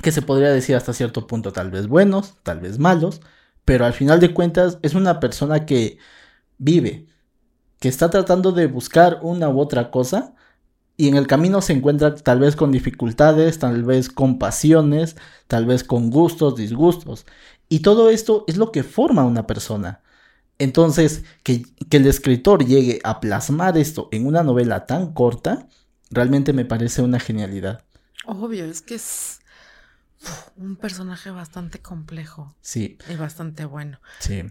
que 0.01 0.11
se 0.11 0.21
podría 0.21 0.49
decir 0.51 0.75
hasta 0.75 0.93
cierto 0.93 1.27
punto 1.27 1.51
tal 1.51 1.71
vez 1.71 1.87
buenos, 1.87 2.35
tal 2.43 2.59
vez 2.61 2.79
malos, 2.79 3.21
pero 3.65 3.85
al 3.85 3.93
final 3.93 4.19
de 4.19 4.33
cuentas 4.33 4.79
es 4.81 4.95
una 4.95 5.19
persona 5.19 5.65
que 5.65 5.97
vive, 6.57 7.07
que 7.79 7.89
está 7.89 8.09
tratando 8.09 8.51
de 8.51 8.67
buscar 8.67 9.19
una 9.21 9.49
u 9.49 9.59
otra 9.59 9.91
cosa 9.91 10.35
y 11.01 11.07
en 11.07 11.15
el 11.15 11.25
camino 11.25 11.63
se 11.63 11.73
encuentra 11.73 12.13
tal 12.13 12.39
vez 12.39 12.55
con 12.55 12.71
dificultades, 12.71 13.57
tal 13.57 13.83
vez 13.83 14.07
con 14.07 14.37
pasiones, 14.37 15.15
tal 15.47 15.65
vez 15.65 15.83
con 15.83 16.11
gustos, 16.11 16.55
disgustos. 16.55 17.25
Y 17.69 17.79
todo 17.79 18.11
esto 18.11 18.45
es 18.47 18.57
lo 18.57 18.71
que 18.71 18.83
forma 18.83 19.25
una 19.25 19.47
persona. 19.47 20.03
Entonces, 20.59 21.23
que, 21.41 21.63
que, 21.89 21.97
el 21.97 22.05
escritor 22.05 22.63
llegue 22.63 22.99
a 23.03 23.19
plasmar 23.19 23.79
esto 23.79 24.09
en 24.11 24.27
una 24.27 24.43
novela 24.43 24.85
tan 24.85 25.11
corta, 25.11 25.67
realmente 26.11 26.53
me 26.53 26.65
parece 26.65 27.01
una 27.01 27.19
genialidad. 27.19 27.83
Obvio, 28.27 28.65
es 28.65 28.83
que 28.83 28.93
es, 28.93 29.39
un 30.55 30.75
personaje 30.75 31.31
bastante 31.31 31.79
complejo. 31.79 32.55
Sí. 32.61 32.99
Y 33.09 33.15
bastante 33.15 33.65
bueno. 33.65 33.99
Sí. 34.19 34.43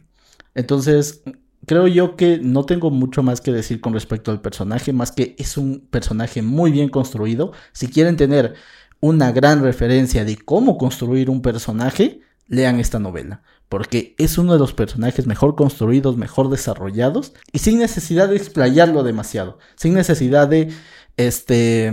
Entonces, 0.56 1.22
creo 1.66 1.86
yo 1.86 2.16
que 2.16 2.38
no 2.38 2.64
tengo 2.64 2.90
mucho 2.90 3.22
más 3.22 3.40
que 3.40 3.52
decir 3.52 3.80
con 3.80 3.92
respecto 3.92 4.30
al 4.30 4.40
personaje, 4.40 4.92
más 4.92 5.12
que 5.12 5.34
es 5.38 5.56
un 5.56 5.86
personaje 5.90 6.42
muy 6.42 6.72
bien 6.72 6.88
construido. 6.88 7.52
Si 7.72 7.88
quieren 7.88 8.16
tener 8.16 8.54
una 9.00 9.32
gran 9.32 9.62
referencia 9.62 10.24
de 10.24 10.36
cómo 10.36 10.78
construir 10.78 11.30
un 11.30 11.42
personaje, 11.42 12.20
lean 12.48 12.80
esta 12.80 12.98
novela, 12.98 13.42
porque 13.68 14.14
es 14.18 14.36
uno 14.36 14.52
de 14.52 14.58
los 14.58 14.74
personajes 14.74 15.26
mejor 15.26 15.54
construidos, 15.54 16.16
mejor 16.16 16.50
desarrollados 16.50 17.32
y 17.52 17.60
sin 17.60 17.78
necesidad 17.78 18.28
de 18.28 18.36
explayarlo 18.36 19.04
demasiado, 19.04 19.58
sin 19.76 19.94
necesidad 19.94 20.48
de 20.48 20.72
este 21.16 21.92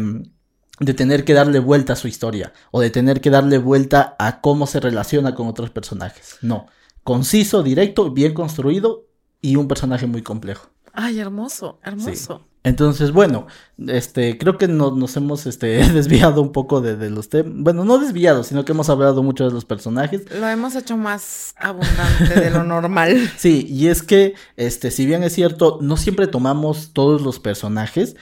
de 0.80 0.94
tener 0.94 1.24
que 1.24 1.34
darle 1.34 1.60
vuelta 1.60 1.94
a 1.94 1.96
su 1.96 2.08
historia 2.08 2.54
o 2.72 2.82
de 2.82 2.92
tener 2.92 3.20
que 3.22 3.32
darle 3.32 3.58
vuelta 3.58 4.16
a 4.20 4.42
cómo 4.42 4.68
se 4.68 4.80
relaciona 4.80 5.34
con 5.34 5.48
otros 5.48 5.72
personajes. 5.72 6.38
No, 6.42 6.68
conciso, 7.04 7.64
directo, 7.64 8.12
bien 8.12 8.34
construido 8.34 9.07
y 9.42 9.56
un 9.56 9.68
personaje 9.68 10.08
muy 10.08 10.22
complejo. 10.22 10.70
Ay, 10.94 11.20
hermoso, 11.20 11.80
hermoso. 11.84 12.48
Entonces, 12.64 13.12
bueno, 13.12 13.48
este, 13.88 14.38
creo 14.38 14.58
que 14.58 14.68
nos 14.68 15.16
hemos 15.16 15.46
este, 15.46 15.68
desviado 15.94 16.42
un 16.42 16.52
poco 16.52 16.82
de, 16.82 16.98
de 16.98 17.10
los 17.10 17.30
temas. 17.30 17.54
Bueno, 17.56 17.86
no 17.86 17.98
desviado, 17.98 18.44
sino 18.44 18.66
que 18.66 18.74
hemos 18.74 18.90
hablado 18.90 19.24
mucho 19.24 19.46
de 19.46 19.54
los 19.54 19.64
personajes. 19.64 20.24
Lo 20.38 20.48
hemos 20.50 20.76
hecho 20.76 20.98
más 20.98 21.54
abundante 21.58 22.40
de 22.40 22.50
lo 22.50 22.64
normal. 22.64 23.32
Sí, 23.38 23.68
y 23.70 23.88
es 23.88 24.04
que, 24.04 24.34
este, 24.58 24.92
si 24.92 25.06
bien 25.06 25.24
es 25.24 25.34
cierto, 25.34 25.78
no 25.82 25.96
siempre 25.96 26.28
tomamos 26.28 26.92
todos 26.94 27.22
los 27.22 27.40
personajes. 27.40 28.16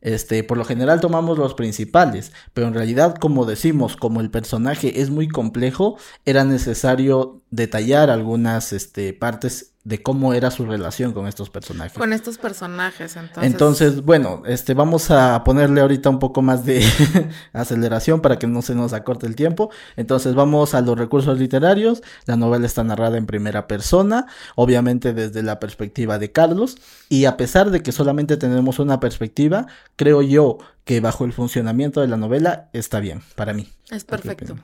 Este, 0.00 0.42
por 0.42 0.58
lo 0.58 0.64
general 0.64 1.00
tomamos 1.00 1.38
los 1.38 1.54
principales, 1.54 2.32
pero 2.54 2.66
en 2.66 2.74
realidad, 2.74 3.14
como 3.14 3.44
decimos, 3.44 3.96
como 3.96 4.20
el 4.20 4.30
personaje 4.30 5.00
es 5.00 5.10
muy 5.10 5.28
complejo, 5.28 5.96
era 6.24 6.42
necesario 6.44 7.40
detallar 7.50 8.10
algunas 8.10 8.72
este, 8.72 9.12
partes 9.12 9.71
de 9.84 10.00
cómo 10.00 10.32
era 10.32 10.50
su 10.52 10.64
relación 10.64 11.12
con 11.12 11.26
estos 11.26 11.50
personajes. 11.50 11.98
Con 11.98 12.12
estos 12.12 12.38
personajes, 12.38 13.16
entonces. 13.16 13.52
Entonces, 13.52 14.02
bueno, 14.02 14.42
este, 14.46 14.74
vamos 14.74 15.10
a 15.10 15.42
ponerle 15.44 15.80
ahorita 15.80 16.08
un 16.08 16.20
poco 16.20 16.40
más 16.40 16.64
de 16.64 16.84
aceleración 17.52 18.20
para 18.20 18.38
que 18.38 18.46
no 18.46 18.62
se 18.62 18.76
nos 18.76 18.92
acorte 18.92 19.26
el 19.26 19.34
tiempo. 19.34 19.70
Entonces, 19.96 20.34
vamos 20.34 20.74
a 20.74 20.80
los 20.82 20.96
recursos 20.96 21.36
literarios. 21.38 22.02
La 22.26 22.36
novela 22.36 22.66
está 22.66 22.84
narrada 22.84 23.18
en 23.18 23.26
primera 23.26 23.66
persona, 23.66 24.26
obviamente 24.54 25.14
desde 25.14 25.42
la 25.42 25.58
perspectiva 25.58 26.18
de 26.18 26.30
Carlos. 26.30 26.76
Y 27.08 27.24
a 27.24 27.36
pesar 27.36 27.70
de 27.70 27.82
que 27.82 27.90
solamente 27.90 28.36
tenemos 28.36 28.78
una 28.78 29.00
perspectiva, 29.00 29.66
creo 29.96 30.22
yo 30.22 30.58
que 30.84 31.00
bajo 31.00 31.24
el 31.24 31.32
funcionamiento 31.32 32.00
de 32.00 32.08
la 32.08 32.16
novela 32.16 32.68
está 32.72 33.00
bien, 33.00 33.22
para 33.34 33.52
mí. 33.52 33.68
Es 33.90 34.04
perfecto. 34.04 34.56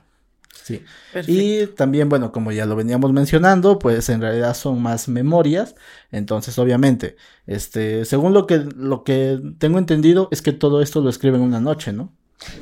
Sí. 0.62 0.84
Y 1.26 1.66
también, 1.68 2.09
bueno, 2.09 2.32
como 2.32 2.52
ya 2.52 2.66
lo 2.66 2.76
veníamos 2.76 3.12
mencionando, 3.12 3.78
pues 3.78 4.09
en 4.09 4.20
realidad 4.20 4.54
son 4.54 4.82
más 4.82 5.09
memorias. 5.09 5.74
Entonces, 6.11 6.59
obviamente, 6.59 7.16
este, 7.46 8.04
según 8.04 8.34
lo 8.34 8.46
que, 8.46 8.59
lo 8.76 9.04
que 9.04 9.40
tengo 9.59 9.78
entendido, 9.78 10.28
es 10.30 10.42
que 10.42 10.52
todo 10.52 10.82
esto 10.82 11.00
lo 11.00 11.11
escribe 11.11 11.36
en 11.36 11.42
una 11.42 11.61
noche, 11.61 11.92
¿no? 11.92 12.12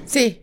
Sí, 0.04 0.40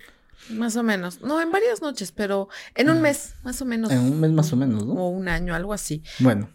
más 0.49 0.75
o 0.75 0.83
menos. 0.83 1.21
No, 1.21 1.41
en 1.41 1.51
varias 1.51 1.81
noches, 1.81 2.11
pero 2.11 2.49
en 2.75 2.89
un 2.89 3.01
mes, 3.01 3.35
más 3.43 3.61
o 3.61 3.65
menos. 3.65 3.91
En 3.91 3.99
un 3.99 4.19
mes 4.19 4.31
más 4.31 4.51
o 4.51 4.55
menos, 4.55 4.85
¿no? 4.85 4.93
O 4.93 5.09
un 5.09 5.27
año, 5.27 5.55
algo 5.55 5.73
así. 5.73 6.03
Bueno. 6.19 6.49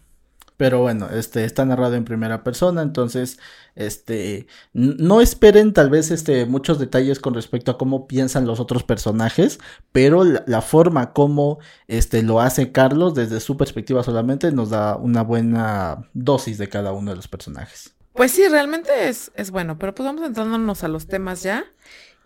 Pero 0.59 0.81
bueno, 0.81 1.07
este 1.09 1.45
está 1.45 1.63
narrado 1.63 1.95
en 1.95 2.03
primera 2.03 2.43
persona, 2.43 2.81
entonces 2.81 3.39
este 3.75 4.45
no 4.73 5.21
esperen 5.21 5.71
tal 5.71 5.89
vez 5.89 6.11
este 6.11 6.45
muchos 6.45 6.79
detalles 6.79 7.21
con 7.21 7.33
respecto 7.33 7.71
a 7.71 7.77
cómo 7.77 8.07
piensan 8.07 8.45
los 8.45 8.59
otros 8.59 8.83
personajes, 8.83 9.61
pero 9.93 10.25
la, 10.25 10.61
forma 10.61 11.13
como 11.13 11.59
este 11.87 12.23
lo 12.23 12.41
hace 12.41 12.73
Carlos 12.73 13.15
desde 13.15 13.39
su 13.39 13.55
perspectiva 13.55 14.03
solamente 14.03 14.51
nos 14.51 14.69
da 14.69 14.97
una 14.97 15.23
buena 15.23 16.09
dosis 16.13 16.57
de 16.57 16.67
cada 16.67 16.91
uno 16.91 17.11
de 17.11 17.15
los 17.15 17.29
personajes. 17.29 17.95
Pues 18.11 18.33
sí, 18.33 18.45
realmente 18.49 19.07
es, 19.07 19.31
es 19.35 19.51
bueno, 19.51 19.79
pero 19.79 19.95
pues 19.95 20.07
vamos 20.07 20.27
entrándonos 20.27 20.83
a 20.83 20.89
los 20.89 21.07
temas 21.07 21.41
ya 21.41 21.63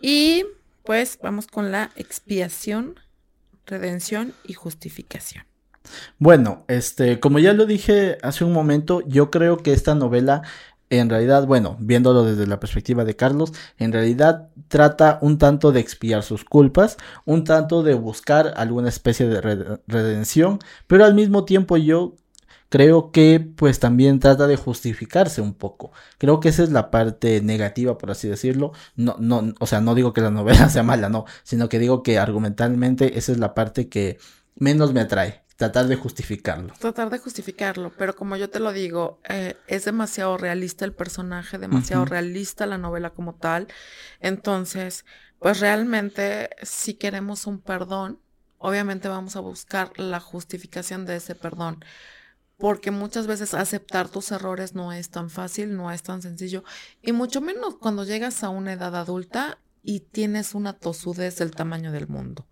y 0.00 0.44
pues 0.82 1.20
vamos 1.22 1.46
con 1.46 1.70
la 1.70 1.92
expiación, 1.94 2.98
redención 3.64 4.34
y 4.42 4.54
justificación. 4.54 5.44
Bueno, 6.18 6.64
este, 6.68 7.20
como 7.20 7.38
ya 7.38 7.52
lo 7.52 7.66
dije 7.66 8.18
hace 8.22 8.44
un 8.44 8.52
momento, 8.52 9.02
yo 9.06 9.30
creo 9.30 9.58
que 9.58 9.72
esta 9.72 9.94
novela 9.94 10.42
en 10.90 11.10
realidad, 11.10 11.46
bueno, 11.46 11.76
viéndolo 11.80 12.24
desde 12.24 12.46
la 12.46 12.60
perspectiva 12.60 13.04
de 13.04 13.16
Carlos, 13.16 13.52
en 13.78 13.92
realidad 13.92 14.50
trata 14.68 15.18
un 15.22 15.38
tanto 15.38 15.72
de 15.72 15.80
expiar 15.80 16.22
sus 16.22 16.44
culpas, 16.44 16.96
un 17.24 17.44
tanto 17.44 17.82
de 17.82 17.94
buscar 17.94 18.54
alguna 18.56 18.88
especie 18.88 19.26
de 19.26 19.78
redención, 19.86 20.58
pero 20.86 21.04
al 21.04 21.14
mismo 21.14 21.44
tiempo 21.44 21.76
yo 21.76 22.16
creo 22.68 23.12
que 23.12 23.40
pues 23.40 23.78
también 23.80 24.20
trata 24.20 24.46
de 24.46 24.56
justificarse 24.56 25.40
un 25.40 25.54
poco. 25.54 25.92
Creo 26.18 26.40
que 26.40 26.48
esa 26.48 26.62
es 26.62 26.70
la 26.70 26.90
parte 26.90 27.40
negativa, 27.40 27.98
por 27.98 28.10
así 28.10 28.28
decirlo. 28.28 28.72
No, 28.96 29.16
no, 29.20 29.54
o 29.60 29.66
sea, 29.66 29.80
no 29.80 29.94
digo 29.94 30.12
que 30.12 30.20
la 30.20 30.30
novela 30.30 30.68
sea 30.70 30.82
mala, 30.82 31.08
no, 31.08 31.24
sino 31.44 31.68
que 31.68 31.78
digo 31.78 32.02
que 32.02 32.18
argumentalmente 32.18 33.18
esa 33.18 33.32
es 33.32 33.38
la 33.38 33.54
parte 33.54 33.88
que 33.88 34.18
menos 34.56 34.92
me 34.92 35.00
atrae 35.00 35.43
tratar 35.56 35.86
de 35.86 35.96
justificarlo. 35.96 36.74
Tratar 36.78 37.10
de 37.10 37.18
justificarlo, 37.18 37.92
pero 37.96 38.16
como 38.16 38.36
yo 38.36 38.50
te 38.50 38.60
lo 38.60 38.72
digo, 38.72 39.20
eh, 39.28 39.56
es 39.66 39.84
demasiado 39.84 40.36
realista 40.36 40.84
el 40.84 40.92
personaje, 40.92 41.58
demasiado 41.58 42.04
realista 42.04 42.66
la 42.66 42.78
novela 42.78 43.10
como 43.10 43.34
tal. 43.34 43.68
Entonces, 44.20 45.04
pues 45.38 45.60
realmente 45.60 46.50
si 46.62 46.94
queremos 46.94 47.46
un 47.46 47.60
perdón, 47.60 48.18
obviamente 48.58 49.08
vamos 49.08 49.36
a 49.36 49.40
buscar 49.40 49.92
la 49.98 50.20
justificación 50.20 51.06
de 51.06 51.16
ese 51.16 51.34
perdón. 51.34 51.84
Porque 52.56 52.92
muchas 52.92 53.26
veces 53.26 53.52
aceptar 53.52 54.08
tus 54.08 54.30
errores 54.30 54.74
no 54.74 54.92
es 54.92 55.10
tan 55.10 55.28
fácil, 55.28 55.76
no 55.76 55.90
es 55.90 56.02
tan 56.02 56.22
sencillo. 56.22 56.62
Y 57.02 57.12
mucho 57.12 57.40
menos 57.40 57.76
cuando 57.76 58.04
llegas 58.04 58.44
a 58.44 58.48
una 58.48 58.72
edad 58.72 58.94
adulta 58.94 59.58
y 59.84 60.00
tienes 60.00 60.54
una 60.54 60.72
tosudez 60.72 61.36
del 61.36 61.50
tamaño 61.50 61.92
del 61.92 62.08
mundo. 62.08 62.46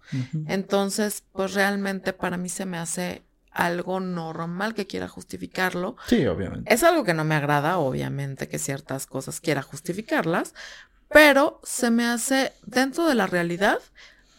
Entonces, 0.47 1.24
pues 1.33 1.55
realmente 1.55 2.12
para 2.12 2.37
mí 2.37 2.49
se 2.49 2.66
me 2.66 2.78
hace 2.78 3.22
algo 3.51 4.01
normal 4.01 4.74
que 4.74 4.87
quiera 4.87 5.09
justificarlo. 5.09 5.97
Sí, 6.07 6.26
obviamente. 6.26 6.72
Es 6.72 6.83
algo 6.83 7.05
que 7.05 7.14
no 7.14 7.24
me 7.24 7.35
agrada, 7.35 7.78
obviamente, 7.78 8.49
que 8.49 8.59
ciertas 8.59 9.07
cosas 9.07 9.41
quiera 9.41 9.62
justificarlas, 9.62 10.55
pero 11.09 11.61
se 11.62 11.91
me 11.91 12.05
hace 12.05 12.53
dentro 12.66 13.07
de 13.07 13.14
la 13.14 13.26
realidad 13.26 13.78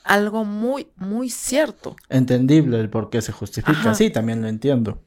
algo 0.04 0.46
muy, 0.46 0.88
muy 0.96 1.30
cierto. 1.30 1.96
Entendible 2.10 2.80
el 2.80 2.90
por 2.90 3.10
qué 3.10 3.22
se 3.22 3.32
justifica, 3.32 3.96
sí, 3.96 4.10
también 4.10 4.42
lo 4.42 4.48
entiendo. 4.48 5.02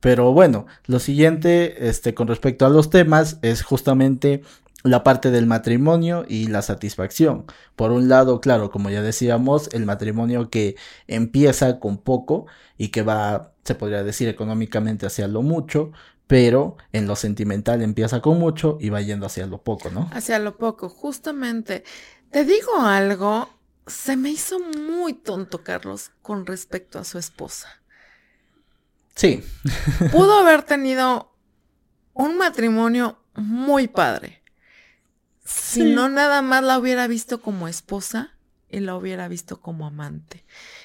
Pero 0.00 0.32
bueno, 0.32 0.66
lo 0.86 0.98
siguiente, 0.98 1.88
este, 1.88 2.12
con 2.12 2.26
respecto 2.26 2.66
a 2.66 2.70
los 2.70 2.90
temas, 2.90 3.38
es 3.42 3.62
justamente 3.62 4.42
la 4.82 5.04
parte 5.04 5.30
del 5.30 5.46
matrimonio 5.46 6.24
y 6.28 6.48
la 6.48 6.62
satisfacción. 6.62 7.46
Por 7.76 7.92
un 7.92 8.08
lado, 8.08 8.40
claro, 8.40 8.70
como 8.70 8.90
ya 8.90 9.02
decíamos, 9.02 9.68
el 9.72 9.86
matrimonio 9.86 10.50
que 10.50 10.76
empieza 11.06 11.78
con 11.78 11.98
poco 11.98 12.46
y 12.76 12.88
que 12.88 13.02
va, 13.02 13.52
se 13.64 13.74
podría 13.74 14.02
decir 14.02 14.28
económicamente 14.28 15.06
hacia 15.06 15.28
lo 15.28 15.42
mucho, 15.42 15.92
pero 16.26 16.76
en 16.92 17.06
lo 17.06 17.16
sentimental 17.16 17.82
empieza 17.82 18.20
con 18.20 18.38
mucho 18.38 18.78
y 18.80 18.88
va 18.88 19.00
yendo 19.00 19.26
hacia 19.26 19.46
lo 19.46 19.62
poco, 19.62 19.90
¿no? 19.90 20.10
Hacia 20.12 20.38
lo 20.38 20.56
poco, 20.56 20.88
justamente. 20.88 21.84
Te 22.30 22.44
digo 22.44 22.80
algo, 22.80 23.48
se 23.86 24.16
me 24.16 24.30
hizo 24.30 24.58
muy 24.58 25.12
tonto 25.12 25.62
Carlos 25.62 26.10
con 26.22 26.46
respecto 26.46 26.98
a 26.98 27.04
su 27.04 27.18
esposa. 27.18 27.68
Sí. 29.14 29.44
Pudo 30.10 30.38
haber 30.38 30.62
tenido 30.62 31.36
un 32.14 32.38
matrimonio 32.38 33.18
muy 33.34 33.88
padre 33.88 34.41
si 35.44 35.84
no 35.84 36.08
nada 36.08 36.42
más 36.42 36.62
la 36.62 36.78
hubiera 36.78 37.06
visto 37.06 37.40
como 37.40 37.68
esposa 37.68 38.34
y 38.68 38.80
la 38.80 38.96
hubiera 38.96 39.28
visto 39.28 39.60
como 39.60 39.86
amante. 39.86 40.44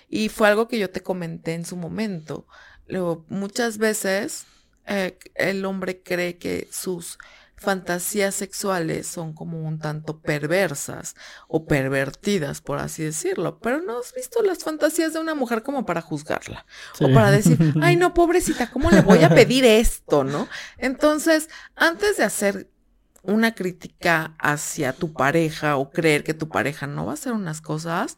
Y 0.10 0.30
fue 0.30 0.47
algo 0.47 0.68
que 0.68 0.80
yo 0.80 0.89
te 0.89 1.01
comenté 1.01 1.53
en 1.53 1.66
su 1.66 1.76
momento. 1.76 2.47
Luego, 2.88 3.26
muchas 3.30 3.78
veces 3.78 4.45
eh, 4.86 5.18
el 5.36 5.66
hombre 5.66 6.01
cree 6.01 6.38
que 6.38 6.68
sus 6.72 7.18
fantasías 7.58 8.36
sexuales 8.36 9.08
son 9.08 9.34
como 9.34 9.60
un 9.64 9.80
tanto 9.80 10.20
perversas 10.20 11.16
o 11.47 11.66
pervertidas, 11.66 12.62
por 12.62 12.78
así 12.78 13.03
decirlo, 13.03 13.60
pero 13.60 13.82
no 13.82 13.97
has 13.97 14.14
visto 14.14 14.43
las 14.43 14.64
fantasías 14.64 15.14
de 15.14 15.20
una 15.20 15.34
mujer 15.34 15.64
como 15.64 15.84
para 15.84 16.01
juzgarla 16.01 16.68
o 16.99 17.12
para 17.12 17.32
decir, 17.32 17.58
ay 17.82 17.95
no, 17.95 18.14
pobrecita, 18.14 18.70
¿cómo 18.70 18.91
le 18.91 19.01
voy 19.01 19.24
a 19.24 19.30
pedir 19.30 19.66
esto, 19.66 20.24
no? 20.24 20.47
Entonces, 20.78 21.49
antes 21.76 22.18
de 22.18 22.26
hacer 22.26 22.70
una 23.24 23.53
crítica 23.55 24.36
hacia 24.39 24.93
tu 24.93 25.13
pareja 25.13 25.78
o 25.78 25.89
creer 25.89 26.24
que 26.24 26.34
tu 26.34 26.49
pareja 26.49 26.88
no 26.88 27.05
va 27.05 27.11
a 27.11 27.13
hacer 27.15 27.34
unas 27.34 27.61
cosas, 27.61 28.18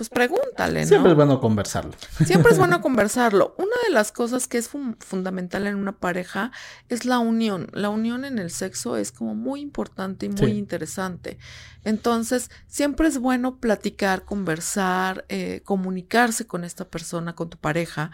pues 0.00 0.08
pregúntale, 0.08 0.80
¿no? 0.80 0.86
Siempre 0.86 1.10
es 1.10 1.16
bueno 1.16 1.40
conversarlo. 1.40 1.92
Siempre 2.24 2.52
es 2.52 2.58
bueno 2.58 2.80
conversarlo. 2.82 3.54
Una 3.58 3.76
de 3.86 3.92
las 3.92 4.12
cosas 4.12 4.48
que 4.48 4.56
es 4.56 4.70
fundamental 4.70 5.66
en 5.66 5.74
una 5.74 5.92
pareja 5.92 6.52
es 6.88 7.04
la 7.04 7.18
unión. 7.18 7.68
La 7.74 7.90
unión 7.90 8.24
en 8.24 8.38
el 8.38 8.50
sexo 8.50 8.96
es 8.96 9.12
como 9.12 9.34
muy 9.34 9.60
importante 9.60 10.24
y 10.24 10.30
muy 10.30 10.52
interesante. 10.52 11.36
Entonces, 11.84 12.50
siempre 12.66 13.08
es 13.08 13.18
bueno 13.18 13.58
platicar, 13.58 14.24
conversar, 14.24 15.26
eh, 15.28 15.60
comunicarse 15.64 16.46
con 16.46 16.64
esta 16.64 16.86
persona, 16.86 17.34
con 17.34 17.50
tu 17.50 17.58
pareja 17.58 18.10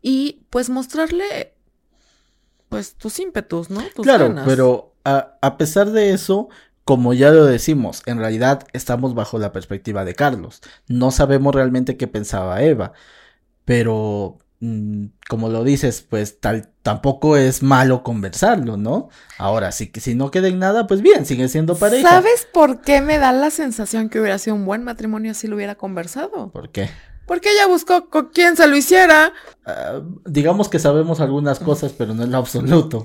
y 0.00 0.46
pues 0.48 0.70
mostrarle 0.70 1.54
pues 2.70 2.94
tus 2.94 3.18
ímpetus, 3.18 3.70
¿no? 3.70 3.82
claro, 4.02 4.34
pero 4.44 4.94
a, 5.40 5.56
pesar 5.56 5.90
de 5.90 6.12
eso, 6.12 6.48
como 6.84 7.14
ya 7.14 7.30
lo 7.30 7.44
decimos, 7.44 8.02
en 8.06 8.18
realidad 8.18 8.66
estamos 8.72 9.14
bajo 9.14 9.38
la 9.38 9.52
perspectiva 9.52 10.04
de 10.04 10.14
Carlos. 10.14 10.60
No 10.86 11.10
sabemos 11.10 11.54
realmente 11.54 11.96
qué 11.96 12.06
pensaba 12.06 12.62
Eva, 12.62 12.92
pero 13.64 14.38
mm, 14.60 15.06
como 15.28 15.48
lo 15.48 15.64
dices, 15.64 16.02
pues 16.08 16.40
tal, 16.40 16.70
tampoco 16.82 17.36
es 17.36 17.62
malo 17.62 18.02
conversarlo, 18.02 18.76
¿no? 18.76 19.08
Ahora, 19.36 19.72
si, 19.72 19.90
si 20.00 20.14
no 20.14 20.30
queda 20.30 20.48
en 20.48 20.58
nada, 20.58 20.86
pues 20.86 21.02
bien, 21.02 21.26
sigue 21.26 21.48
siendo 21.48 21.76
pareja. 21.76 22.08
¿Sabes 22.08 22.46
por 22.52 22.80
qué 22.80 23.00
me 23.00 23.18
da 23.18 23.32
la 23.32 23.50
sensación 23.50 24.08
que 24.08 24.20
hubiera 24.20 24.38
sido 24.38 24.56
un 24.56 24.64
buen 24.64 24.84
matrimonio 24.84 25.34
si 25.34 25.46
lo 25.46 25.56
hubiera 25.56 25.74
conversado? 25.74 26.50
¿Por 26.50 26.70
qué? 26.70 26.88
Porque 27.28 27.52
ella 27.52 27.66
buscó 27.66 28.08
con 28.08 28.30
quién 28.32 28.56
se 28.56 28.66
lo 28.66 28.74
hiciera. 28.74 29.34
Ah, 29.66 30.00
digamos 30.24 30.70
que 30.70 30.78
sabemos 30.78 31.20
algunas 31.20 31.58
cosas, 31.58 31.92
pero 31.92 32.14
no 32.14 32.22
en 32.22 32.30
lo 32.30 32.38
absoluto. 32.38 33.04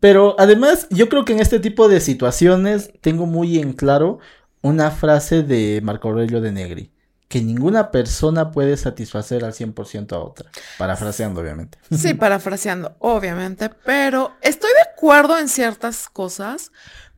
Pero 0.00 0.36
además, 0.38 0.86
yo 0.90 1.08
creo 1.08 1.24
que 1.24 1.32
en 1.32 1.40
este 1.40 1.60
tipo 1.60 1.88
de 1.88 2.00
situaciones 2.00 2.90
tengo 3.00 3.26
muy 3.26 3.58
en 3.58 3.72
claro 3.72 4.18
una 4.62 4.90
frase 4.90 5.42
de 5.42 5.80
Marco 5.82 6.08
Aurelio 6.08 6.40
de 6.40 6.52
Negri, 6.52 6.92
que 7.28 7.42
ninguna 7.42 7.90
persona 7.90 8.50
puede 8.50 8.76
satisfacer 8.76 9.44
al 9.44 9.52
100% 9.52 10.12
a 10.12 10.18
otra. 10.18 10.50
Parafraseando, 10.78 11.40
obviamente. 11.40 11.78
Sí, 11.90 12.14
parafraseando, 12.14 12.96
obviamente, 13.00 13.70
pero 13.84 14.32
estoy 14.40 14.70
de 14.70 14.90
acuerdo 14.92 15.38
en 15.38 15.48
ciertas 15.48 16.08
cosas, 16.08 16.72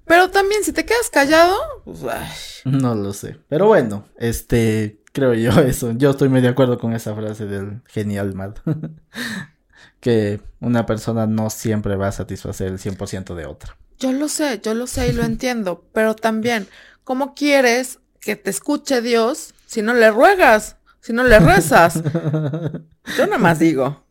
pero 0.05 0.31
también 0.31 0.64
si 0.64 0.72
te 0.72 0.85
quedas 0.85 1.11
callado, 1.11 1.57
pues, 1.85 2.62
no 2.64 2.95
lo 2.95 3.12
sé. 3.12 3.39
Pero 3.49 3.66
bueno, 3.66 4.07
este, 4.18 5.01
creo 5.12 5.35
yo 5.35 5.51
eso. 5.61 5.93
Yo 5.93 6.11
estoy 6.11 6.28
muy 6.28 6.41
de 6.41 6.49
acuerdo 6.49 6.78
con 6.78 6.93
esa 6.95 7.14
frase 7.14 7.47
del 7.47 7.83
genial 7.87 8.35
Mad. 8.35 8.55
que 10.01 10.40
una 10.61 10.86
persona 10.86 11.26
no 11.26 11.51
siempre 11.51 11.96
va 11.96 12.09
a 12.09 12.12
satisfacer 12.12 12.68
el 12.68 12.78
100% 12.78 13.34
de 13.34 13.46
otra. 13.46 13.76
Yo 13.98 14.12
lo 14.12 14.28
sé, 14.28 14.61
yo 14.62 14.74
lo 14.74 14.86
sé 14.86 15.09
y 15.09 15.12
lo 15.12 15.22
entiendo, 15.22 15.84
pero 15.92 16.14
también, 16.14 16.66
¿cómo 17.05 17.34
quieres 17.34 17.98
que 18.20 18.34
te 18.34 18.51
escuche 18.51 19.03
Dios 19.03 19.55
si 19.66 19.82
no 19.82 19.92
le 19.92 20.11
ruegas, 20.11 20.76
si 21.01 21.12
no 21.12 21.22
le 21.22 21.38
rezas? 21.38 22.03
Yo 23.16 23.26
nada 23.26 23.38
más 23.38 23.59
digo. 23.59 24.05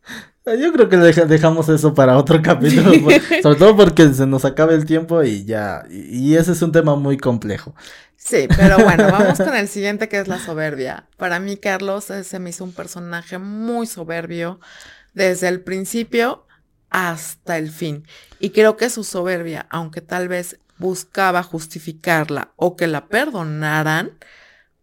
Yo 0.44 0.72
creo 0.72 0.88
que 0.88 0.96
dejamos 0.96 1.68
eso 1.68 1.94
para 1.94 2.16
otro 2.16 2.40
capítulo, 2.42 2.92
sobre 3.42 3.58
todo 3.58 3.76
porque 3.76 4.12
se 4.12 4.26
nos 4.26 4.44
acaba 4.44 4.72
el 4.72 4.84
tiempo 4.84 5.22
y 5.22 5.44
ya, 5.44 5.84
y 5.90 6.34
ese 6.34 6.52
es 6.52 6.62
un 6.62 6.72
tema 6.72 6.96
muy 6.96 7.18
complejo. 7.18 7.74
Sí, 8.16 8.48
pero 8.54 8.78
bueno, 8.78 9.10
vamos 9.10 9.38
con 9.38 9.54
el 9.54 9.68
siguiente 9.68 10.08
que 10.08 10.18
es 10.18 10.28
la 10.28 10.38
soberbia. 10.38 11.06
Para 11.16 11.40
mí, 11.40 11.56
Carlos, 11.56 12.04
se 12.04 12.38
me 12.38 12.50
hizo 12.50 12.64
un 12.64 12.72
personaje 12.72 13.38
muy 13.38 13.86
soberbio 13.86 14.60
desde 15.14 15.48
el 15.48 15.60
principio 15.62 16.46
hasta 16.90 17.56
el 17.58 17.70
fin. 17.70 18.04
Y 18.38 18.50
creo 18.50 18.76
que 18.76 18.90
su 18.90 19.04
soberbia, 19.04 19.66
aunque 19.70 20.00
tal 20.00 20.28
vez 20.28 20.58
buscaba 20.78 21.42
justificarla 21.42 22.52
o 22.56 22.76
que 22.76 22.86
la 22.86 23.06
perdonaran, 23.06 24.12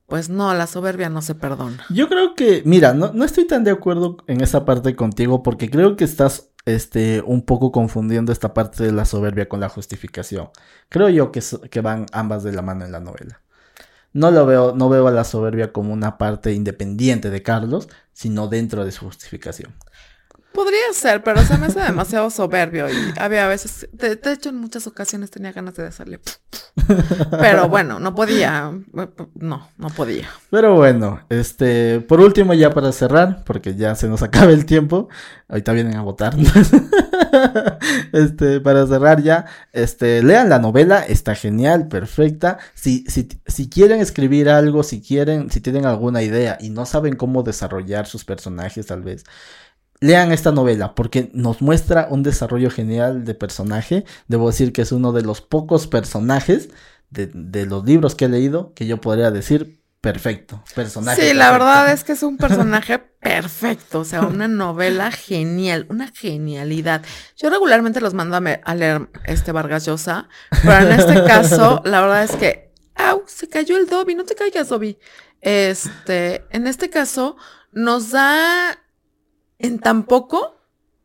pues 0.06 0.30
no, 0.30 0.54
la 0.54 0.68
soberbia 0.68 1.10
no 1.10 1.22
se 1.22 1.36
perdona. 1.36 1.86
Yo 1.90 2.08
creo 2.08 2.34
que, 2.34 2.62
mira, 2.66 2.94
no, 2.94 3.12
no 3.14 3.26
estoy 3.26 3.46
tan 3.46 3.64
de 3.64 3.72
acuerdo 3.72 4.18
en 4.28 4.42
esa 4.42 4.64
parte 4.64 4.96
contigo 4.96 5.44
porque 5.44 5.70
creo 5.70 5.98
que 5.98 6.06
estás 6.06 6.50
este, 6.66 7.22
un 7.26 7.42
poco 7.42 7.72
confundiendo 7.72 8.32
esta 8.32 8.54
parte 8.54 8.84
de 8.84 8.92
la 8.92 9.06
soberbia 9.06 9.50
con 9.50 9.60
la 9.60 9.70
justificación. 9.70 10.50
Creo 10.90 11.10
yo 11.10 11.32
que, 11.32 11.42
que 11.70 11.82
van 11.82 12.06
ambas 12.14 12.44
de 12.44 12.54
la 12.54 12.62
mano 12.62 12.86
en 12.86 12.92
la 12.92 13.00
novela. 13.00 13.42
No 14.14 14.32
lo 14.32 14.46
veo, 14.46 14.74
no 14.76 14.90
veo 14.90 15.08
a 15.08 15.12
la 15.12 15.24
soberbia 15.24 15.72
como 15.72 15.94
una 15.94 16.18
parte 16.18 16.54
independiente 16.54 17.30
de 17.30 17.44
Carlos, 17.44 17.90
sino 18.14 18.48
dentro 18.48 18.86
de 18.86 18.92
su 18.92 19.06
justificación. 19.06 19.76
Podría 20.58 20.92
ser, 20.92 21.22
pero 21.22 21.40
se 21.44 21.56
me 21.60 21.68
hace 21.68 21.82
demasiado 21.82 22.32
soberbio 22.32 22.90
y 22.90 23.14
había 23.20 23.46
veces, 23.46 23.88
de, 23.92 24.20
hecho 24.34 24.50
en 24.50 24.58
muchas 24.58 24.88
ocasiones 24.88 25.30
tenía 25.30 25.52
ganas 25.52 25.76
de 25.76 25.86
hacerle, 25.86 26.20
pero 27.30 27.70
bueno, 27.70 28.00
no 28.00 28.16
podía, 28.16 28.74
no, 29.36 29.70
no 29.78 29.88
podía. 29.90 30.28
Pero 30.50 30.74
bueno, 30.74 31.22
este, 31.30 32.00
por 32.00 32.22
último 32.22 32.56
ya 32.56 32.72
para 32.72 32.92
cerrar, 32.92 33.44
porque 33.44 33.76
ya 33.76 33.94
se 33.94 34.08
nos 34.08 34.24
acaba 34.24 34.52
el 34.52 34.66
tiempo, 34.66 35.10
ahorita 35.48 35.74
vienen 35.74 35.96
a 35.96 36.02
votar, 36.02 36.36
este, 38.12 38.60
para 38.60 38.88
cerrar 38.88 39.22
ya, 39.22 39.46
este, 39.74 40.24
lean 40.24 40.50
la 40.50 40.58
novela, 40.58 41.06
está 41.06 41.36
genial, 41.36 41.88
perfecta, 41.88 42.58
si, 42.74 43.04
si, 43.08 43.30
si 43.46 43.70
quieren 43.70 44.02
escribir 44.02 44.50
algo, 44.50 44.82
si 44.82 45.04
quieren, 45.04 45.52
si 45.52 45.62
tienen 45.62 45.86
alguna 45.86 46.24
idea 46.24 46.58
y 46.60 46.72
no 46.72 46.88
saben 46.88 47.16
cómo 47.16 47.44
desarrollar 47.44 48.08
sus 48.08 48.26
personajes 48.26 48.88
tal 48.88 49.04
vez, 49.04 49.24
lean 50.00 50.32
esta 50.32 50.52
novela 50.52 50.96
porque 50.96 51.30
nos 51.34 51.62
muestra 51.62 52.08
un 52.10 52.24
desarrollo 52.24 52.70
genial 52.70 53.26
de 53.26 53.34
personaje. 53.34 54.06
Debo 54.28 54.48
decir 54.48 54.74
que 54.74 54.82
es 54.82 54.92
uno 54.92 55.12
de 55.12 55.24
los 55.24 55.42
pocos 55.42 55.88
personajes 55.88 56.70
de, 57.10 57.66
los 57.66 57.86
libros 57.86 58.16
que 58.16 58.26
he 58.26 58.30
leído 58.30 58.74
que 58.74 58.86
yo 58.86 59.00
podría 59.00 59.32
decir 59.32 59.82
perfecto. 60.02 60.64
Personaje. 60.76 61.22
Sí, 61.22 61.34
la 61.34 61.52
verdad 61.52 61.92
es 61.92 62.04
que 62.04 62.14
es 62.14 62.24
un 62.24 62.38
personaje 62.38 63.00
perfecto, 63.22 64.02
o 64.02 64.06
sea, 64.06 64.22
una 64.22 64.48
novela 64.48 65.12
genial, 65.12 65.88
una 65.90 66.12
genialidad. 66.12 67.02
Yo 67.36 67.50
regularmente 67.50 68.00
los 68.00 68.14
mando 68.14 68.38
a, 68.38 68.76
leer 68.76 69.10
este 69.26 69.52
Vargas 69.52 69.86
Llosa, 69.86 70.30
pero 70.64 70.90
en 70.90 71.00
este 71.00 71.24
caso, 71.24 71.82
la 71.86 72.02
verdad 72.02 72.24
es 72.24 72.36
que 72.36 72.72
¡au! 72.96 73.24
Se 73.28 73.50
cayó 73.50 73.78
el 73.78 73.88
Dobby, 73.88 74.16
no 74.16 74.24
te 74.24 74.36
caigas, 74.36 74.70
Dobby. 74.70 74.98
Este, 75.42 76.46
en 76.52 76.68
este 76.68 76.90
caso, 76.90 77.38
nos 77.72 78.12
da 78.12 78.78
en 79.60 79.80
tan 79.80 80.04
poco 80.04 80.56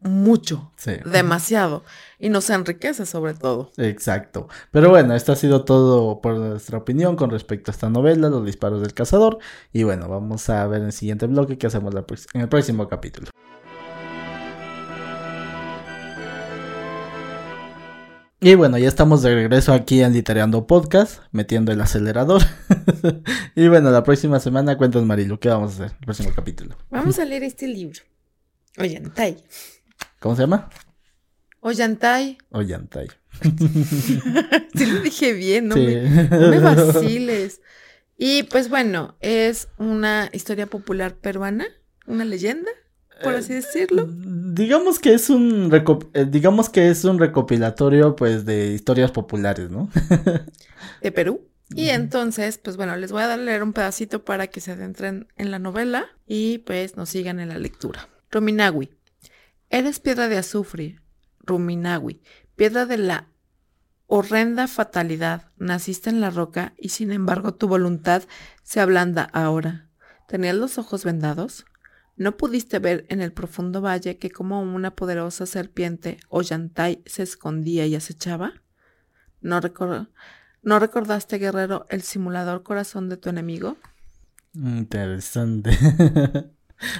mucho, 0.00 0.72
Sí. 0.76 0.92
demasiado, 1.04 1.84
y 2.18 2.28
nos 2.28 2.50
enriquece 2.50 3.06
sobre 3.06 3.34
todo. 3.34 3.70
Exacto. 3.76 4.48
Pero 4.72 4.90
bueno, 4.90 5.14
esto 5.14 5.32
ha 5.32 5.36
sido 5.36 5.64
todo 5.64 6.20
por 6.20 6.34
nuestra 6.36 6.78
opinión 6.78 7.14
con 7.14 7.30
respecto 7.30 7.70
a 7.70 7.72
esta 7.72 7.88
novela, 7.88 8.28
Los 8.28 8.44
disparos 8.44 8.80
del 8.80 8.94
cazador. 8.94 9.38
Y 9.72 9.84
bueno, 9.84 10.08
vamos 10.08 10.48
a 10.50 10.66
ver 10.66 10.80
en 10.80 10.86
el 10.86 10.92
siguiente 10.92 11.26
bloque 11.26 11.56
qué 11.56 11.68
hacemos 11.68 11.94
la 11.94 12.04
en 12.34 12.40
el 12.40 12.48
próximo 12.48 12.88
capítulo. 12.88 13.28
Y 18.40 18.56
bueno, 18.56 18.76
ya 18.76 18.88
estamos 18.88 19.22
de 19.22 19.36
regreso 19.36 19.72
aquí 19.72 20.02
en 20.02 20.12
Literando 20.14 20.66
Podcast, 20.66 21.20
metiendo 21.30 21.70
el 21.70 21.80
acelerador. 21.80 22.42
y 23.54 23.68
bueno, 23.68 23.92
la 23.92 24.02
próxima 24.02 24.40
semana 24.40 24.76
cuentas 24.76 25.04
Marilu, 25.04 25.38
¿qué 25.38 25.48
vamos 25.48 25.70
a 25.70 25.74
hacer? 25.84 25.96
El 26.00 26.06
próximo 26.06 26.30
capítulo. 26.34 26.74
Vamos 26.90 27.20
a 27.20 27.24
leer 27.24 27.44
este 27.44 27.68
libro. 27.68 28.00
Ollantay. 28.78 29.36
¿Cómo 30.20 30.36
se 30.36 30.42
llama? 30.42 30.70
Ollantay. 31.60 32.38
Ollantay. 32.50 33.08
Sí 34.74 34.86
lo 34.86 35.00
dije 35.00 35.32
bien, 35.32 35.68
no, 35.68 35.74
Sí. 35.74 35.80
me, 35.86 36.28
no 36.28 36.48
me 36.50 36.58
vaciles. 36.58 37.60
Y 38.18 38.44
pues 38.44 38.68
bueno, 38.68 39.16
es 39.20 39.68
una 39.78 40.28
historia 40.32 40.66
popular 40.66 41.14
peruana, 41.16 41.66
una 42.06 42.24
leyenda, 42.24 42.70
por 43.22 43.34
así 43.34 43.54
decirlo. 43.54 44.08
Digamos 44.08 44.98
que 44.98 45.14
es 45.14 45.28
un 45.30 45.70
eh, 46.14 46.26
digamos 46.28 46.68
que 46.68 46.88
es 46.88 47.04
un 47.04 47.18
recopilatorio 47.18 48.16
pues 48.16 48.44
de 48.44 48.72
historias 48.72 49.10
populares, 49.10 49.70
¿no? 49.70 49.90
de 51.02 51.12
Perú. 51.12 51.48
Y 51.74 51.88
entonces, 51.88 52.58
pues 52.58 52.76
bueno, 52.76 52.96
les 52.96 53.12
voy 53.12 53.22
a 53.22 53.26
dar 53.28 53.38
a 53.38 53.42
leer 53.42 53.62
un 53.62 53.72
pedacito 53.72 54.24
para 54.24 54.46
que 54.48 54.60
se 54.60 54.72
adentren 54.72 55.26
en 55.36 55.50
la 55.50 55.58
novela 55.58 56.06
y 56.26 56.58
pues 56.58 56.96
nos 56.96 57.08
sigan 57.08 57.40
en 57.40 57.48
la 57.48 57.58
lectura. 57.58 58.08
Ruminawi. 58.32 58.90
Eres 59.68 60.00
piedra 60.00 60.28
de 60.28 60.38
azufre, 60.38 60.98
Ruminawi, 61.40 62.22
piedra 62.56 62.86
de 62.86 62.96
la 62.96 63.28
horrenda 64.06 64.66
fatalidad. 64.66 65.50
Naciste 65.58 66.10
en 66.10 66.20
la 66.20 66.30
roca 66.30 66.74
y 66.78 66.88
sin 66.88 67.12
embargo 67.12 67.54
tu 67.54 67.68
voluntad 67.68 68.22
se 68.62 68.80
ablanda 68.80 69.22
ahora. 69.22 69.88
¿Tenías 70.28 70.56
los 70.56 70.78
ojos 70.78 71.04
vendados? 71.04 71.66
¿No 72.16 72.36
pudiste 72.36 72.78
ver 72.78 73.06
en 73.08 73.20
el 73.20 73.32
profundo 73.32 73.80
valle 73.80 74.18
que 74.18 74.30
como 74.30 74.60
una 74.62 74.94
poderosa 74.94 75.46
serpiente 75.46 76.18
Ollantay 76.28 77.02
se 77.06 77.22
escondía 77.22 77.86
y 77.86 77.94
acechaba? 77.94 78.52
¿No, 79.40 79.60
¿No 80.62 80.78
recordaste, 80.78 81.38
guerrero, 81.38 81.86
el 81.90 82.02
simulador 82.02 82.62
corazón 82.62 83.08
de 83.08 83.16
tu 83.16 83.28
enemigo? 83.28 83.76
Interesante. 84.54 85.76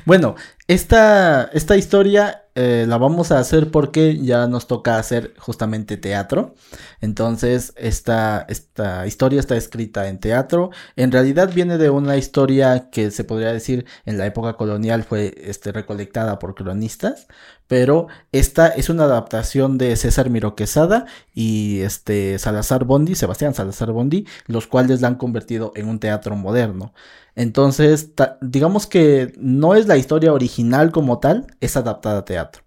bueno, 0.07 0.35
esta, 0.73 1.51
esta 1.53 1.77
historia 1.77 2.47
eh, 2.55 2.85
la 2.89 2.99
vamos 2.99 3.31
a 3.31 3.39
hacer 3.39 3.71
porque 3.71 4.19
ya 4.19 4.47
nos 4.47 4.67
toca 4.67 4.99
hacer 4.99 5.35
justamente 5.39 5.97
teatro. 5.99 6.55
Entonces, 7.01 7.73
esta, 7.77 8.47
esta 8.49 9.07
historia 9.07 9.41
está 9.41 9.57
escrita 9.57 10.09
en 10.09 10.19
teatro. 10.19 10.71
En 10.97 11.13
realidad 11.13 11.53
viene 11.55 11.79
de 11.79 11.91
una 11.91 12.17
historia 12.17 12.91
que 12.91 13.11
se 13.11 13.25
podría 13.25 13.53
decir 13.53 13.87
en 14.07 14.17
la 14.19 14.27
época 14.27 14.55
colonial 14.55 15.05
fue 15.05 15.35
este, 15.39 15.73
recolectada 15.73 16.39
por 16.39 16.55
cronistas. 16.55 17.27
Pero 17.67 18.09
esta 18.33 18.69
es 18.69 18.91
una 18.91 19.05
adaptación 19.05 19.79
de 19.79 19.97
César 19.97 20.29
Miro 20.31 20.55
Quesada 20.55 21.07
y 21.35 21.81
este 21.81 22.39
Salazar 22.39 22.85
Bondi, 22.85 23.15
Sebastián 23.15 23.55
Salazar 23.55 23.93
Bondi, 23.93 24.27
los 24.47 24.67
cuales 24.67 25.01
la 25.01 25.09
han 25.09 25.15
convertido 25.17 25.73
en 25.75 25.89
un 25.89 25.99
teatro 25.99 26.37
moderno. 26.37 26.93
Entonces, 27.35 28.11
digamos 28.43 28.87
que 28.87 29.33
no 29.39 29.75
es 29.75 29.87
la 29.87 29.97
historia 29.97 30.35
original 30.35 30.62
como 30.93 31.19
tal, 31.19 31.47
es 31.61 31.77
adaptada 31.77 32.19
a 32.19 32.25
teatro. 32.25 32.63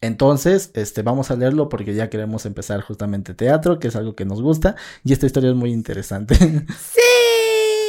Entonces, 0.00 0.70
este, 0.74 1.02
vamos 1.02 1.30
a 1.30 1.36
leerlo 1.36 1.68
porque 1.68 1.94
ya 1.94 2.08
queremos 2.08 2.46
empezar 2.46 2.80
justamente 2.80 3.34
teatro, 3.34 3.78
que 3.78 3.88
es 3.88 3.96
algo 3.96 4.14
que 4.14 4.24
nos 4.24 4.40
gusta, 4.40 4.76
y 5.04 5.12
esta 5.12 5.26
historia 5.26 5.50
es 5.50 5.56
muy 5.56 5.72
interesante. 5.72 6.36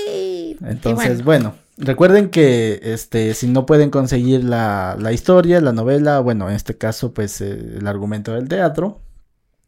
Sí. 0.06 0.58
Entonces, 0.66 1.24
bueno. 1.24 1.56
recuerden 1.78 2.30
que 2.30 2.80
este, 2.84 3.34
si 3.34 3.47
no 3.47 3.66
pueden 3.66 3.89
conseguir 3.89 4.43
la, 4.43 4.97
la 4.99 5.14
historia, 5.14 5.62
la 5.62 5.72
novela, 5.72 6.20
bueno, 6.20 6.49
en 6.49 6.56
este 6.56 6.78
caso, 6.78 7.14
pues 7.14 7.39
eh, 7.41 7.78
el 7.78 7.88
argumento 7.88 8.34
del 8.34 8.47
teatro, 8.47 8.99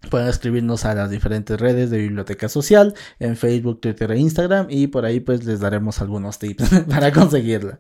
pueden 0.10 0.28
escribirnos 0.28 0.86
a 0.86 0.94
las 0.96 1.10
diferentes 1.10 1.60
redes 1.60 1.90
de 1.90 1.98
Biblioteca 1.98 2.50
Social, 2.50 2.94
en 3.20 3.38
Facebook, 3.38 3.82
Twitter 3.82 4.12
e 4.12 4.20
Instagram, 4.20 4.68
y 4.70 4.88
por 4.88 5.06
ahí 5.06 5.20
pues 5.20 5.46
les 5.46 5.60
daremos 5.60 6.02
algunos 6.02 6.40
tips 6.40 6.70
para 6.90 7.12
conseguirla. 7.12 7.80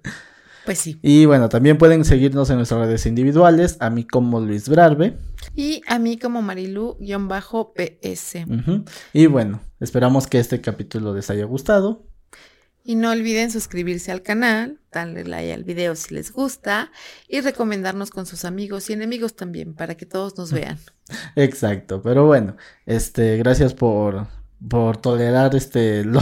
Pues 0.65 0.79
sí. 0.79 0.99
Y 1.01 1.25
bueno, 1.25 1.49
también 1.49 1.77
pueden 1.77 2.05
seguirnos 2.05 2.49
en 2.49 2.57
nuestras 2.57 2.81
redes 2.81 3.05
individuales, 3.05 3.77
a 3.79 3.89
mí 3.89 4.05
como 4.05 4.39
Luis 4.39 4.69
Brarbe. 4.69 5.17
Y 5.55 5.81
a 5.87 5.99
mí 5.99 6.17
como 6.17 6.41
Marilu-PS. 6.41 8.35
Ujú. 8.47 8.85
Y 9.11 9.25
bueno, 9.27 9.61
esperamos 9.79 10.27
que 10.27 10.39
este 10.39 10.61
capítulo 10.61 11.13
les 11.13 11.29
haya 11.29 11.45
gustado. 11.45 12.07
Y 12.85 12.95
no 12.95 13.11
olviden 13.11 13.49
suscribirse 13.49 14.11
al 14.11 14.23
canal, 14.23 14.81
darle 14.91 15.23
like 15.23 15.53
al 15.53 15.63
video 15.63 15.95
si 15.95 16.13
les 16.13 16.33
gusta 16.33 16.91
y 17.29 17.39
recomendarnos 17.39 18.09
con 18.09 18.25
sus 18.25 18.43
amigos 18.43 18.89
y 18.89 18.93
enemigos 18.93 19.37
también 19.37 19.73
para 19.73 19.95
que 19.95 20.05
todos 20.05 20.37
nos 20.37 20.51
vean. 20.51 20.77
Exacto, 21.37 22.01
pero 22.01 22.25
bueno, 22.25 22.57
este, 22.85 23.37
gracias 23.37 23.73
por, 23.73 24.27
por 24.69 24.97
tolerar 24.97 25.55
este 25.55 26.03
lo- 26.05 26.21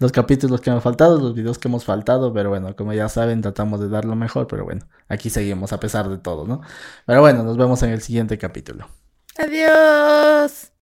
los 0.00 0.12
capítulos 0.12 0.60
que 0.60 0.70
han 0.70 0.80
faltado, 0.82 1.18
los 1.18 1.34
videos 1.34 1.58
que 1.58 1.68
hemos 1.68 1.84
faltado, 1.84 2.32
pero 2.32 2.50
bueno, 2.50 2.74
como 2.76 2.92
ya 2.92 3.08
saben, 3.08 3.40
tratamos 3.42 3.80
de 3.80 3.88
dar 3.88 4.04
lo 4.04 4.16
mejor, 4.16 4.46
pero 4.46 4.64
bueno, 4.64 4.86
aquí 5.08 5.30
seguimos 5.30 5.72
a 5.72 5.80
pesar 5.80 6.08
de 6.08 6.18
todo, 6.18 6.46
¿no? 6.46 6.60
Pero 7.06 7.20
bueno, 7.20 7.42
nos 7.42 7.56
vemos 7.56 7.82
en 7.82 7.90
el 7.90 8.00
siguiente 8.02 8.38
capítulo. 8.38 8.88
Adiós. 9.38 10.72